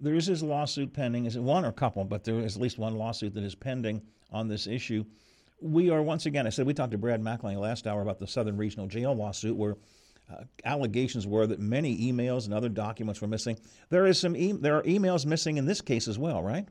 there 0.00 0.14
is 0.14 0.26
this 0.26 0.42
lawsuit 0.42 0.92
pending. 0.92 1.26
Is 1.26 1.36
it 1.36 1.42
one 1.42 1.64
or 1.64 1.68
a 1.68 1.72
couple? 1.72 2.02
But 2.02 2.24
there 2.24 2.40
is 2.40 2.56
at 2.56 2.62
least 2.62 2.76
one 2.76 2.96
lawsuit 2.96 3.34
that 3.34 3.44
is 3.44 3.54
pending 3.54 4.02
on 4.32 4.48
this 4.48 4.66
issue. 4.66 5.04
We 5.60 5.90
are 5.90 6.02
once 6.02 6.26
again. 6.26 6.44
I 6.44 6.50
said 6.50 6.66
we 6.66 6.74
talked 6.74 6.90
to 6.90 6.98
Brad 6.98 7.22
McLean 7.22 7.60
last 7.60 7.86
hour 7.86 8.02
about 8.02 8.18
the 8.18 8.26
Southern 8.26 8.56
Regional 8.56 8.88
Jail 8.88 9.14
lawsuit, 9.14 9.56
where 9.56 9.76
uh, 10.28 10.42
allegations 10.64 11.24
were 11.24 11.46
that 11.46 11.60
many 11.60 12.12
emails 12.12 12.46
and 12.46 12.52
other 12.52 12.68
documents 12.68 13.20
were 13.20 13.28
missing. 13.28 13.56
There 13.90 14.06
is 14.06 14.18
some. 14.18 14.34
E- 14.34 14.50
there 14.50 14.76
are 14.76 14.82
emails 14.82 15.24
missing 15.24 15.56
in 15.56 15.66
this 15.66 15.80
case 15.80 16.08
as 16.08 16.18
well, 16.18 16.42
right? 16.42 16.66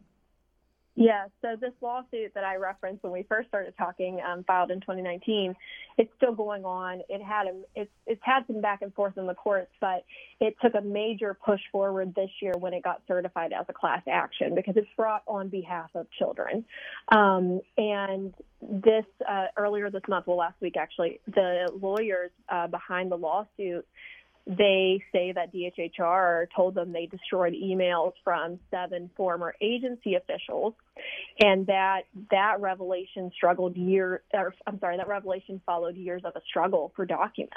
Yeah, 0.97 1.25
so 1.41 1.57
this 1.59 1.73
lawsuit 1.81 2.33
that 2.35 2.45
I 2.45 2.55
referenced 2.55 3.03
when 3.03 3.11
we 3.11 3.23
first 3.23 3.49
started 3.49 3.73
talking, 3.77 4.21
um, 4.25 4.45
filed 4.45 4.71
in 4.71 4.79
2019, 4.79 5.53
it's 5.97 6.09
still 6.15 6.33
going 6.33 6.63
on. 6.63 7.01
It 7.09 7.21
had 7.21 7.47
a, 7.47 7.61
it's 7.75 7.91
it's 8.07 8.21
had 8.23 8.47
some 8.47 8.61
back 8.61 8.81
and 8.81 8.93
forth 8.93 9.17
in 9.17 9.27
the 9.27 9.33
courts, 9.33 9.71
but 9.81 10.05
it 10.39 10.55
took 10.61 10.73
a 10.73 10.81
major 10.81 11.33
push 11.45 11.59
forward 11.69 12.15
this 12.15 12.29
year 12.41 12.53
when 12.57 12.73
it 12.73 12.81
got 12.81 13.01
certified 13.09 13.51
as 13.51 13.65
a 13.67 13.73
class 13.73 14.03
action 14.09 14.55
because 14.55 14.77
it's 14.77 14.87
brought 14.95 15.23
on 15.27 15.49
behalf 15.49 15.89
of 15.95 16.07
children. 16.17 16.63
Um, 17.09 17.59
and 17.77 18.33
this 18.61 19.05
uh, 19.27 19.47
earlier 19.57 19.91
this 19.91 20.03
month, 20.07 20.27
well, 20.27 20.37
last 20.37 20.55
week 20.61 20.77
actually, 20.77 21.19
the 21.27 21.69
lawyers 21.81 22.31
uh, 22.47 22.67
behind 22.67 23.11
the 23.11 23.17
lawsuit 23.17 23.85
they 24.47 25.03
say 25.11 25.31
that 25.31 25.51
DHHR 25.53 26.47
told 26.55 26.75
them 26.75 26.91
they 26.91 27.07
destroyed 27.07 27.53
emails 27.53 28.13
from 28.23 28.59
seven 28.69 29.09
former 29.17 29.55
agency 29.59 30.15
officials, 30.15 30.73
and 31.39 31.65
that 31.67 32.03
that 32.29 32.61
revelation 32.61 33.31
struggled 33.35 33.75
year. 33.75 34.21
Or, 34.33 34.53
I'm 34.67 34.79
sorry, 34.79 34.97
that 34.97 35.07
revelation 35.07 35.61
followed 35.65 35.95
years 35.95 36.21
of 36.25 36.35
a 36.35 36.41
struggle 36.47 36.91
for 36.95 37.05
documents. 37.05 37.55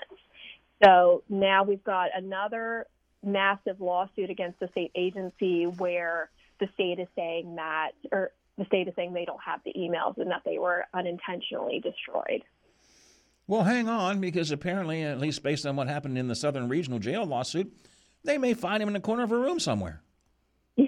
So 0.82 1.24
now 1.28 1.64
we've 1.64 1.84
got 1.84 2.10
another 2.16 2.86
massive 3.22 3.80
lawsuit 3.80 4.30
against 4.30 4.60
the 4.60 4.68
state 4.68 4.92
agency 4.94 5.64
where 5.64 6.30
the 6.60 6.68
state 6.74 6.98
is 7.00 7.08
saying 7.16 7.56
that, 7.56 7.90
or 8.12 8.30
the 8.56 8.64
state 8.64 8.88
is 8.88 8.94
saying 8.96 9.12
they 9.12 9.24
don't 9.24 9.42
have 9.44 9.60
the 9.64 9.72
emails 9.76 10.16
and 10.18 10.30
that 10.30 10.42
they 10.44 10.58
were 10.58 10.84
unintentionally 10.94 11.80
destroyed. 11.80 12.42
Well, 13.48 13.64
hang 13.64 13.88
on, 13.88 14.20
because 14.20 14.50
apparently, 14.50 15.02
at 15.02 15.18
least 15.18 15.42
based 15.42 15.64
on 15.64 15.74
what 15.74 15.88
happened 15.88 16.18
in 16.18 16.28
the 16.28 16.36
Southern 16.36 16.68
Regional 16.68 16.98
Jail 16.98 17.24
lawsuit, 17.24 17.72
they 18.22 18.36
may 18.36 18.52
find 18.52 18.82
him 18.82 18.88
in 18.88 18.92
the 18.92 19.00
corner 19.00 19.24
of 19.24 19.32
a 19.32 19.38
room 19.38 19.58
somewhere. 19.58 20.02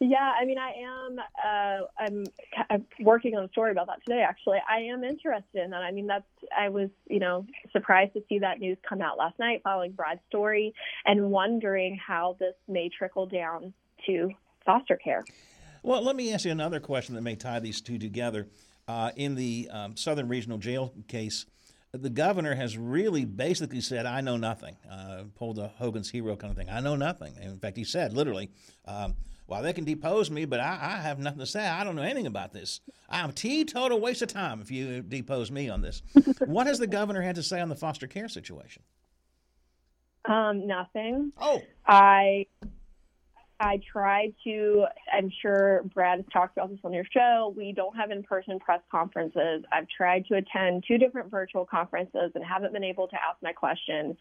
Yeah, 0.00 0.32
I 0.38 0.44
mean, 0.44 0.58
I 0.58 0.72
am. 0.82 1.18
Uh, 1.18 1.86
I'm, 1.98 2.24
I'm 2.68 2.86
working 3.00 3.36
on 3.36 3.44
a 3.44 3.48
story 3.48 3.70
about 3.70 3.86
that 3.86 4.04
today. 4.04 4.22
Actually, 4.28 4.58
I 4.68 4.80
am 4.92 5.02
interested 5.02 5.64
in 5.64 5.70
that. 5.70 5.82
I 5.82 5.92
mean, 5.92 6.08
that's. 6.08 6.26
I 6.54 6.68
was, 6.68 6.90
you 7.08 7.20
know, 7.20 7.46
surprised 7.72 8.12
to 8.14 8.22
see 8.28 8.40
that 8.40 8.58
news 8.58 8.76
come 8.86 9.00
out 9.00 9.16
last 9.16 9.38
night 9.38 9.62
following 9.62 9.92
Brad's 9.92 10.20
story, 10.28 10.74
and 11.06 11.30
wondering 11.30 11.98
how 12.04 12.36
this 12.38 12.54
may 12.68 12.90
trickle 12.90 13.26
down 13.26 13.72
to 14.06 14.30
foster 14.66 14.96
care. 14.96 15.24
Well, 15.82 16.02
let 16.02 16.16
me 16.16 16.34
ask 16.34 16.44
you 16.44 16.50
another 16.50 16.80
question 16.80 17.14
that 17.14 17.22
may 17.22 17.36
tie 17.36 17.60
these 17.60 17.80
two 17.80 17.96
together. 17.98 18.48
Uh, 18.86 19.12
in 19.16 19.36
the 19.36 19.70
um, 19.72 19.96
Southern 19.96 20.28
Regional 20.28 20.58
Jail 20.58 20.92
case, 21.08 21.46
the 22.02 22.10
governor 22.10 22.54
has 22.54 22.76
really 22.76 23.24
basically 23.24 23.80
said, 23.80 24.06
I 24.06 24.20
know 24.20 24.36
nothing. 24.36 24.76
Uh, 24.90 25.24
pulled 25.36 25.58
a 25.58 25.68
Hogan's 25.68 26.10
hero 26.10 26.36
kind 26.36 26.50
of 26.50 26.56
thing. 26.56 26.68
I 26.70 26.80
know 26.80 26.96
nothing. 26.96 27.34
In 27.40 27.58
fact, 27.58 27.76
he 27.76 27.84
said 27.84 28.12
literally, 28.12 28.50
um, 28.86 29.14
well, 29.46 29.62
they 29.62 29.72
can 29.72 29.84
depose 29.84 30.30
me, 30.30 30.44
but 30.44 30.58
I, 30.60 30.78
I, 30.80 31.00
have 31.02 31.18
nothing 31.18 31.40
to 31.40 31.46
say. 31.46 31.66
I 31.66 31.84
don't 31.84 31.96
know 31.96 32.02
anything 32.02 32.26
about 32.26 32.52
this. 32.52 32.80
I'm 33.10 33.30
a 33.30 33.32
teetotal 33.32 34.00
waste 34.00 34.22
of 34.22 34.28
time 34.28 34.60
if 34.60 34.70
you 34.70 35.02
depose 35.02 35.50
me 35.50 35.68
on 35.68 35.82
this. 35.82 36.02
what 36.46 36.66
has 36.66 36.78
the 36.78 36.86
governor 36.86 37.20
had 37.20 37.36
to 37.36 37.42
say 37.42 37.60
on 37.60 37.68
the 37.68 37.76
foster 37.76 38.06
care 38.06 38.28
situation? 38.28 38.82
Um, 40.24 40.66
nothing. 40.66 41.32
Oh, 41.38 41.60
I 41.86 42.46
I 43.64 43.80
tried 43.90 44.34
to. 44.44 44.84
I'm 45.10 45.32
sure 45.40 45.84
Brad 45.94 46.18
has 46.18 46.26
talked 46.30 46.54
about 46.58 46.68
this 46.68 46.78
on 46.84 46.92
your 46.92 47.06
show. 47.10 47.54
We 47.56 47.72
don't 47.72 47.96
have 47.96 48.10
in-person 48.10 48.58
press 48.58 48.82
conferences. 48.90 49.64
I've 49.72 49.86
tried 49.88 50.26
to 50.26 50.34
attend 50.34 50.84
two 50.86 50.98
different 50.98 51.30
virtual 51.30 51.64
conferences 51.64 52.32
and 52.34 52.44
haven't 52.44 52.74
been 52.74 52.84
able 52.84 53.08
to 53.08 53.16
ask 53.16 53.42
my 53.42 53.52
question. 53.52 54.18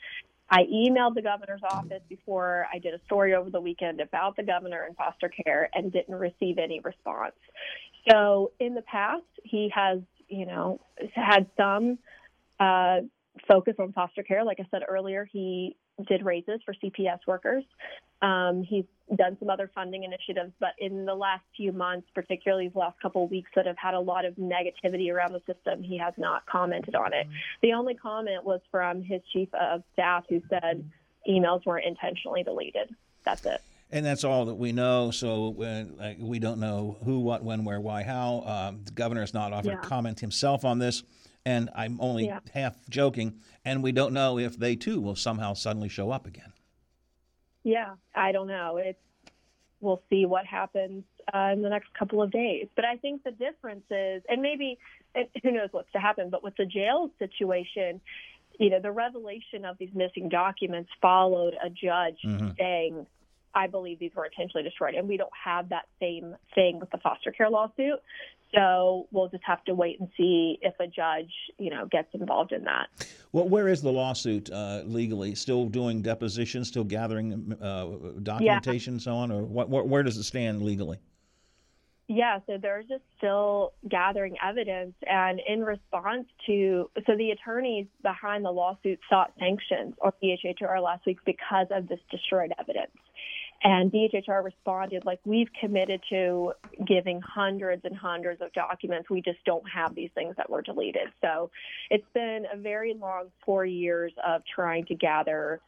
I 0.50 0.62
emailed 0.74 1.16
the 1.16 1.22
governor's 1.22 1.62
office 1.70 2.02
before 2.08 2.68
I 2.74 2.80
did 2.80 2.94
a 2.94 3.04
story 3.06 3.36
over 3.36 3.50
the 3.50 3.60
weekend 3.60 4.00
about 4.00 4.38
the 4.38 4.44
governor 4.44 4.84
and 4.84 4.96
foster 4.96 5.30
care 5.30 5.70
and 5.74 5.92
didn't 5.92 6.16
receive 6.16 6.58
any 6.58 6.80
response. 6.80 7.36
So 8.10 8.54
in 8.62 8.76
the 8.76 8.82
past, 8.84 9.24
he 9.44 9.70
has, 9.76 10.00
you 10.30 10.46
know, 10.46 10.80
had 11.16 11.48
some 11.58 11.98
uh, 12.62 13.02
focus 13.46 13.74
on 13.78 13.92
foster 13.92 14.24
care. 14.24 14.46
Like 14.46 14.62
I 14.62 14.68
said 14.72 14.84
earlier, 14.88 15.28
he 15.30 15.76
did 16.08 16.24
raises 16.24 16.62
for 16.66 16.74
CPS 16.76 17.20
workers. 17.28 17.66
Um, 18.22 18.64
he's 18.64 18.86
done 19.16 19.38
some 19.40 19.50
other 19.50 19.70
funding 19.74 20.04
initiatives, 20.04 20.52
but 20.60 20.72
in 20.80 21.06
the 21.06 21.16
last 21.16 21.44
few 21.56 21.72
months, 21.72 22.08
particularly 22.14 22.68
the 22.70 22.80
last 22.80 23.00
couple 23.02 23.24
of 23.26 23.32
weeks 23.32 23.50
that 23.56 23.66
have 23.66 23.78
had 23.78 23.94
a 23.94 24.00
lot 24.00 24.26
of 24.26 24.36
negativity 24.36 25.14
around 25.14 25.34
the 25.34 25.42
system, 25.52 25.84
he 25.84 25.98
has 25.98 26.14
not 26.18 26.46
commented 26.46 26.96
on 26.96 27.14
it. 27.14 27.28
The 27.62 27.74
only 27.74 27.96
comment 27.96 28.44
was 28.44 28.62
from 28.72 29.04
his 29.04 29.22
chief 29.32 29.50
of 29.54 29.84
staff 29.94 30.26
who 30.30 30.42
said 30.50 30.90
emails 31.30 31.66
weren't 31.66 31.86
intentionally 31.86 32.44
deleted. 32.44 32.96
That's 33.24 33.46
it. 33.46 33.62
And 33.92 34.06
that's 34.06 34.24
all 34.24 34.46
that 34.46 34.56
we 34.56 34.72
know. 34.72 35.12
So 35.12 35.56
uh, 35.62 36.14
we 36.20 36.40
don't 36.40 36.60
know 36.60 36.98
who, 37.06 37.20
what, 37.20 37.44
when, 37.44 37.64
where, 37.64 37.80
why, 37.80 38.02
how. 38.04 38.42
Um, 38.46 38.82
the 38.86 38.92
governor 38.92 39.22
has 39.22 39.34
not 39.34 39.54
offered 39.54 39.68
Yeah. 39.74 39.82
comment 39.82 40.20
himself 40.20 40.66
on 40.66 40.80
this. 40.80 41.04
And 41.46 41.70
I'm 41.76 42.00
only 42.02 42.28
Yeah. 42.28 42.40
half 42.54 42.76
joking. 42.90 43.40
And 43.66 43.84
we 43.84 43.92
don't 43.92 44.14
know 44.14 44.40
if 44.40 44.58
they 44.58 44.76
too 44.76 45.00
will 45.00 45.16
somehow 45.16 45.54
suddenly 45.54 45.90
show 45.90 46.10
up 46.10 46.26
again. 46.26 46.53
Yeah, 47.64 47.96
I 48.16 48.32
don't 48.32 48.48
know. 48.48 48.78
It's 48.78 49.00
we'll 49.80 50.02
see 50.10 50.26
what 50.26 50.46
happens 50.46 51.04
uh, 51.34 51.50
in 51.52 51.62
the 51.62 51.70
next 51.70 51.94
couple 51.94 52.22
of 52.22 52.32
days. 52.32 52.68
But 52.76 52.86
I 52.86 52.96
think 52.98 53.24
the 53.24 53.32
difference 53.32 53.84
is, 53.92 54.24
and 54.30 54.42
maybe 54.42 54.78
and 55.14 55.28
who 55.44 55.52
knows 55.52 55.70
what's 55.72 55.92
to 55.92 56.00
happen. 56.00 56.30
But 56.30 56.44
with 56.44 56.56
the 56.58 56.66
jail 56.66 57.12
situation, 57.20 58.00
you 58.60 58.70
know, 58.70 58.80
the 58.80 58.92
revelation 58.92 59.66
of 59.66 59.78
these 59.78 59.94
missing 59.94 60.30
documents 60.30 60.90
followed 61.02 61.56
a 61.64 61.70
judge 61.70 62.20
Mhm. 62.24 62.58
saying, 62.58 63.08
"I 63.56 63.68
believe 63.68 64.00
these 64.00 64.12
were 64.16 64.26
intentionally 64.26 64.64
destroyed," 64.64 64.96
and 64.96 65.08
we 65.08 65.18
don't 65.18 65.32
have 65.44 65.70
that 65.70 65.88
same 66.00 66.36
thing 66.56 66.80
with 66.80 66.90
the 66.92 66.98
foster 66.98 67.32
care 67.32 67.50
lawsuit. 67.50 68.00
So 68.54 69.08
we'll 69.12 69.30
just 69.30 69.44
have 69.46 69.64
to 69.66 69.74
wait 69.74 70.00
and 70.00 70.10
see 70.16 70.60
if 70.62 70.76
a 70.80 70.86
judge, 70.86 71.32
you 71.58 71.72
know, 71.72 71.88
gets 71.88 72.10
involved 72.14 72.52
in 72.52 72.64
that. 72.66 72.88
Well, 73.32 73.50
where 73.50 73.68
is 73.68 73.82
the 73.82 73.92
lawsuit 73.92 74.52
uh, 74.52 74.84
legally? 74.86 75.34
Still 75.34 75.66
doing 75.66 76.02
depositions, 76.04 76.68
still 76.68 76.84
gathering 76.84 77.58
uh, 77.60 77.88
documentation, 78.22 78.94
and 78.94 79.02
so 79.02 79.16
on, 79.16 79.32
or 79.32 79.42
what, 79.42 79.70
where, 79.70 79.84
where 79.84 80.04
does 80.04 80.18
it 80.18 80.24
stand 80.24 80.62
legally? 80.62 81.00
Yeah, 82.08 82.40
so 82.46 82.58
they're 82.62 82.84
just 82.84 83.04
still 83.18 83.74
gathering 83.90 84.36
evidence. 84.44 84.94
And 85.08 85.42
in 85.48 85.64
response 85.64 86.26
to, 86.46 86.90
so 87.08 87.16
the 87.18 87.32
attorneys 87.32 87.88
behind 88.04 88.46
the 88.46 88.52
lawsuit 88.52 89.00
sought 89.10 89.32
sanctions 89.40 89.96
on 90.02 90.12
DHHR 90.22 90.84
last 90.84 91.06
week 91.06 91.18
because 91.26 91.68
of 91.72 91.88
this 91.88 92.00
destroyed 92.12 92.52
evidence. 92.60 92.92
And 93.64 93.92
DHHR 93.92 94.44
responded, 94.44 95.06
like, 95.06 95.22
we've 95.24 95.48
committed 95.60 96.02
to 96.10 96.52
giving 96.86 97.22
hundreds 97.22 97.86
and 97.86 97.96
hundreds 97.96 98.42
of 98.42 98.52
documents. 98.52 99.10
We 99.10 99.22
just 99.22 99.44
don't 99.46 99.64
have 99.70 99.96
these 99.96 100.10
things 100.14 100.36
that 100.36 100.50
were 100.50 100.62
deleted. 100.62 101.08
So 101.22 101.50
it's 101.90 102.08
been 102.14 102.46
a 102.52 102.58
very 102.58 102.94
long 102.94 103.28
four 103.46 103.66
years 103.66 104.12
of 104.26 104.42
trying 104.54 104.86
to 104.88 104.96
gather 104.96 105.62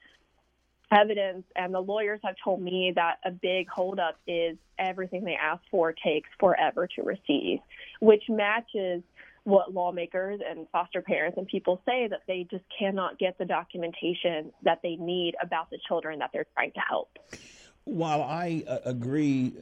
evidence 0.92 1.44
and 1.56 1.74
the 1.74 1.80
lawyers 1.80 2.20
have 2.24 2.36
told 2.44 2.62
me 2.62 2.94
that 2.96 3.18
a 3.26 3.32
big 3.32 3.68
holdup 3.68 4.18
is 4.28 4.56
everything 4.78 5.24
they 5.24 5.36
ask 5.36 5.62
for 5.72 5.92
takes 5.92 6.30
forever 6.40 6.88
to 6.88 7.02
receive 7.02 7.60
which 8.02 8.24
matches 8.30 9.02
what 9.46 9.74
lawmakers 9.74 10.40
and 10.48 10.68
foster 10.72 11.02
parents 11.02 11.38
and 11.38 11.48
people 11.48 11.82
say 11.88 12.08
that 12.08 12.22
they 12.28 12.46
just 12.52 12.64
cannot 12.78 13.18
get 13.18 13.36
the 13.40 13.46
documentation 13.46 14.52
that 14.64 14.80
they 14.84 14.96
need 14.96 15.36
about 15.42 15.70
the 15.72 15.80
children 15.88 16.20
that 16.20 16.30
they're 16.32 16.46
trying 16.54 16.72
to 16.72 16.82
help 16.88 17.10
While 17.86 18.24
I 18.24 18.64
uh, 18.68 18.80
agree, 18.86 19.54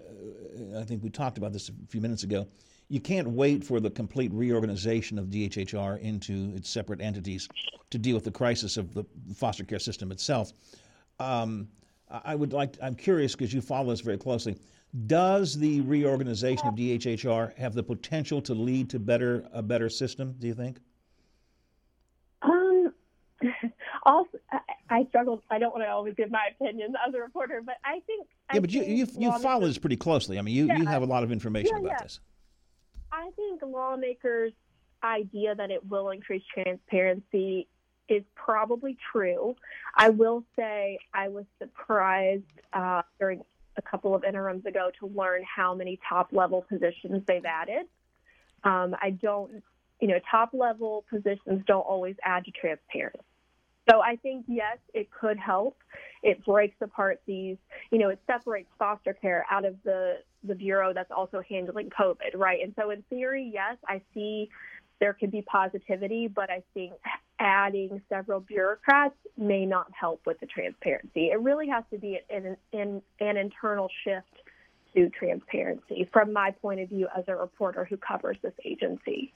uh, 0.74 0.80
I 0.80 0.84
think 0.84 1.03
we 1.03 1.09
talked 1.09 1.38
about 1.38 1.53
this 1.53 1.69
a 1.69 1.74
few 1.89 2.01
minutes 2.01 2.24
ago. 2.24 2.47
You 2.89 2.99
can't 2.99 3.30
wait 3.30 3.63
for 3.63 3.80
the 3.80 3.89
complete 3.89 4.32
reorganization 4.34 5.19
of 5.19 5.28
DHHR 5.28 5.99
into 6.01 6.53
its 6.55 6.69
separate 6.69 7.01
entities 7.01 7.47
to 7.89 7.97
deal 7.97 8.15
with 8.15 8.24
the 8.24 8.32
crisis 8.32 8.78
of 8.78 8.93
the 8.93 9.05
foster 9.36 9.63
care 9.63 9.80
system 9.80 10.11
itself. 10.11 10.51
Um, 11.19 11.67
I 12.09 12.36
would 12.36 12.53
like. 12.53 12.78
I'm 12.82 12.95
curious 12.95 13.34
because 13.34 13.53
you 13.53 13.61
follow 13.61 13.89
this 13.89 14.01
very 14.01 14.17
closely. 14.17 14.57
Does 15.07 15.57
the 15.57 15.82
reorganization 15.82 16.67
of 16.67 16.76
DHHR 16.76 17.57
have 17.57 17.74
the 17.74 17.82
potential 17.82 18.41
to 18.43 18.53
lead 18.53 18.89
to 18.91 18.99
better 18.99 19.47
a 19.51 19.63
better 19.63 19.89
system? 19.89 20.36
Do 20.38 20.45
you 20.45 20.53
think? 20.53 20.78
Um, 22.43 22.93
also, 24.05 24.38
I, 24.93 24.99
I 24.99 25.05
struggle. 25.05 25.41
I 25.49 25.59
don't 25.59 25.71
want 25.71 25.83
to 25.83 25.89
always 25.89 26.13
give 26.15 26.29
my 26.31 26.47
opinions 26.59 26.95
as 27.07 27.13
a 27.13 27.19
reporter, 27.19 27.61
but 27.65 27.75
I 27.83 27.99
think. 28.05 28.27
I 28.49 28.55
Yeah, 28.55 28.59
but 28.61 28.71
you 28.71 28.81
think 28.81 28.91
you 28.97 29.05
you 29.19 29.27
lawmakers- 29.29 29.43
follow 29.43 29.67
this 29.67 29.77
pretty 29.77 29.97
closely. 29.97 30.37
I 30.37 30.41
mean, 30.41 30.55
you, 30.55 30.73
you 30.75 30.85
have 30.85 31.01
a 31.01 31.05
lot 31.05 31.23
of 31.23 31.31
information 31.31 31.71
Yeah, 31.75 31.79
about 31.81 31.91
yeah. 31.91 32.03
this. 32.03 32.19
I 33.11 33.29
think 33.35 33.61
lawmakers' 33.61 34.53
idea 35.03 35.53
that 35.55 35.69
it 35.71 35.85
will 35.89 36.09
increase 36.09 36.43
transparency 36.53 37.67
is 38.09 38.23
probably 38.35 38.97
true. 39.11 39.55
I 39.95 40.09
will 40.09 40.43
say 40.55 40.99
I 41.13 41.29
was 41.29 41.45
surprised 41.59 42.43
uh, 42.73 43.01
during 43.19 43.41
a 43.77 43.81
couple 43.81 44.13
of 44.13 44.23
interims 44.23 44.65
ago 44.65 44.91
to 44.99 45.07
learn 45.07 45.43
how 45.43 45.73
many 45.73 45.99
top 46.07 46.29
level 46.31 46.61
positions 46.67 47.23
they've 47.27 47.45
added. 47.45 47.85
Um, 48.63 48.95
I 49.01 49.11
don't, 49.11 49.63
you 49.99 50.07
know, 50.07 50.19
top 50.29 50.49
level 50.53 51.05
positions 51.09 51.63
don't 51.65 51.81
always 51.81 52.15
add 52.23 52.45
to 52.45 52.51
transparency. 52.51 53.19
So 53.89 54.01
I 54.01 54.15
think 54.17 54.45
yes, 54.47 54.77
it 54.93 55.09
could 55.11 55.38
help. 55.38 55.77
It 56.21 56.43
breaks 56.45 56.77
apart 56.81 57.21
these, 57.25 57.57
you 57.91 57.97
know, 57.97 58.09
it 58.09 58.19
separates 58.25 58.69
foster 58.79 59.13
care 59.13 59.45
out 59.51 59.65
of 59.65 59.75
the 59.84 60.19
the 60.45 60.55
bureau 60.55 60.93
that's 60.93 61.11
also 61.11 61.41
handling 61.47 61.89
COVID, 61.89 62.36
right? 62.36 62.61
And 62.61 62.73
so 62.77 62.91
in 62.91 63.01
theory, 63.09 63.49
yes, 63.53 63.77
I 63.88 64.01
see 64.13 64.49
there 64.99 65.13
could 65.13 65.31
be 65.31 65.41
positivity, 65.41 66.27
but 66.27 66.49
I 66.49 66.63
think 66.73 66.93
adding 67.39 68.01
several 68.09 68.39
bureaucrats 68.39 69.15
may 69.38 69.65
not 69.65 69.88
help 69.97 70.21
with 70.25 70.39
the 70.39 70.45
transparency. 70.45 71.29
It 71.29 71.41
really 71.41 71.67
has 71.67 71.84
to 71.91 71.97
be 71.97 72.19
an, 72.29 72.55
an, 72.71 73.01
an 73.19 73.38
internal 73.38 73.89
shift 74.03 74.27
to 74.95 75.09
transparency 75.09 76.07
from 76.13 76.31
my 76.31 76.51
point 76.51 76.79
of 76.79 76.89
view 76.89 77.07
as 77.17 77.25
a 77.27 77.36
reporter 77.36 77.86
who 77.86 77.97
covers 77.97 78.38
this 78.41 78.53
agency. 78.63 79.34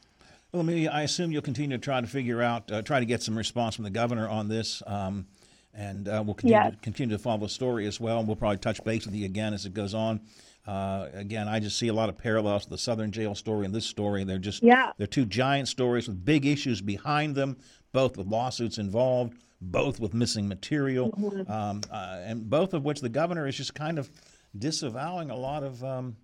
Well, 0.52 0.62
Amelia, 0.62 0.90
I 0.92 1.02
assume 1.04 1.32
you'll 1.32 1.42
continue 1.42 1.78
to 1.78 1.84
try 1.84 2.00
to 2.00 2.08
figure 2.08 2.42
out, 2.42 2.72
uh, 2.72 2.82
try 2.82 3.00
to 3.00 3.06
get 3.06 3.22
some 3.22 3.38
response 3.38 3.76
from 3.76 3.84
the 3.84 3.90
governor 3.90 4.30
on 4.30 4.48
this, 4.48 4.82
um, 4.88 5.28
and 5.74 6.08
uh, 6.08 6.24
we'll 6.26 6.36
continue, 6.36 6.56
Yes. 6.58 6.74
to, 6.74 6.80
continue 6.80 7.16
to 7.18 7.22
follow 7.22 7.40
the 7.40 7.50
story 7.50 7.86
as 7.86 8.00
well. 8.00 8.20
And 8.20 8.28
We'll 8.28 8.38
probably 8.38 8.58
touch 8.58 8.82
base 8.84 9.06
with 9.06 9.14
you 9.14 9.26
again 9.26 9.54
as 9.54 9.66
it 9.66 9.74
goes 9.74 9.94
on. 9.94 10.22
Uh, 10.66 11.08
again, 11.14 11.48
I 11.50 11.60
just 11.60 11.78
see 11.78 11.90
a 11.90 11.94
lot 11.94 12.08
of 12.10 12.18
parallels 12.18 12.64
to 12.64 12.70
the 12.70 12.78
Southern 12.78 13.12
Jail 13.12 13.36
story 13.36 13.66
and 13.66 13.76
this 13.76 13.86
story. 13.86 14.24
They're 14.24 14.38
just 14.38 14.64
Yeah. 14.64 14.92
they're 14.98 15.08
two 15.08 15.26
giant 15.26 15.68
stories 15.68 16.08
with 16.08 16.24
big 16.24 16.46
issues 16.46 16.82
behind 16.82 17.36
them, 17.36 17.58
both 17.94 18.18
with 18.18 18.28
lawsuits 18.28 18.78
involved, 18.78 19.34
both 19.62 20.00
with 20.00 20.14
missing 20.14 20.48
material, 20.48 21.12
Mhm. 21.12 21.50
um, 21.50 21.82
uh, 21.92 22.20
and 22.24 22.50
both 22.50 22.74
of 22.74 22.84
which 22.86 23.02
the 23.02 23.10
governor 23.10 23.48
is 23.48 23.56
just 23.56 23.76
kind 23.76 23.98
of 24.00 24.10
disavowing 24.58 25.30
a 25.30 25.36
lot 25.38 25.64
of 25.64 25.84
um, 25.84 26.16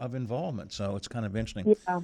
of 0.00 0.14
involvement. 0.14 0.72
So 0.72 0.96
it's 0.96 1.06
kind 1.08 1.24
of 1.24 1.36
interesting. 1.36 1.66
Yeah. 1.86 2.00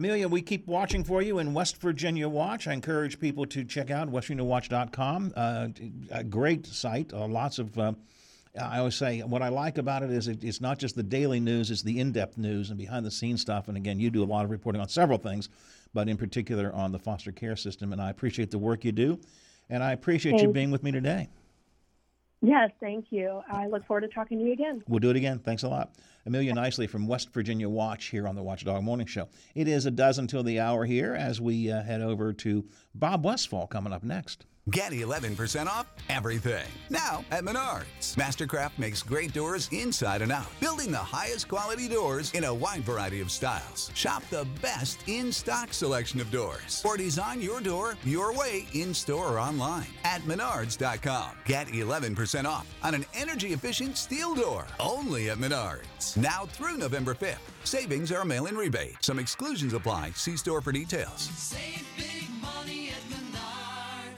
Amelia, 0.00 0.28
we 0.28 0.40
keep 0.40 0.66
watching 0.66 1.04
for 1.04 1.20
you 1.20 1.40
in 1.40 1.52
West 1.52 1.76
Virginia 1.76 2.26
Watch. 2.26 2.66
I 2.66 2.72
encourage 2.72 3.20
people 3.20 3.44
to 3.44 3.64
check 3.64 3.90
out 3.90 4.10
westvirginiawatch.com. 4.10 5.34
Uh, 5.36 5.68
a 6.10 6.24
great 6.24 6.64
site, 6.64 7.12
uh, 7.12 7.26
lots 7.26 7.58
of. 7.58 7.78
Uh, 7.78 7.92
I 8.58 8.78
always 8.78 8.94
say 8.94 9.20
what 9.20 9.42
I 9.42 9.50
like 9.50 9.76
about 9.76 10.02
it 10.02 10.10
is 10.10 10.26
it, 10.26 10.42
it's 10.42 10.58
not 10.58 10.78
just 10.78 10.96
the 10.96 11.02
daily 11.02 11.38
news; 11.38 11.70
it's 11.70 11.82
the 11.82 12.00
in-depth 12.00 12.38
news 12.38 12.70
and 12.70 12.78
behind-the-scenes 12.78 13.42
stuff. 13.42 13.68
And 13.68 13.76
again, 13.76 14.00
you 14.00 14.08
do 14.08 14.22
a 14.22 14.24
lot 14.24 14.46
of 14.46 14.50
reporting 14.50 14.80
on 14.80 14.88
several 14.88 15.18
things, 15.18 15.50
but 15.92 16.08
in 16.08 16.16
particular 16.16 16.72
on 16.72 16.92
the 16.92 16.98
foster 16.98 17.30
care 17.30 17.54
system. 17.54 17.92
And 17.92 18.00
I 18.00 18.08
appreciate 18.08 18.50
the 18.50 18.58
work 18.58 18.86
you 18.86 18.92
do, 18.92 19.20
and 19.68 19.82
I 19.82 19.92
appreciate 19.92 20.40
you 20.40 20.48
being 20.50 20.70
with 20.70 20.82
me 20.82 20.92
today. 20.92 21.28
Yes, 22.42 22.70
thank 22.80 23.06
you. 23.10 23.42
I 23.50 23.66
look 23.66 23.84
forward 23.86 24.00
to 24.02 24.08
talking 24.08 24.38
to 24.38 24.44
you 24.44 24.52
again. 24.52 24.82
We'll 24.88 25.00
do 25.00 25.10
it 25.10 25.16
again. 25.16 25.40
Thanks 25.40 25.62
a 25.62 25.68
lot. 25.68 25.94
Amelia 26.24 26.54
Knisely 26.54 26.88
from 26.88 27.06
West 27.06 27.32
Virginia 27.32 27.68
Watch 27.68 28.06
here 28.06 28.26
on 28.26 28.34
the 28.34 28.42
Watchdog 28.42 28.82
Morning 28.82 29.06
Show. 29.06 29.28
It 29.54 29.68
is 29.68 29.84
a 29.84 29.90
dozen 29.90 30.26
till 30.26 30.42
the 30.42 30.58
hour 30.58 30.86
here 30.86 31.14
as 31.14 31.40
we 31.40 31.70
uh, 31.70 31.82
head 31.82 32.00
over 32.00 32.32
to 32.32 32.64
Bob 32.94 33.24
Westfall 33.24 33.66
coming 33.66 33.92
up 33.92 34.02
next. 34.02 34.46
Get 34.68 34.92
11% 34.92 35.66
off 35.66 35.86
everything. 36.10 36.66
Now 36.90 37.24
at 37.30 37.44
Menards. 37.44 38.14
Mastercraft 38.14 38.78
makes 38.78 39.02
great 39.02 39.32
doors 39.32 39.68
inside 39.72 40.20
and 40.20 40.30
out, 40.30 40.48
building 40.60 40.92
the 40.92 40.98
highest 40.98 41.48
quality 41.48 41.88
doors 41.88 42.30
in 42.32 42.44
a 42.44 42.54
wide 42.54 42.82
variety 42.82 43.20
of 43.20 43.30
styles. 43.30 43.90
Shop 43.94 44.22
the 44.30 44.46
best 44.60 45.00
in 45.08 45.32
stock 45.32 45.72
selection 45.72 46.20
of 46.20 46.30
doors 46.30 46.82
or 46.84 46.96
design 46.98 47.40
your 47.40 47.60
door 47.60 47.96
your 48.04 48.36
way 48.36 48.66
in 48.74 48.92
store 48.92 49.34
or 49.34 49.38
online 49.38 49.86
at 50.04 50.20
Menards.com. 50.22 51.30
Get 51.46 51.68
11% 51.68 52.44
off 52.44 52.66
on 52.82 52.94
an 52.94 53.06
energy 53.14 53.54
efficient 53.54 53.96
steel 53.96 54.34
door 54.34 54.66
only 54.78 55.30
at 55.30 55.38
Menards. 55.38 56.16
Now 56.18 56.44
through 56.44 56.76
November 56.76 57.14
5th. 57.14 57.38
Savings 57.64 58.12
are 58.12 58.24
mail 58.24 58.46
in 58.46 58.56
rebate. 58.56 58.96
Some 59.00 59.18
exclusions 59.18 59.72
apply. 59.72 60.12
See 60.14 60.36
store 60.36 60.60
for 60.60 60.70
details. 60.70 61.54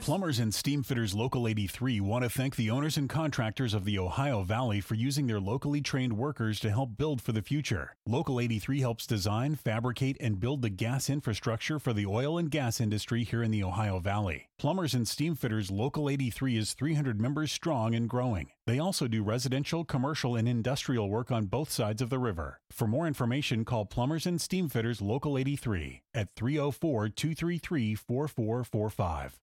Plumbers 0.03 0.39
and 0.39 0.53
Steam 0.53 0.83
Fitters 0.83 1.15
Local 1.15 1.47
83 1.47 2.01
want 2.01 2.25
to 2.25 2.29
thank 2.29 2.57
the 2.57 2.69
owners 2.69 2.97
and 2.97 3.07
contractors 3.07 3.73
of 3.73 3.85
the 3.85 3.97
Ohio 3.97 4.43
Valley 4.43 4.81
for 4.81 4.95
using 4.95 5.27
their 5.27 5.39
locally 5.39 5.79
trained 5.79 6.17
workers 6.17 6.59
to 6.59 6.69
help 6.69 6.97
build 6.97 7.21
for 7.21 7.31
the 7.31 7.41
future. 7.41 7.95
Local 8.05 8.41
83 8.41 8.81
helps 8.81 9.07
design, 9.07 9.55
fabricate, 9.55 10.17
and 10.19 10.41
build 10.41 10.61
the 10.61 10.69
gas 10.69 11.09
infrastructure 11.09 11.79
for 11.79 11.93
the 11.93 12.05
oil 12.05 12.37
and 12.37 12.51
gas 12.51 12.81
industry 12.81 13.23
here 13.23 13.41
in 13.41 13.49
the 13.49 13.63
Ohio 13.63 13.99
Valley. 13.99 14.49
Plumbers 14.59 14.93
and 14.93 15.07
Steam 15.07 15.35
Fitters 15.35 15.71
Local 15.71 16.09
83 16.09 16.57
is 16.57 16.73
300 16.73 17.21
members 17.21 17.53
strong 17.53 17.95
and 17.95 18.09
growing. 18.09 18.49
They 18.67 18.79
also 18.79 19.07
do 19.07 19.23
residential, 19.23 19.85
commercial, 19.85 20.35
and 20.35 20.49
industrial 20.49 21.09
work 21.09 21.31
on 21.31 21.45
both 21.45 21.71
sides 21.71 22.01
of 22.01 22.09
the 22.09 22.19
river. 22.19 22.59
For 22.69 22.87
more 22.87 23.07
information, 23.07 23.63
call 23.63 23.85
Plumbers 23.85 24.25
and 24.25 24.41
Steam 24.41 24.67
Fitters 24.67 25.01
Local 25.01 25.37
83 25.37 26.01
at 26.13 26.35
304 26.35 27.07
233 27.07 27.95
4445. 27.95 29.39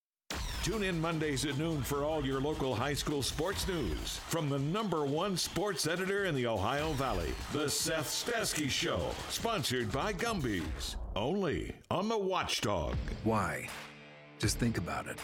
Tune 0.63 0.83
in 0.83 1.01
Mondays 1.01 1.47
at 1.47 1.57
noon 1.57 1.81
for 1.81 2.05
all 2.05 2.23
your 2.23 2.39
local 2.39 2.75
high 2.75 2.93
school 2.93 3.23
sports 3.23 3.67
news 3.67 4.19
from 4.29 4.51
the 4.51 4.59
number 4.59 5.07
one 5.07 5.35
sports 5.35 5.87
editor 5.87 6.27
in 6.27 6.35
the 6.35 6.47
Ohio 6.47 6.93
Valley, 6.93 7.33
The 7.55 7.67
Seth 7.67 8.07
Stesky 8.07 8.69
Show, 8.69 9.01
sponsored 9.31 9.91
by 9.91 10.13
Gumby's, 10.13 10.97
only 11.17 11.75
on 11.91 12.11
the 12.11 12.19
Watchdog. 12.19 12.95
Why? 13.25 13.71
Just 14.39 14.59
think 14.59 14.77
about 14.77 15.07
it. 15.07 15.19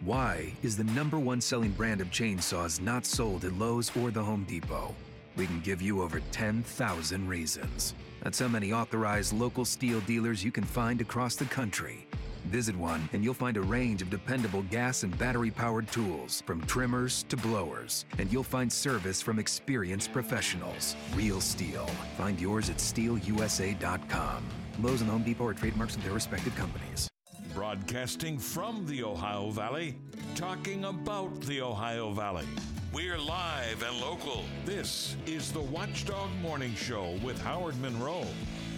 Why 0.00 0.54
is 0.62 0.78
the 0.78 0.84
number 0.84 1.18
one 1.18 1.42
selling 1.42 1.72
brand 1.72 2.00
of 2.00 2.10
chainsaws 2.10 2.80
not 2.80 3.04
sold 3.04 3.44
at 3.44 3.52
Lowe's 3.52 3.94
or 3.94 4.10
the 4.10 4.24
Home 4.24 4.44
Depot? 4.44 4.94
We 5.36 5.46
can 5.46 5.60
give 5.60 5.82
you 5.82 6.00
over 6.00 6.22
10,000 6.32 7.28
reasons. 7.28 7.92
That's 8.22 8.38
how 8.38 8.48
many 8.48 8.72
authorized 8.72 9.34
local 9.34 9.64
Stihl 9.64 10.04
dealers 10.06 10.42
you 10.42 10.50
can 10.50 10.64
find 10.64 11.02
across 11.02 11.36
the 11.36 11.44
country. 11.44 12.06
Visit 12.46 12.76
one 12.76 13.08
and 13.12 13.22
you'll 13.22 13.34
find 13.34 13.56
a 13.56 13.62
range 13.62 14.02
of 14.02 14.10
dependable 14.10 14.62
gas 14.70 15.02
and 15.02 15.16
battery 15.18 15.50
powered 15.50 15.88
tools, 15.88 16.42
from 16.46 16.60
trimmers 16.66 17.24
to 17.28 17.36
blowers. 17.36 18.04
And 18.18 18.32
you'll 18.32 18.42
find 18.42 18.72
service 18.72 19.20
from 19.20 19.38
experienced 19.38 20.12
professionals. 20.12 20.96
Real 21.14 21.38
Stihl. 21.38 21.88
Find 22.16 22.40
yours 22.40 22.70
at 22.70 22.76
stihlusa.com. 22.76 24.44
Lowe's 24.80 25.00
and 25.00 25.10
Home 25.10 25.22
Depot 25.22 25.46
are 25.46 25.54
trademarks 25.54 25.96
of 25.96 26.02
their 26.02 26.12
respective 26.12 26.54
companies. 26.56 27.08
Broadcasting 27.54 28.38
from 28.38 28.86
the 28.86 29.02
Ohio 29.02 29.50
Valley, 29.50 29.96
talking 30.34 30.84
about 30.84 31.40
the 31.42 31.60
Ohio 31.60 32.12
Valley. 32.12 32.46
We're 32.92 33.18
live 33.18 33.82
and 33.82 34.00
local. 34.00 34.44
This 34.64 35.16
is 35.26 35.52
the 35.52 35.60
Watchdog 35.60 36.30
Morning 36.42 36.74
Show 36.74 37.18
with 37.22 37.40
Howard 37.42 37.80
Monroe. 37.80 38.26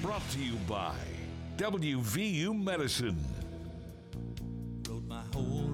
Brought 0.00 0.28
to 0.32 0.38
you 0.38 0.56
by 0.68 0.96
WVU 1.56 2.52
Medicine. 2.62 3.18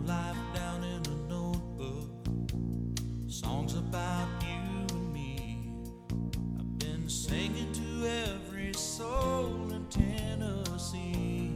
Wrote 0.09 0.14
my 0.14 0.22
whole 0.22 0.32
life 0.32 0.54
down 0.54 0.84
in 0.84 1.06
a 1.06 1.16
notebook. 1.28 2.11
Songs 3.28 3.74
about 3.74 4.28
you 4.42 4.86
and 4.96 5.12
me. 5.12 5.70
I've 6.59 6.78
been 6.78 7.09
singing 7.09 7.72
to 7.72 8.06
every 8.06 8.72
soul 8.74 9.70
in 9.72 9.86
Tennessee. 9.86 11.52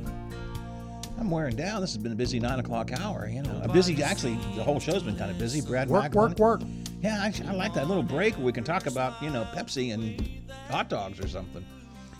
I'm 1.18 1.30
wearing 1.30 1.56
down. 1.56 1.80
This 1.80 1.92
has 1.94 2.02
been 2.02 2.12
a 2.12 2.16
busy 2.16 2.40
nine 2.40 2.58
o'clock 2.58 2.92
hour. 2.92 3.28
You 3.28 3.42
know, 3.42 3.60
a 3.62 3.68
busy. 3.68 4.02
Actually, 4.02 4.34
the 4.56 4.64
whole 4.64 4.80
show's 4.80 5.02
been 5.02 5.16
kind 5.16 5.30
of 5.30 5.38
busy. 5.38 5.60
Brad, 5.60 5.88
Work, 5.88 6.02
Mack 6.02 6.14
work, 6.14 6.38
work. 6.38 6.62
Yeah, 7.00 7.18
I, 7.20 7.32
I 7.48 7.52
like 7.54 7.74
that 7.74 7.88
little 7.88 8.02
break 8.02 8.36
where 8.36 8.46
we 8.46 8.52
can 8.52 8.64
talk 8.64 8.86
about 8.86 9.20
you 9.22 9.30
know 9.30 9.44
Pepsi 9.54 9.94
and 9.94 10.50
hot 10.70 10.88
dogs 10.88 11.20
or 11.20 11.28
something. 11.28 11.64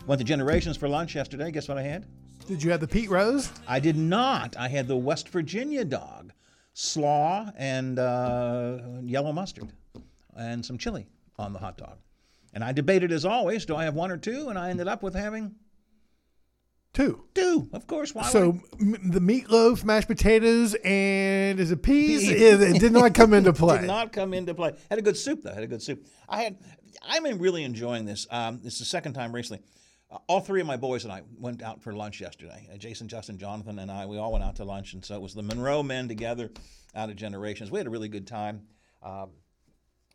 Went 0.07 0.19
to 0.19 0.25
Generations 0.25 0.77
for 0.77 0.89
lunch 0.89 1.15
yesterday. 1.15 1.51
Guess 1.51 1.67
what 1.67 1.77
I 1.77 1.83
had? 1.83 2.05
Did 2.47 2.61
you 2.61 2.71
have 2.71 2.79
the 2.81 2.87
Pete 2.87 3.09
Rose? 3.09 3.51
I 3.67 3.79
did 3.79 3.95
not. 3.97 4.55
I 4.57 4.67
had 4.67 4.87
the 4.87 4.97
West 4.97 5.29
Virginia 5.29 5.85
dog, 5.85 6.33
slaw 6.73 7.49
and 7.57 7.97
uh, 7.97 8.79
yellow 9.01 9.31
mustard, 9.31 9.71
and 10.35 10.65
some 10.65 10.77
chili 10.77 11.07
on 11.39 11.53
the 11.53 11.59
hot 11.59 11.77
dog. 11.77 11.97
And 12.53 12.63
I 12.63 12.71
debated 12.73 13.11
as 13.11 13.25
always, 13.25 13.65
do 13.65 13.75
I 13.75 13.85
have 13.85 13.95
one 13.95 14.11
or 14.11 14.17
two? 14.17 14.49
And 14.49 14.59
I 14.59 14.69
ended 14.69 14.87
up 14.87 15.01
with 15.03 15.15
having 15.15 15.55
Two. 16.93 17.23
two. 17.33 17.67
Of 17.73 17.87
course. 17.87 18.13
Why 18.13 18.21
So 18.29 18.59
m- 18.79 19.09
the 19.09 19.19
meatloaf, 19.19 19.83
mashed 19.83 20.07
potatoes, 20.07 20.75
and 20.83 21.59
is 21.59 21.71
it 21.71 21.81
peas? 21.81 22.29
it, 22.29 22.61
it 22.61 22.79
did 22.79 22.91
not 22.91 23.15
come 23.15 23.33
into 23.33 23.51
play. 23.53 23.79
Did 23.79 23.87
not 23.87 24.13
come 24.13 24.31
into 24.35 24.53
play. 24.53 24.73
Had 24.91 24.99
a 24.99 25.01
good 25.01 25.17
soup 25.17 25.41
though. 25.43 25.53
Had 25.53 25.63
a 25.63 25.67
good 25.67 25.81
soup. 25.81 26.05
I 26.29 26.43
had. 26.43 26.57
I'm 27.01 27.25
really 27.39 27.63
enjoying 27.63 28.05
this. 28.05 28.27
Um, 28.29 28.61
it's 28.63 28.77
the 28.77 28.85
second 28.85 29.13
time 29.13 29.33
recently. 29.33 29.63
Uh, 30.13 30.17
all 30.27 30.39
three 30.39 30.61
of 30.61 30.67
my 30.67 30.77
boys 30.77 31.03
and 31.03 31.11
I 31.11 31.23
went 31.39 31.63
out 31.63 31.81
for 31.81 31.91
lunch 31.93 32.21
yesterday. 32.21 32.69
Uh, 32.71 32.77
Jason, 32.77 33.07
Justin, 33.07 33.37
Jonathan, 33.37 33.79
and 33.79 33.89
I. 33.91 34.05
We 34.05 34.17
all 34.17 34.31
went 34.31 34.43
out 34.43 34.55
to 34.57 34.63
lunch, 34.63 34.93
and 34.93 35.03
so 35.03 35.15
it 35.15 35.21
was 35.21 35.33
the 35.33 35.41
Monroe 35.41 35.81
men 35.81 36.07
together 36.07 36.51
out 36.95 37.09
of 37.09 37.15
Generations. 37.15 37.71
We 37.71 37.79
had 37.79 37.87
a 37.87 37.89
really 37.89 38.09
good 38.09 38.27
time. 38.27 38.61
Um, 39.01 39.31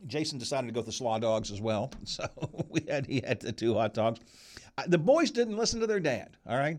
Jason 0.06 0.38
decided 0.38 0.68
to 0.68 0.72
go 0.72 0.78
with 0.80 0.86
the 0.86 0.92
slaw 0.92 1.18
dogs 1.18 1.50
as 1.50 1.60
well, 1.60 1.90
so 2.04 2.28
we 2.68 2.84
had 2.88 3.06
he 3.06 3.20
had 3.20 3.40
the 3.40 3.52
two 3.52 3.74
hot 3.74 3.94
dogs. 3.94 4.20
Uh, 4.76 4.84
The 4.86 4.98
boys 4.98 5.32
didn't 5.32 5.56
listen 5.56 5.80
to 5.80 5.86
their 5.88 5.98
dad. 6.00 6.36
All 6.46 6.56
right, 6.56 6.78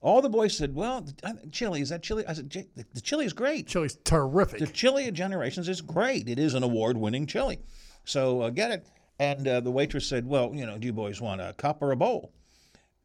all 0.00 0.20
the 0.20 0.28
boys 0.28 0.56
said, 0.56 0.74
"Well, 0.74 1.06
chili 1.52 1.80
is 1.80 1.90
that 1.90 2.02
chili?" 2.02 2.26
I 2.26 2.32
said, 2.32 2.50
the 2.50 3.00
chili 3.00 3.24
is 3.24 3.32
great. 3.32 3.68
Chili's 3.68 3.96
terrific. 4.02 4.58
The 4.58 4.66
chili 4.66 5.06
of 5.06 5.14
Generations 5.14 5.68
is 5.68 5.80
great. 5.80 6.28
It 6.28 6.40
is 6.40 6.54
an 6.54 6.64
award-winning 6.64 7.26
chili, 7.26 7.60
so 8.04 8.42
uh, 8.42 8.50
get 8.50 8.72
it." 8.72 8.86
And 9.20 9.46
uh, 9.46 9.60
the 9.60 9.70
waitress 9.70 10.06
said, 10.06 10.26
"Well, 10.26 10.52
you 10.52 10.66
know, 10.66 10.76
do 10.76 10.86
you 10.86 10.92
boys 10.92 11.20
want 11.20 11.40
a 11.40 11.54
cup 11.56 11.80
or 11.80 11.92
a 11.92 11.96
bowl?" 11.96 12.32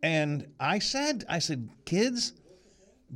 And 0.04 0.48
I 0.60 0.80
said, 0.80 1.26
"I 1.30 1.40
said, 1.40 1.70
kids, 1.86 2.34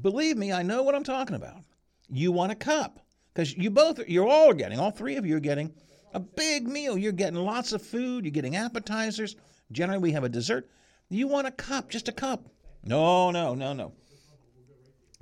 believe 0.02 0.38
me, 0.38 0.52
I 0.52 0.64
know 0.64 0.84
what 0.84 0.96
I'm 0.96 1.04
talking 1.04 1.36
about. 1.36 1.64
You 2.10 2.32
want 2.32 2.52
a 2.52 2.56
cup 2.56 3.00
because 3.34 3.56
you 3.56 3.72
both, 3.72 4.00
you're 4.08 4.28
all 4.28 4.54
getting, 4.54 4.80
all 4.80 4.92
three 4.92 5.16
of 5.16 5.26
you 5.26 5.36
are 5.38 5.42
getting 5.42 5.74
a 6.14 6.20
big 6.20 6.68
meal. 6.68 6.98
You're 6.98 7.12
getting 7.12 7.40
lots 7.40 7.74
of 7.74 7.82
food. 7.82 8.24
You're 8.24 8.32
getting 8.32 8.56
appetizers. 8.56 9.36
Generally, 9.72 10.02
we 10.02 10.12
have 10.12 10.24
a 10.24 10.30
dessert. 10.30 10.70
You 11.10 11.28
want 11.28 11.48
a 11.48 11.52
cup, 11.52 11.90
just 11.90 12.08
a 12.08 12.12
cup. 12.12 12.46
No, 12.84 13.32
no, 13.32 13.56
no, 13.56 13.74
no. 13.74 13.94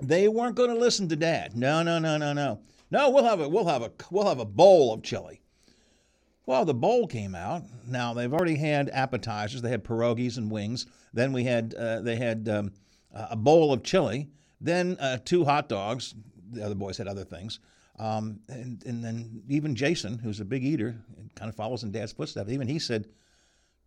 They 0.02 0.28
weren't 0.28 0.56
going 0.56 0.70
to 0.70 0.76
listen 0.76 1.08
to 1.10 1.16
Dad. 1.16 1.56
No, 1.56 1.82
no, 1.82 2.00
no, 2.00 2.18
no, 2.18 2.34
no. 2.34 2.60
No, 2.92 3.10
we'll 3.10 3.24
have 3.24 3.40
a, 3.40 3.48
we'll 3.48 3.66
have 3.66 3.82
a, 3.82 3.92
we'll 4.12 4.28
have 4.28 4.40
a 4.40 4.46
bowl 4.46 4.94
of 4.94 5.02
chili. 5.02 5.42
Well, 6.46 6.66
the 6.66 6.74
bowl 6.74 7.08
came 7.08 7.36
out. 7.36 7.64
Now 7.88 8.14
they've 8.14 8.34
already 8.34 8.58
had 8.58 8.90
appetizers. 8.90 9.62
They 9.62 9.70
had 9.70 9.84
pierogies 9.84 10.38
and 10.38 10.52
wings. 10.52 10.86
Then 11.14 11.32
we 11.32 11.46
had 11.46 11.74
uh, 11.74 12.02
they 12.02 12.18
had 12.18 12.50
um, 12.50 12.72
a 13.14 13.36
bowl 13.36 13.72
of 13.72 13.84
chili. 13.84 14.30
Then 14.60 14.98
uh, 15.00 15.20
two 15.24 15.46
hot 15.46 15.70
dogs. 15.70 16.14
The 16.52 16.66
other 16.66 16.76
boys 16.76 16.98
had 16.98 17.08
other 17.08 17.24
things. 17.24 17.60
Um, 18.00 18.40
and, 18.50 18.84
and 18.86 19.04
then 19.04 19.44
even 19.48 19.76
Jason, 19.76 20.18
who's 20.18 20.40
a 20.40 20.46
big 20.46 20.64
eater, 20.64 20.96
and 21.18 21.34
kind 21.36 21.50
of 21.50 21.56
follows 21.56 21.84
in 21.84 21.92
Dad's 21.92 22.12
footsteps. 22.12 22.52
Even 22.52 22.68
he 22.68 22.80
said, 22.80 23.08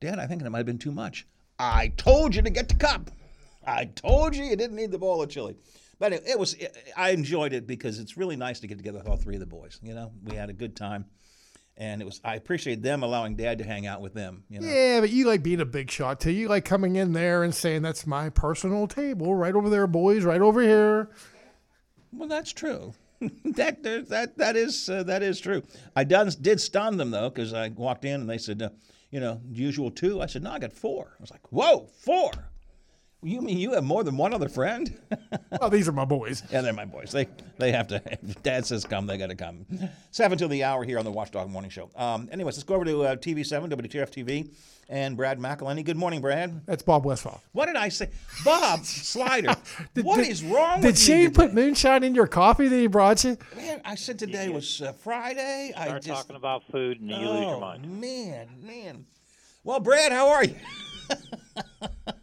"Dad, 0.00 0.18
I 0.18 0.26
think 0.26 0.42
it 0.42 0.48
might 0.48 0.58
have 0.58 0.66
been 0.66 0.78
too 0.78 0.92
much. 0.92 1.26
I 1.58 1.92
told 1.96 2.34
you 2.34 2.42
to 2.42 2.50
get 2.50 2.68
the 2.68 2.74
cup. 2.74 3.10
I 3.66 3.86
told 3.86 4.36
you 4.36 4.44
you 4.44 4.56
didn't 4.56 4.76
need 4.76 4.92
the 4.92 4.98
bowl 4.98 5.22
of 5.22 5.28
chili." 5.28 5.56
But 5.98 6.12
it, 6.12 6.22
it 6.26 6.38
was. 6.38 6.56
I 6.96 7.10
enjoyed 7.10 7.52
it 7.52 7.66
because 7.66 7.98
it's 7.98 8.16
really 8.16 8.36
nice 8.36 8.60
to 8.60 8.66
get 8.66 8.78
together 8.78 8.98
with 8.98 9.08
all 9.08 9.16
three 9.16 9.34
of 9.34 9.40
the 9.40 9.46
boys. 9.46 9.78
You 9.82 9.94
know, 9.94 10.12
we 10.24 10.36
had 10.36 10.50
a 10.50 10.54
good 10.54 10.76
time 10.76 11.06
and 11.76 12.00
it 12.00 12.04
was 12.04 12.20
I 12.24 12.36
appreciate 12.36 12.82
them 12.82 13.02
allowing 13.02 13.36
Dad 13.36 13.58
to 13.58 13.64
hang 13.64 13.86
out 13.86 14.00
with 14.00 14.14
them. 14.14 14.44
You 14.48 14.60
know? 14.60 14.68
Yeah, 14.68 15.00
but 15.00 15.10
you 15.10 15.26
like 15.26 15.42
being 15.42 15.60
a 15.60 15.66
big 15.66 15.90
shot 15.90 16.20
too. 16.20 16.32
You 16.32 16.48
like 16.48 16.64
coming 16.64 16.96
in 16.96 17.12
there 17.12 17.42
and 17.42 17.54
saying, 17.54 17.82
"That's 17.82 18.06
my 18.06 18.30
personal 18.30 18.86
table, 18.86 19.34
right 19.34 19.54
over 19.54 19.68
there, 19.68 19.86
boys, 19.86 20.24
right 20.24 20.40
over 20.40 20.62
here." 20.62 21.10
Well, 22.12 22.28
that's 22.28 22.52
true. 22.52 22.94
that 23.20 23.82
that 23.82 24.36
that 24.36 24.56
is 24.56 24.88
uh, 24.88 25.02
that 25.04 25.22
is 25.22 25.40
true. 25.40 25.62
I 25.94 26.04
done, 26.04 26.30
did 26.40 26.60
stun 26.60 26.96
them 26.96 27.10
though 27.10 27.30
because 27.30 27.52
I 27.54 27.68
walked 27.68 28.04
in 28.04 28.20
and 28.20 28.28
they 28.28 28.38
said, 28.38 28.60
uh, 28.62 28.70
you 29.10 29.20
know, 29.20 29.40
usual 29.50 29.90
two. 29.90 30.20
I 30.20 30.26
said, 30.26 30.42
no, 30.42 30.52
I 30.52 30.58
got 30.58 30.72
four. 30.72 31.14
I 31.18 31.22
was 31.22 31.30
like, 31.30 31.50
whoa, 31.50 31.88
four. 32.00 32.30
You 33.26 33.40
mean 33.42 33.58
you 33.58 33.72
have 33.72 33.82
more 33.82 34.04
than 34.04 34.16
one 34.16 34.32
other 34.32 34.48
friend? 34.48 34.96
oh, 35.60 35.68
these 35.68 35.88
are 35.88 35.92
my 35.92 36.04
boys. 36.04 36.44
Yeah, 36.48 36.60
they're 36.60 36.72
my 36.72 36.84
boys. 36.84 37.10
They 37.10 37.26
they 37.58 37.72
have 37.72 37.88
to. 37.88 38.00
If 38.06 38.40
Dad 38.44 38.64
says 38.64 38.84
come, 38.84 39.08
they 39.08 39.18
got 39.18 39.30
to 39.30 39.34
come. 39.34 39.66
Seven 40.12 40.38
till 40.38 40.46
the 40.46 40.62
hour 40.62 40.84
here 40.84 40.96
on 40.96 41.04
the 41.04 41.10
Watchdog 41.10 41.50
Morning 41.50 41.68
Show. 41.68 41.90
Um, 41.96 42.28
anyways, 42.30 42.56
let's 42.56 42.62
go 42.62 42.76
over 42.76 42.84
to 42.84 43.02
uh, 43.02 43.16
TV 43.16 43.44
Seven 43.44 43.68
WTRF 43.68 44.10
TV 44.10 44.54
and 44.88 45.16
Brad 45.16 45.40
McElhinny. 45.40 45.84
Good 45.84 45.96
morning, 45.96 46.20
Brad. 46.20 46.64
That's 46.66 46.84
Bob 46.84 47.04
Westfall. 47.04 47.42
What 47.50 47.66
did 47.66 47.74
I 47.74 47.88
say, 47.88 48.10
Bob 48.44 48.84
Slider? 48.84 49.56
What 50.02 50.20
is 50.20 50.42
did, 50.42 50.52
wrong 50.52 50.80
Did 50.80 50.86
with 50.86 50.98
Shane 51.00 51.22
you? 51.22 51.30
put 51.32 51.52
moonshine 51.52 52.04
in 52.04 52.14
your 52.14 52.28
coffee 52.28 52.68
that 52.68 52.76
he 52.76 52.86
brought 52.86 53.24
you? 53.24 53.36
Man, 53.56 53.80
I 53.84 53.96
said 53.96 54.20
today 54.20 54.50
was 54.50 54.80
uh, 54.80 54.92
Friday. 54.92 55.72
I 55.76 55.86
Start 55.86 56.02
just 56.04 56.20
talking 56.22 56.36
about 56.36 56.62
food 56.70 57.00
and 57.00 57.10
you 57.10 57.16
lose 57.16 57.40
your 57.40 57.56
Oh, 57.56 57.60
mind. 57.60 58.00
Man, 58.00 58.48
man. 58.62 59.06
Well, 59.64 59.80
Brad, 59.80 60.12
how 60.12 60.28
are 60.28 60.44
you? 60.44 60.54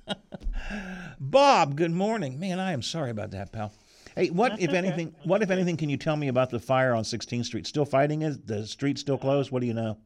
Bob, 1.23 1.77
good 1.77 1.91
morning. 1.91 2.37
Man, 2.37 2.59
I 2.59 2.73
am 2.73 2.81
sorry 2.81 3.09
about 3.09 3.31
that, 3.31 3.53
pal. 3.53 3.71
Hey, 4.13 4.29
what 4.29 4.49
That's 4.49 4.63
if 4.63 4.69
okay. 4.71 4.77
anything? 4.77 5.15
What 5.23 5.41
if 5.41 5.51
anything? 5.51 5.77
Can 5.77 5.87
you 5.87 5.95
tell 5.95 6.17
me 6.17 6.27
about 6.27 6.49
the 6.49 6.59
fire 6.59 6.93
on 6.93 7.05
16th 7.05 7.45
Street? 7.45 7.65
Still 7.65 7.85
fighting? 7.85 8.23
Is 8.23 8.39
the 8.39 8.67
street 8.67 8.99
still 8.99 9.17
closed? 9.17 9.49
What 9.49 9.61
do 9.61 9.65
you 9.65 9.73
know? 9.73 9.97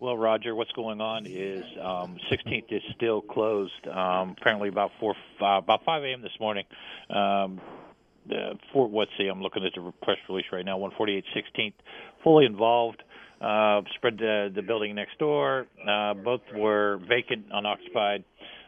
Well, 0.00 0.16
Roger, 0.16 0.56
what's 0.56 0.72
going 0.72 1.00
on 1.00 1.24
is 1.24 1.62
um, 1.80 2.18
16th 2.32 2.64
is 2.72 2.82
still 2.96 3.20
closed. 3.20 3.86
Um, 3.86 4.34
apparently, 4.40 4.68
about 4.68 4.90
four, 4.98 5.14
uh, 5.40 5.58
about 5.58 5.84
5 5.84 6.02
a.m. 6.02 6.20
this 6.20 6.32
morning. 6.40 6.64
Um, 7.08 7.60
the 8.26 8.58
for 8.72 8.88
let's 8.88 9.12
see, 9.16 9.28
I'm 9.28 9.42
looking 9.42 9.64
at 9.64 9.72
the 9.76 9.92
press 10.02 10.18
release 10.28 10.46
right 10.52 10.64
now. 10.64 10.78
148 10.78 11.24
16th, 11.32 11.74
fully 12.24 12.44
involved. 12.44 13.04
Uh, 13.40 13.82
spread 13.94 14.18
the 14.18 14.50
the 14.52 14.62
building 14.62 14.96
next 14.96 15.16
door. 15.20 15.68
Uh, 15.88 16.14
both 16.14 16.42
were 16.52 17.00
vacant, 17.08 17.46
unoccupied. 17.52 18.24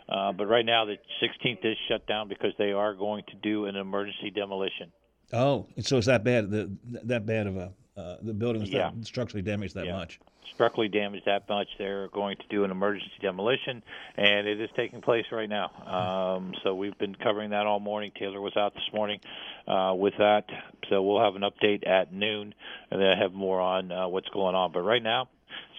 Uh, 0.08 0.32
but 0.32 0.46
right 0.46 0.64
now, 0.66 0.84
the 0.84 0.96
16th 1.22 1.64
is 1.64 1.76
shut 1.88 2.06
down 2.06 2.28
because 2.28 2.52
they 2.58 2.72
are 2.72 2.94
going 2.94 3.24
to 3.28 3.34
do 3.36 3.66
an 3.66 3.76
emergency 3.76 4.30
demolition. 4.30 4.92
Oh, 5.32 5.66
so 5.80 5.96
it's 5.96 6.06
that 6.08 6.24
bad? 6.24 6.50
The 6.50 6.70
that 7.04 7.24
bad 7.24 7.46
of 7.46 7.56
a 7.56 7.72
uh, 7.96 8.16
the 8.22 8.32
building 8.34 8.60
was 8.60 8.70
Yeah. 8.70 8.90
that 8.94 9.06
structurally 9.06 9.42
damaged 9.42 9.74
that 9.74 9.86
Yeah. 9.86 9.92
much? 9.96 10.18
structurally 10.54 10.88
damaged 10.88 11.24
that 11.24 11.48
much, 11.48 11.66
they're 11.78 12.08
going 12.08 12.36
to 12.36 12.42
do 12.50 12.62
an 12.64 12.70
emergency 12.70 13.10
demolition, 13.22 13.82
and 14.16 14.46
it 14.46 14.60
is 14.60 14.68
taking 14.76 15.00
place 15.00 15.24
right 15.32 15.48
now. 15.48 15.70
Um, 15.86 16.52
so 16.62 16.74
we've 16.74 16.96
been 16.98 17.14
covering 17.14 17.50
that 17.50 17.66
all 17.66 17.80
morning. 17.80 18.12
Taylor 18.18 18.38
was 18.40 18.54
out 18.54 18.74
this 18.74 18.88
morning 18.92 19.18
uh, 19.66 19.94
with 19.96 20.12
that, 20.18 20.44
so 20.90 21.02
we'll 21.02 21.22
have 21.24 21.36
an 21.36 21.42
update 21.42 21.88
at 21.88 22.12
noon, 22.12 22.54
and 22.90 23.00
then 23.00 23.16
have 23.16 23.32
more 23.32 23.60
on 23.60 23.90
uh, 23.90 24.08
what's 24.08 24.28
going 24.28 24.54
on. 24.54 24.72
But 24.72 24.80
right 24.82 25.02
now, 25.02 25.28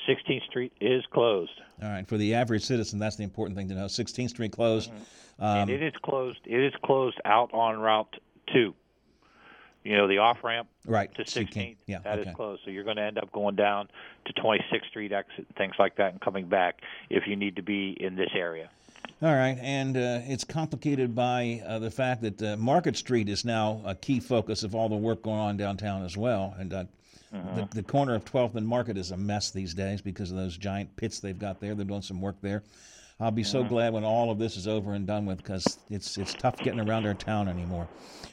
16th 0.07 0.43
Street 0.45 0.73
is 0.81 1.03
closed, 1.11 1.51
All 1.81 1.89
right, 1.89 2.07
for 2.07 2.17
the 2.17 2.33
average 2.35 2.63
citizen, 2.63 2.99
that's 2.99 3.15
the 3.15 3.23
important 3.23 3.57
thing 3.57 3.69
to 3.69 3.75
know. 3.75 3.85
16th 3.85 4.29
Street 4.29 4.51
closed. 4.51 4.91
Mm-hmm. 4.91 5.43
Um, 5.43 5.57
and 5.57 5.69
it 5.69 5.81
is 5.81 5.93
closed. 6.03 6.39
It 6.45 6.59
is 6.59 6.73
closed 6.83 7.19
out 7.25 7.53
on 7.53 7.79
Route 7.79 8.15
Two. 8.53 8.73
You 9.83 9.97
know 9.97 10.07
the 10.07 10.19
off 10.19 10.43
ramp 10.43 10.69
Right, 10.85 11.13
to 11.15 11.23
16th. 11.23 11.51
can't- 11.51 11.77
yeah, 11.87 11.99
that 11.99 12.19
is 12.19 12.27
okay. 12.27 12.35
closed. 12.35 12.61
So 12.63 12.71
you're 12.71 12.83
going 12.85 12.95
to 12.97 13.03
end 13.03 13.17
up 13.17 13.31
going 13.31 13.55
down 13.55 13.89
to 14.25 14.33
26th 14.33 14.85
Street 14.89 15.11
exit, 15.11 15.45
things 15.57 15.75
like 15.77 15.95
that, 15.97 16.11
and 16.13 16.21
coming 16.21 16.47
back 16.47 16.81
if 17.09 17.23
you 17.27 17.35
need 17.35 17.55
to 17.57 17.61
be 17.63 17.97
in 17.99 18.15
this 18.15 18.29
area. 18.35 18.69
All 19.21 19.33
right, 19.33 19.57
and 19.61 19.95
uh, 19.95 20.19
it's 20.25 20.43
complicated 20.43 21.15
by 21.15 21.61
uh, 21.65 21.79
the 21.79 21.89
fact 21.91 22.21
that 22.23 22.41
uh, 22.41 22.57
Market 22.57 22.97
Street 22.97 23.29
is 23.29 23.45
now 23.45 23.81
a 23.85 23.95
key 23.95 24.19
focus 24.19 24.63
of 24.63 24.75
all 24.75 24.89
the 24.89 24.97
work 24.97 25.21
going 25.23 25.39
on 25.39 25.55
downtown 25.55 26.03
as 26.03 26.17
well. 26.17 26.53
And 26.59 26.73
uh, 26.73 26.83
the, 27.31 27.67
the 27.75 27.83
corner 27.83 28.15
of 28.15 28.25
12th 28.25 28.55
and 28.55 28.67
Market 28.67 28.97
is 28.97 29.11
a 29.11 29.17
mess 29.17 29.51
these 29.51 29.73
days 29.73 30.01
because 30.01 30.29
of 30.29 30.35
those 30.37 30.57
giant 30.57 30.95
pits 30.97 31.19
they've 31.19 31.39
got 31.39 31.61
there. 31.61 31.73
They're 31.73 31.85
doing 31.85 32.01
some 32.01 32.19
work 32.19 32.35
there. 32.41 32.63
I'll 33.19 33.31
be 33.31 33.43
so 33.43 33.63
Mhm. 33.63 33.69
glad 33.69 33.93
when 33.93 34.03
all 34.03 34.29
of 34.29 34.39
this 34.39 34.57
is 34.57 34.67
over 34.67 34.93
and 34.93 35.07
done 35.07 35.25
with 35.25 35.37
because 35.37 35.77
it's 35.89 36.17
it's 36.17 36.33
tough 36.33 36.57
getting 36.61 36.79
around 36.81 37.05
our 37.05 37.13
town 37.13 37.47
anymore. 37.47 37.87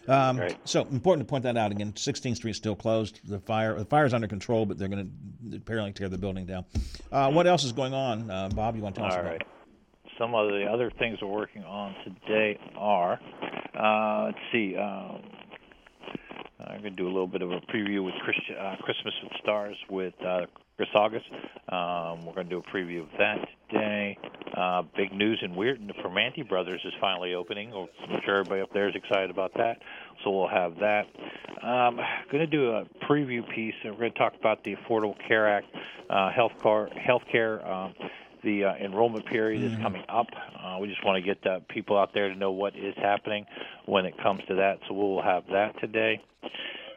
Um, 0.09 0.39
So 0.65 0.83
important 0.87 1.29
to 1.29 1.31
point 1.31 1.45
that 1.45 1.57
out 1.57 1.71
again. 1.71 1.93
16th 1.93 2.37
Street 2.37 2.57
still 2.57 2.75
closed. 2.75 3.21
The 3.29 3.39
fire 3.39 3.79
the 3.79 3.85
fire's 3.85 4.13
under 4.13 4.27
control, 4.27 4.67
but 4.67 4.79
they're 4.79 4.89
going 4.89 5.13
to 5.51 5.57
apparently 5.57 5.93
tear 5.93 6.09
the 6.09 6.19
building 6.19 6.47
down. 6.47 6.65
Uh, 7.13 7.31
what 7.31 7.47
else 7.47 7.63
is 7.63 7.73
going 7.73 7.95
on, 7.95 8.29
uh, 8.31 8.49
Bob? 8.49 8.75
You 8.75 8.83
want 8.83 8.97
to 8.97 9.01
tell 9.03 9.09
us 9.09 9.15
about? 9.15 9.31
right. 9.33 9.43
Some 10.21 10.35
of 10.35 10.49
the 10.51 10.67
other 10.71 10.93
things 10.99 11.17
we're 11.23 11.29
working 11.29 11.65
on 11.65 11.95
today 12.05 12.59
are, 12.77 13.19
uh, 13.75 14.27
let's 14.27 14.39
see, 14.53 14.77
um, 14.77 15.23
I'm 16.61 16.83
going 16.83 16.95
to 16.95 17.03
do 17.03 17.07
a 17.07 17.13
little 17.13 17.27
bit 17.27 17.41
of 17.41 17.51
a 17.51 17.61
preview 17.73 18.05
with 18.05 18.13
Chris, 18.23 18.37
uh, 18.51 18.77
Christmas 18.83 19.15
with 19.23 19.33
Stars 19.43 19.77
with 19.89 20.13
uh, 20.23 20.45
Chris 20.77 20.91
August. 20.95 21.25
Um, 21.71 22.27
we're 22.27 22.35
going 22.35 22.51
to 22.51 22.51
do 22.51 22.59
a 22.59 22.77
preview 22.77 23.01
of 23.01 23.09
that 23.19 23.39
today. 23.71 24.19
Uh, 24.55 24.83
big 24.95 25.11
news 25.15 25.39
in 25.41 25.53
Weirton, 25.53 25.87
the 25.87 25.95
Primanti 25.95 26.47
Brothers 26.47 26.83
is 26.85 26.93
finally 27.01 27.33
opening. 27.33 27.73
I'm 27.73 28.21
sure 28.27 28.41
everybody 28.41 28.61
up 28.61 28.75
there 28.75 28.91
is 28.91 28.95
excited 28.95 29.31
about 29.31 29.55
that. 29.55 29.79
So 30.23 30.31
we'll 30.33 30.49
have 30.49 30.75
that. 30.81 31.07
Um, 31.63 31.99
going 32.31 32.45
to 32.45 32.47
do 32.47 32.73
a 32.73 32.85
preview 33.09 33.41
piece. 33.55 33.75
We're 33.83 33.93
going 33.93 34.13
to 34.13 34.19
talk 34.19 34.35
about 34.39 34.65
the 34.65 34.77
Affordable 34.77 35.17
Care 35.27 35.49
Act, 35.49 35.67
uh, 36.11 36.31
health 36.31 37.23
care. 37.33 37.67
Um, 37.67 37.95
the 38.43 38.65
uh, 38.65 38.75
enrollment 38.75 39.27
period 39.27 39.63
is 39.63 39.77
coming 39.79 40.05
up. 40.09 40.27
Uh, 40.59 40.79
we 40.81 40.89
just 40.89 41.05
want 41.05 41.23
to 41.23 41.35
get 41.35 41.47
uh, 41.47 41.61
people 41.69 41.99
out 41.99 42.13
there 42.15 42.29
to 42.29 42.35
know 42.35 42.51
what 42.51 42.77
is 42.77 42.95
happening 42.97 43.47
when 43.87 44.07
it 44.07 44.17
comes 44.19 44.43
to 44.49 44.55
that. 44.57 44.79
So 44.89 44.95
we'll 44.95 45.23
have 45.23 45.45
that 45.49 45.79
today. 45.81 46.23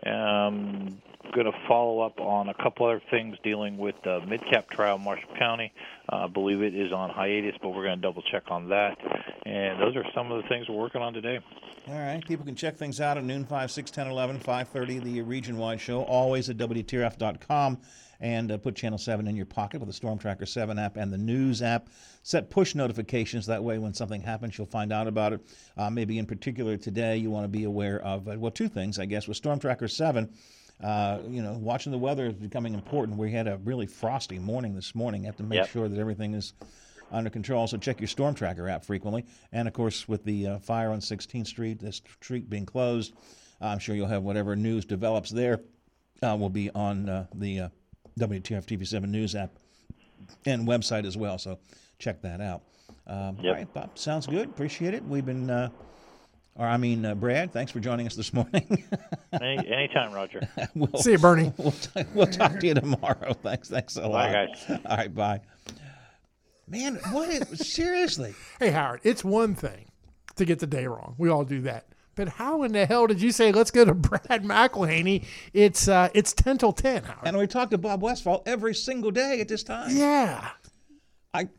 Um, 0.06 1.02
going 1.34 1.52
to 1.52 1.58
follow 1.68 2.02
up 2.02 2.20
on 2.20 2.50
a 2.50 2.54
couple 2.54 2.86
other 2.86 3.02
things 3.10 3.38
dealing 3.44 3.78
with 3.78 3.96
the 4.04 4.20
midcap 4.22 4.70
trial 4.70 4.98
in 4.98 5.04
Marshall 5.04 5.30
County. 5.38 5.74
Uh, 6.12 6.26
I 6.26 6.28
believe 6.28 6.62
it 6.62 6.76
is 6.76 6.92
on 6.92 7.10
hiatus, 7.10 7.56
but 7.62 7.70
we're 7.70 7.84
going 7.84 7.98
to 7.98 8.02
double 8.02 8.22
check 8.22 8.44
on 8.50 8.70
that. 8.70 8.98
And 9.46 9.82
those 9.82 9.96
are 9.96 10.06
some 10.14 10.32
of 10.32 10.42
the 10.42 10.48
things 10.48 10.68
we're 10.70 10.76
working 10.76 11.02
on 11.02 11.14
today. 11.14 11.40
All 11.88 11.96
right. 11.96 12.24
People 12.26 12.46
can 12.46 12.56
check 12.56 12.78
things 12.78 13.02
out 13.02 13.18
at 13.18 13.24
noon, 13.24 13.46
5, 13.46 13.72
6, 13.72 13.92
10, 13.92 14.08
11, 14.08 14.40
5.30, 14.40 15.04
the 15.04 15.22
region-wide 15.22 15.82
show, 15.82 16.04
always 16.04 16.50
at 16.50 16.58
WTRF.com. 16.58 17.78
And 18.24 18.54
uh, 18.54 18.58
put 18.58 18.78
Channel 18.78 18.98
7 18.98 19.28
in 19.28 19.36
your 19.36 19.46
pocket 19.46 19.82
with 19.82 19.90
the 19.90 19.94
Storm 19.94 20.18
Tracker 20.18 20.46
7 20.46 20.80
app 20.80 20.96
and 20.96 21.12
the 21.12 21.18
News 21.18 21.62
app. 21.62 21.90
Set 22.24 22.50
push 22.50 22.74
notifications. 22.74 23.46
That 23.48 23.62
way, 23.62 23.80
when 23.80 23.94
something 23.94 24.22
happens, 24.22 24.58
you'll 24.58 24.66
find 24.66 24.94
out 24.94 25.08
about 25.08 25.34
it. 25.34 25.42
Uh, 25.76 25.90
maybe 25.90 26.18
in 26.18 26.26
particular 26.26 26.78
today, 26.78 27.18
you 27.18 27.30
want 27.30 27.44
to 27.44 27.50
be 27.50 27.66
aware 27.66 28.00
of, 28.00 28.30
uh, 28.30 28.36
well, 28.38 28.50
two 28.50 28.70
things, 28.70 28.98
I 28.98 29.06
guess. 29.06 29.28
With 29.28 29.36
Storm 29.36 29.60
Tracker 29.60 29.90
7, 29.90 30.34
uh, 30.82 31.20
you 31.28 31.42
know, 31.42 31.52
watching 31.60 31.92
the 31.92 31.98
weather 31.98 32.28
is 32.28 32.34
becoming 32.36 32.74
important. 32.74 33.18
We 33.18 33.30
had 33.30 33.46
a 33.46 33.58
really 33.58 33.88
frosty 33.88 34.40
morning 34.40 34.74
this 34.74 34.96
morning. 34.96 35.24
You 35.24 35.28
have 35.28 35.38
to 35.38 35.44
make 35.44 35.58
Yep. 35.58 35.70
sure 35.70 35.90
that 35.90 36.00
everything 36.00 36.34
is 36.34 36.54
under 37.12 37.30
control. 37.30 37.68
So 37.68 37.76
check 37.76 38.00
your 38.00 38.08
Storm 38.08 38.36
Tracker 38.36 38.70
app 38.70 38.86
frequently. 38.86 39.26
And 39.52 39.68
of 39.68 39.74
course, 39.74 40.08
with 40.08 40.24
the 40.24 40.48
uh, 40.48 40.60
fire 40.60 40.92
on 40.92 41.02
16th 41.02 41.48
Street, 41.48 41.80
this 41.80 42.02
street 42.22 42.50
being 42.50 42.66
closed, 42.66 43.16
I'm 43.60 43.80
sure 43.80 43.96
you'll 43.96 44.08
have 44.08 44.24
whatever 44.24 44.56
news 44.56 44.86
develops 44.86 45.30
there 45.30 45.60
uh, 46.22 46.38
will 46.40 46.50
be 46.50 46.70
on 46.70 47.10
uh, 47.10 47.28
the 47.34 47.60
uh, 47.60 47.70
WTRF 48.20 48.66
TV7 48.66 49.10
News 49.10 49.36
app 49.36 49.52
and 50.46 50.68
website 50.68 51.06
as 51.06 51.18
well. 51.18 51.38
So 51.38 51.60
check 52.00 52.22
that 52.22 52.42
out. 52.42 52.62
Um, 53.08 53.38
All 53.44 53.52
right, 53.52 53.72
Bob, 53.74 53.98
sounds 53.98 54.28
good. 54.28 54.50
Appreciate 54.50 54.94
it. 54.94 55.04
We've 55.04 55.26
been, 55.26 55.50
uh, 55.50 55.70
or 56.56 56.66
I 56.66 56.78
mean, 56.78 57.06
uh, 57.06 57.16
Brad, 57.16 57.52
thanks 57.52 57.72
for 57.72 57.80
joining 57.80 58.06
us 58.08 58.16
this 58.16 58.34
morning. 58.34 58.86
Any, 59.34 59.68
anytime, 59.68 60.14
Roger. 60.14 60.48
we'll, 60.76 61.02
See 61.02 61.12
you, 61.12 61.18
Bernie. 61.18 61.52
We'll, 61.58 61.72
t- 61.72 62.04
we'll 62.14 62.28
talk 62.28 62.60
to 62.60 62.68
you 62.68 62.76
tomorrow. 62.76 63.34
Thanks. 63.42 63.70
Thanks 63.70 63.98
a 63.98 64.02
Bye, 64.02 64.08
lot. 64.08 64.32
guys. 64.32 64.80
All 64.86 64.98
right, 64.98 65.14
bye. 65.14 65.42
Man, 66.68 66.96
what 67.12 67.30
is 67.30 67.68
seriously? 67.74 68.34
Hey, 68.60 68.72
Howard, 68.72 69.02
it's 69.04 69.24
one 69.24 69.54
thing 69.56 69.86
to 70.38 70.46
get 70.46 70.60
the 70.60 70.68
day 70.68 70.88
wrong. 70.88 71.16
We 71.18 71.30
all 71.30 71.44
do 71.44 71.62
that. 71.62 71.86
But 72.16 72.30
how 72.30 72.64
in 72.64 72.72
the 72.74 72.86
hell 72.86 73.08
did 73.08 73.22
you 73.22 73.32
say 73.32 73.52
let's 73.52 73.72
go 73.72 73.86
to 73.86 73.94
Brad 73.94 74.44
McElhinny? 74.44 75.26
It's 75.54 75.88
uh, 75.88 76.10
it's 76.14 76.34
ten 76.34 76.58
till 76.58 76.74
ten, 76.74 77.04
Howard. 77.04 77.20
And 77.28 77.38
we 77.38 77.48
talk 77.48 77.70
to 77.72 77.78
Bob 77.78 78.02
Westfall 78.02 78.44
every 78.46 78.76
single 78.76 79.12
day 79.12 79.42
at 79.42 79.48
this 79.48 79.64
time. 79.64 79.96
Yeah. 79.96 80.50
I 81.34 81.50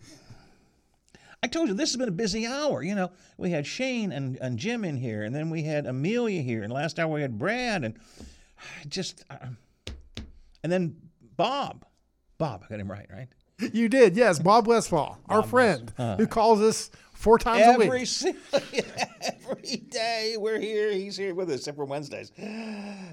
I 1.43 1.47
told 1.47 1.69
you 1.69 1.75
this 1.75 1.91
has 1.91 1.97
been 1.99 2.09
a 2.09 2.13
busy 2.13 2.47
hour. 2.47 2.83
You 2.83 2.95
know, 2.95 3.11
we 3.37 3.51
had 3.51 3.67
Shane 3.67 4.13
and, 4.13 4.39
and 4.41 4.59
Jim 4.59 4.83
in 4.85 4.97
here, 4.97 5.25
and 5.25 5.35
then 5.35 5.51
we 5.51 5.63
had 5.63 5.85
Amelia 5.87 6.41
here, 6.41 6.63
and 6.63 6.73
last 6.73 6.99
hour 6.99 7.13
we 7.13 7.21
had 7.21 7.39
Brad, 7.39 7.85
and 7.85 7.99
just, 8.89 9.25
uh, 9.29 9.37
and 10.63 10.73
then 10.73 10.97
Bob. 11.37 11.85
Bob, 12.39 12.63
I 12.65 12.69
got 12.69 12.81
him 12.81 12.91
right, 12.91 13.07
right? 13.13 13.29
You 13.75 13.91
did, 13.91 14.17
yes. 14.17 14.39
Bob 14.39 14.67
Westfall, 14.67 15.19
our 15.29 15.43
friend, 15.43 15.93
Uh, 15.99 16.17
who 16.17 16.27
calls 16.27 16.63
us 16.63 16.91
four 17.25 17.39
times 17.39 17.63
a 17.63 17.65
every 17.65 17.89
week. 17.89 18.07
single 18.07 18.41
every 19.23 19.77
day. 19.89 20.37
We're 20.39 20.61
here. 20.61 20.93
He's 20.93 21.17
here 21.17 21.35
with 21.35 21.49
us, 21.49 21.61
except 21.61 21.77
for 21.77 21.87
Wednesdays. 21.87 22.31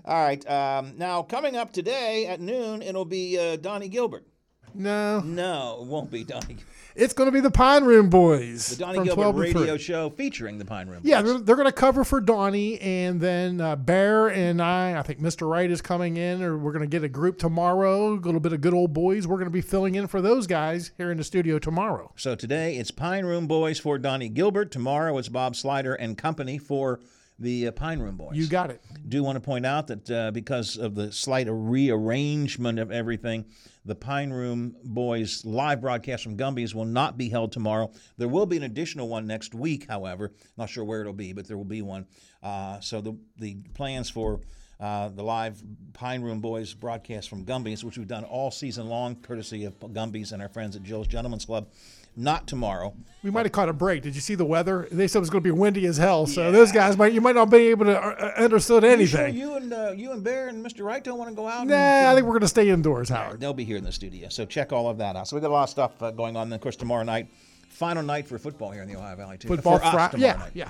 All 0.05 0.21
right. 0.21 0.47
Um, 0.49 0.97
now, 0.97 1.23
coming 1.23 1.55
up 1.55 1.71
today 1.71 2.27
at 2.27 2.41
noon, 2.41 2.81
it'll 2.81 3.05
be 3.05 3.39
uh, 3.39 3.55
Donnie 3.55 3.87
Gilbert. 3.87 4.25
No. 4.73 5.19
No, 5.21 5.79
it 5.81 5.87
won't 5.87 6.11
be 6.11 6.23
Donnie. 6.23 6.57
It's 6.95 7.13
going 7.13 7.27
to 7.27 7.31
be 7.31 7.39
the 7.39 7.51
Pine 7.51 7.85
Room 7.85 8.09
Boys. 8.09 8.67
The 8.67 8.75
Donnie 8.83 9.03
Gilbert 9.05 9.13
12 9.13 9.35
radio 9.37 9.77
show 9.77 10.09
featuring 10.09 10.57
the 10.57 10.65
Pine 10.65 10.87
Room. 10.89 11.01
Yeah, 11.03 11.21
they're, 11.21 11.39
they're 11.39 11.55
going 11.55 11.67
to 11.67 11.71
cover 11.71 12.03
for 12.03 12.19
Donnie, 12.19 12.79
and 12.81 13.21
then 13.21 13.61
uh, 13.61 13.77
Bear 13.77 14.27
and 14.27 14.61
I, 14.61 14.99
I 14.99 15.01
think 15.01 15.21
Mr. 15.21 15.49
Wright 15.49 15.71
is 15.71 15.81
coming 15.81 16.17
in, 16.17 16.43
or 16.43 16.57
we're 16.57 16.73
going 16.73 16.81
to 16.81 16.87
get 16.87 17.03
a 17.03 17.09
group 17.09 17.37
tomorrow, 17.37 18.13
a 18.13 18.15
little 18.15 18.41
bit 18.41 18.51
of 18.51 18.59
good 18.61 18.73
old 18.73 18.93
boys. 18.93 19.25
We're 19.25 19.37
going 19.37 19.45
to 19.45 19.51
be 19.51 19.61
filling 19.61 19.95
in 19.95 20.07
for 20.07 20.21
those 20.21 20.47
guys 20.47 20.91
here 20.97 21.11
in 21.11 21.17
the 21.17 21.23
studio 21.23 21.59
tomorrow. 21.59 22.11
So 22.17 22.35
today 22.35 22.75
it's 22.75 22.91
Pine 22.91 23.25
Room 23.25 23.47
Boys 23.47 23.79
for 23.79 23.97
Donnie 23.97 24.29
Gilbert. 24.29 24.71
Tomorrow 24.71 25.17
it's 25.17 25.29
Bob 25.29 25.55
Slider 25.55 25.93
and 25.93 26.17
company 26.17 26.57
for 26.57 26.99
the 27.41 27.67
uh, 27.67 27.71
Pine 27.71 27.99
Room 27.99 28.15
Boys. 28.15 28.35
You 28.35 28.47
got 28.47 28.69
it. 28.69 28.81
Do 29.07 29.23
want 29.23 29.35
to 29.35 29.41
point 29.41 29.65
out 29.65 29.87
that 29.87 30.11
uh, 30.11 30.31
because 30.31 30.77
of 30.77 30.95
the 30.95 31.11
slight 31.11 31.47
rearrangement 31.49 32.79
of 32.79 32.91
everything, 32.91 33.45
the 33.83 33.95
Pine 33.95 34.31
Room 34.31 34.75
Boys 34.83 35.43
live 35.43 35.81
broadcast 35.81 36.23
from 36.23 36.37
Gumby's 36.37 36.75
will 36.75 36.85
not 36.85 37.17
be 37.17 37.29
held 37.29 37.51
tomorrow. 37.51 37.91
There 38.17 38.27
will 38.27 38.45
be 38.45 38.57
an 38.57 38.63
additional 38.63 39.09
one 39.09 39.25
next 39.25 39.53
week, 39.55 39.87
however. 39.87 40.31
Not 40.57 40.69
sure 40.69 40.83
where 40.83 41.01
it'll 41.01 41.13
be, 41.13 41.33
but 41.33 41.47
there 41.47 41.57
will 41.57 41.65
be 41.65 41.81
one. 41.81 42.05
Uh, 42.43 42.79
so 42.79 43.01
the 43.01 43.17
the 43.37 43.57
plans 43.73 44.09
for 44.09 44.41
uh, 44.79 45.09
the 45.09 45.23
live 45.23 45.61
Pine 45.93 46.21
Room 46.21 46.39
Boys 46.39 46.73
broadcast 46.73 47.29
from 47.29 47.43
Gumby's, 47.43 47.83
which 47.83 47.97
we've 47.97 48.07
done 48.07 48.23
all 48.23 48.51
season 48.51 48.87
long, 48.87 49.15
courtesy 49.15 49.65
of 49.65 49.79
Gumby's 49.93 50.31
and 50.31 50.41
our 50.41 50.49
friends 50.49 50.75
at 50.75 50.83
Jill's 50.83 51.07
Gentlemen's 51.07 51.45
Club. 51.45 51.69
Not 52.15 52.47
tomorrow. 52.47 52.93
We 53.23 53.29
might 53.29 53.45
have 53.45 53.51
caught 53.51 53.69
a 53.69 53.73
break. 53.73 54.01
Did 54.01 54.15
you 54.15 54.21
see 54.21 54.35
the 54.35 54.45
weather? 54.45 54.87
They 54.91 55.07
said 55.07 55.19
it 55.19 55.21
was 55.21 55.29
going 55.29 55.43
to 55.43 55.47
be 55.47 55.51
windy 55.51 55.85
as 55.85 55.97
hell. 55.97 56.25
So 56.25 56.51
those 56.51 56.71
guys 56.71 56.97
might 56.97 57.13
you 57.13 57.21
might 57.21 57.35
not 57.35 57.49
be 57.51 57.67
able 57.67 57.85
to 57.85 57.99
uh, 57.99 58.33
understood 58.37 58.83
You 58.83 58.89
anything. 58.89 59.33
sure 59.35 59.43
you 59.43 59.55
and 59.55 59.71
uh, 59.71 59.91
you 59.95 60.11
and 60.11 60.23
Bear 60.23 60.47
and 60.47 60.65
Mr. 60.65 60.83
Wright 60.83 61.03
don't 61.03 61.17
want 61.19 61.29
to 61.29 61.35
go 61.35 61.47
out? 61.47 61.67
Nah, 61.67 62.11
I 62.11 62.15
think 62.15 62.25
we're 62.25 62.33
going 62.33 62.41
to 62.41 62.47
stay 62.47 62.69
indoors, 62.69 63.09
Howard. 63.09 63.39
They'll 63.39 63.53
be 63.53 63.63
here 63.63 63.77
in 63.77 63.83
the 63.83 63.91
studio, 63.91 64.27
so 64.29 64.45
check 64.45 64.73
all 64.73 64.89
of 64.89 64.97
that 64.97 65.15
out. 65.15 65.27
So 65.27 65.35
we 65.35 65.41
got 65.41 65.51
a 65.51 65.53
lot 65.53 65.63
of 65.63 65.69
stuff 65.69 66.01
uh, 66.01 66.11
going 66.11 66.35
on. 66.35 66.43
And 66.43 66.53
of 66.53 66.61
course, 66.61 66.75
tomorrow 66.75 67.03
night, 67.03 67.27
final 67.69 68.01
night 68.03 68.27
for 68.27 68.37
football 68.39 68.71
here 68.71 68.81
in 68.81 68.89
the 68.89 68.97
Ohio 68.97 69.15
Valley 69.15 69.37
too. 69.37 69.47
Football 69.47 69.77
Friday. 69.79 70.17
Yeah, 70.19 70.33
night. 70.37 70.51
yeah. 70.53 70.69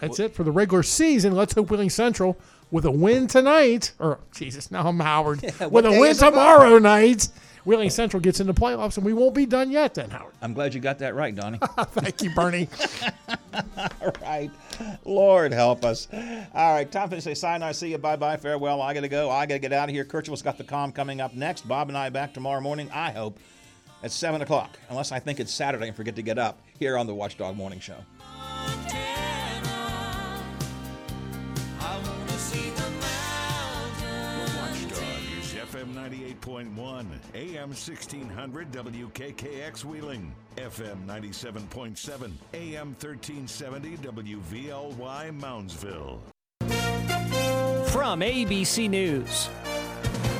That's 0.00 0.18
it 0.18 0.34
for 0.34 0.42
the 0.42 0.50
regular 0.50 0.82
season. 0.82 1.36
Let's 1.36 1.54
hope 1.54 1.70
Wheeling 1.70 1.90
Central 1.90 2.36
with 2.72 2.84
a 2.84 2.90
win 2.90 3.28
tonight, 3.28 3.92
or 4.00 4.18
Jesus, 4.34 4.72
now 4.72 4.88
I'm 4.88 4.98
Howard. 4.98 5.40
what 5.58 5.70
with 5.70 5.86
a 5.86 5.90
win 5.90 6.10
is 6.10 6.18
it, 6.18 6.22
Bob? 6.22 6.32
tomorrow 6.32 6.78
night, 6.78 7.28
Wheeling 7.64 7.90
Central 7.90 8.20
gets 8.20 8.40
into 8.40 8.52
playoffs, 8.52 8.96
and 8.96 9.06
we 9.06 9.12
won't 9.12 9.34
be 9.34 9.46
done 9.46 9.70
yet. 9.70 9.94
Then 9.94 10.10
Howard. 10.10 10.34
I'm 10.42 10.52
glad 10.52 10.74
you 10.74 10.80
got 10.80 10.98
that 10.98 11.14
right, 11.14 11.34
Donnie. 11.34 11.58
Thank 11.78 12.22
you, 12.22 12.30
Bernie. 12.34 12.68
all 14.00 14.12
right, 14.20 14.50
Lord 15.04 15.52
help 15.52 15.84
us. 15.84 16.08
All 16.12 16.74
right, 16.74 16.90
time 16.90 17.10
to 17.10 17.20
say 17.20 17.34
sayonara, 17.34 17.74
see 17.74 17.90
you, 17.90 17.98
bye 17.98 18.16
bye, 18.16 18.36
farewell. 18.36 18.82
I 18.82 18.94
got 18.94 19.00
to 19.02 19.08
go. 19.08 19.30
I 19.30 19.46
got 19.46 19.54
to 19.54 19.60
get 19.60 19.72
out 19.72 19.88
of 19.88 19.94
here. 19.94 20.04
Kirchhoff's 20.04 20.42
got 20.42 20.58
the 20.58 20.64
calm 20.64 20.90
coming 20.92 21.20
up 21.20 21.34
next. 21.34 21.68
Bob 21.68 21.88
and 21.88 21.96
I 21.96 22.08
back 22.10 22.34
tomorrow 22.34 22.60
morning. 22.60 22.90
I 22.92 23.12
hope 23.12 23.38
at 24.02 24.10
seven 24.10 24.42
o'clock, 24.42 24.78
unless 24.90 25.12
I 25.12 25.20
think 25.20 25.38
it's 25.38 25.52
Saturday 25.52 25.86
and 25.86 25.96
forget 25.96 26.16
to 26.16 26.22
get 26.22 26.38
up 26.38 26.60
here 26.78 26.98
on 26.98 27.06
the 27.06 27.14
Watchdog 27.14 27.56
Morning 27.56 27.78
Show. 27.78 27.98
98.1, 36.12 37.06
AM 37.34 37.68
1600 37.70 38.70
WKKX 38.70 39.84
Wheeling, 39.84 40.34
FM 40.56 41.06
97.7, 41.06 42.32
AM 42.52 42.88
1370 42.88 43.96
WVLY 43.96 45.40
Moundsville. 45.40 46.18
From 47.88 48.20
ABC 48.20 48.90
News, 48.90 49.48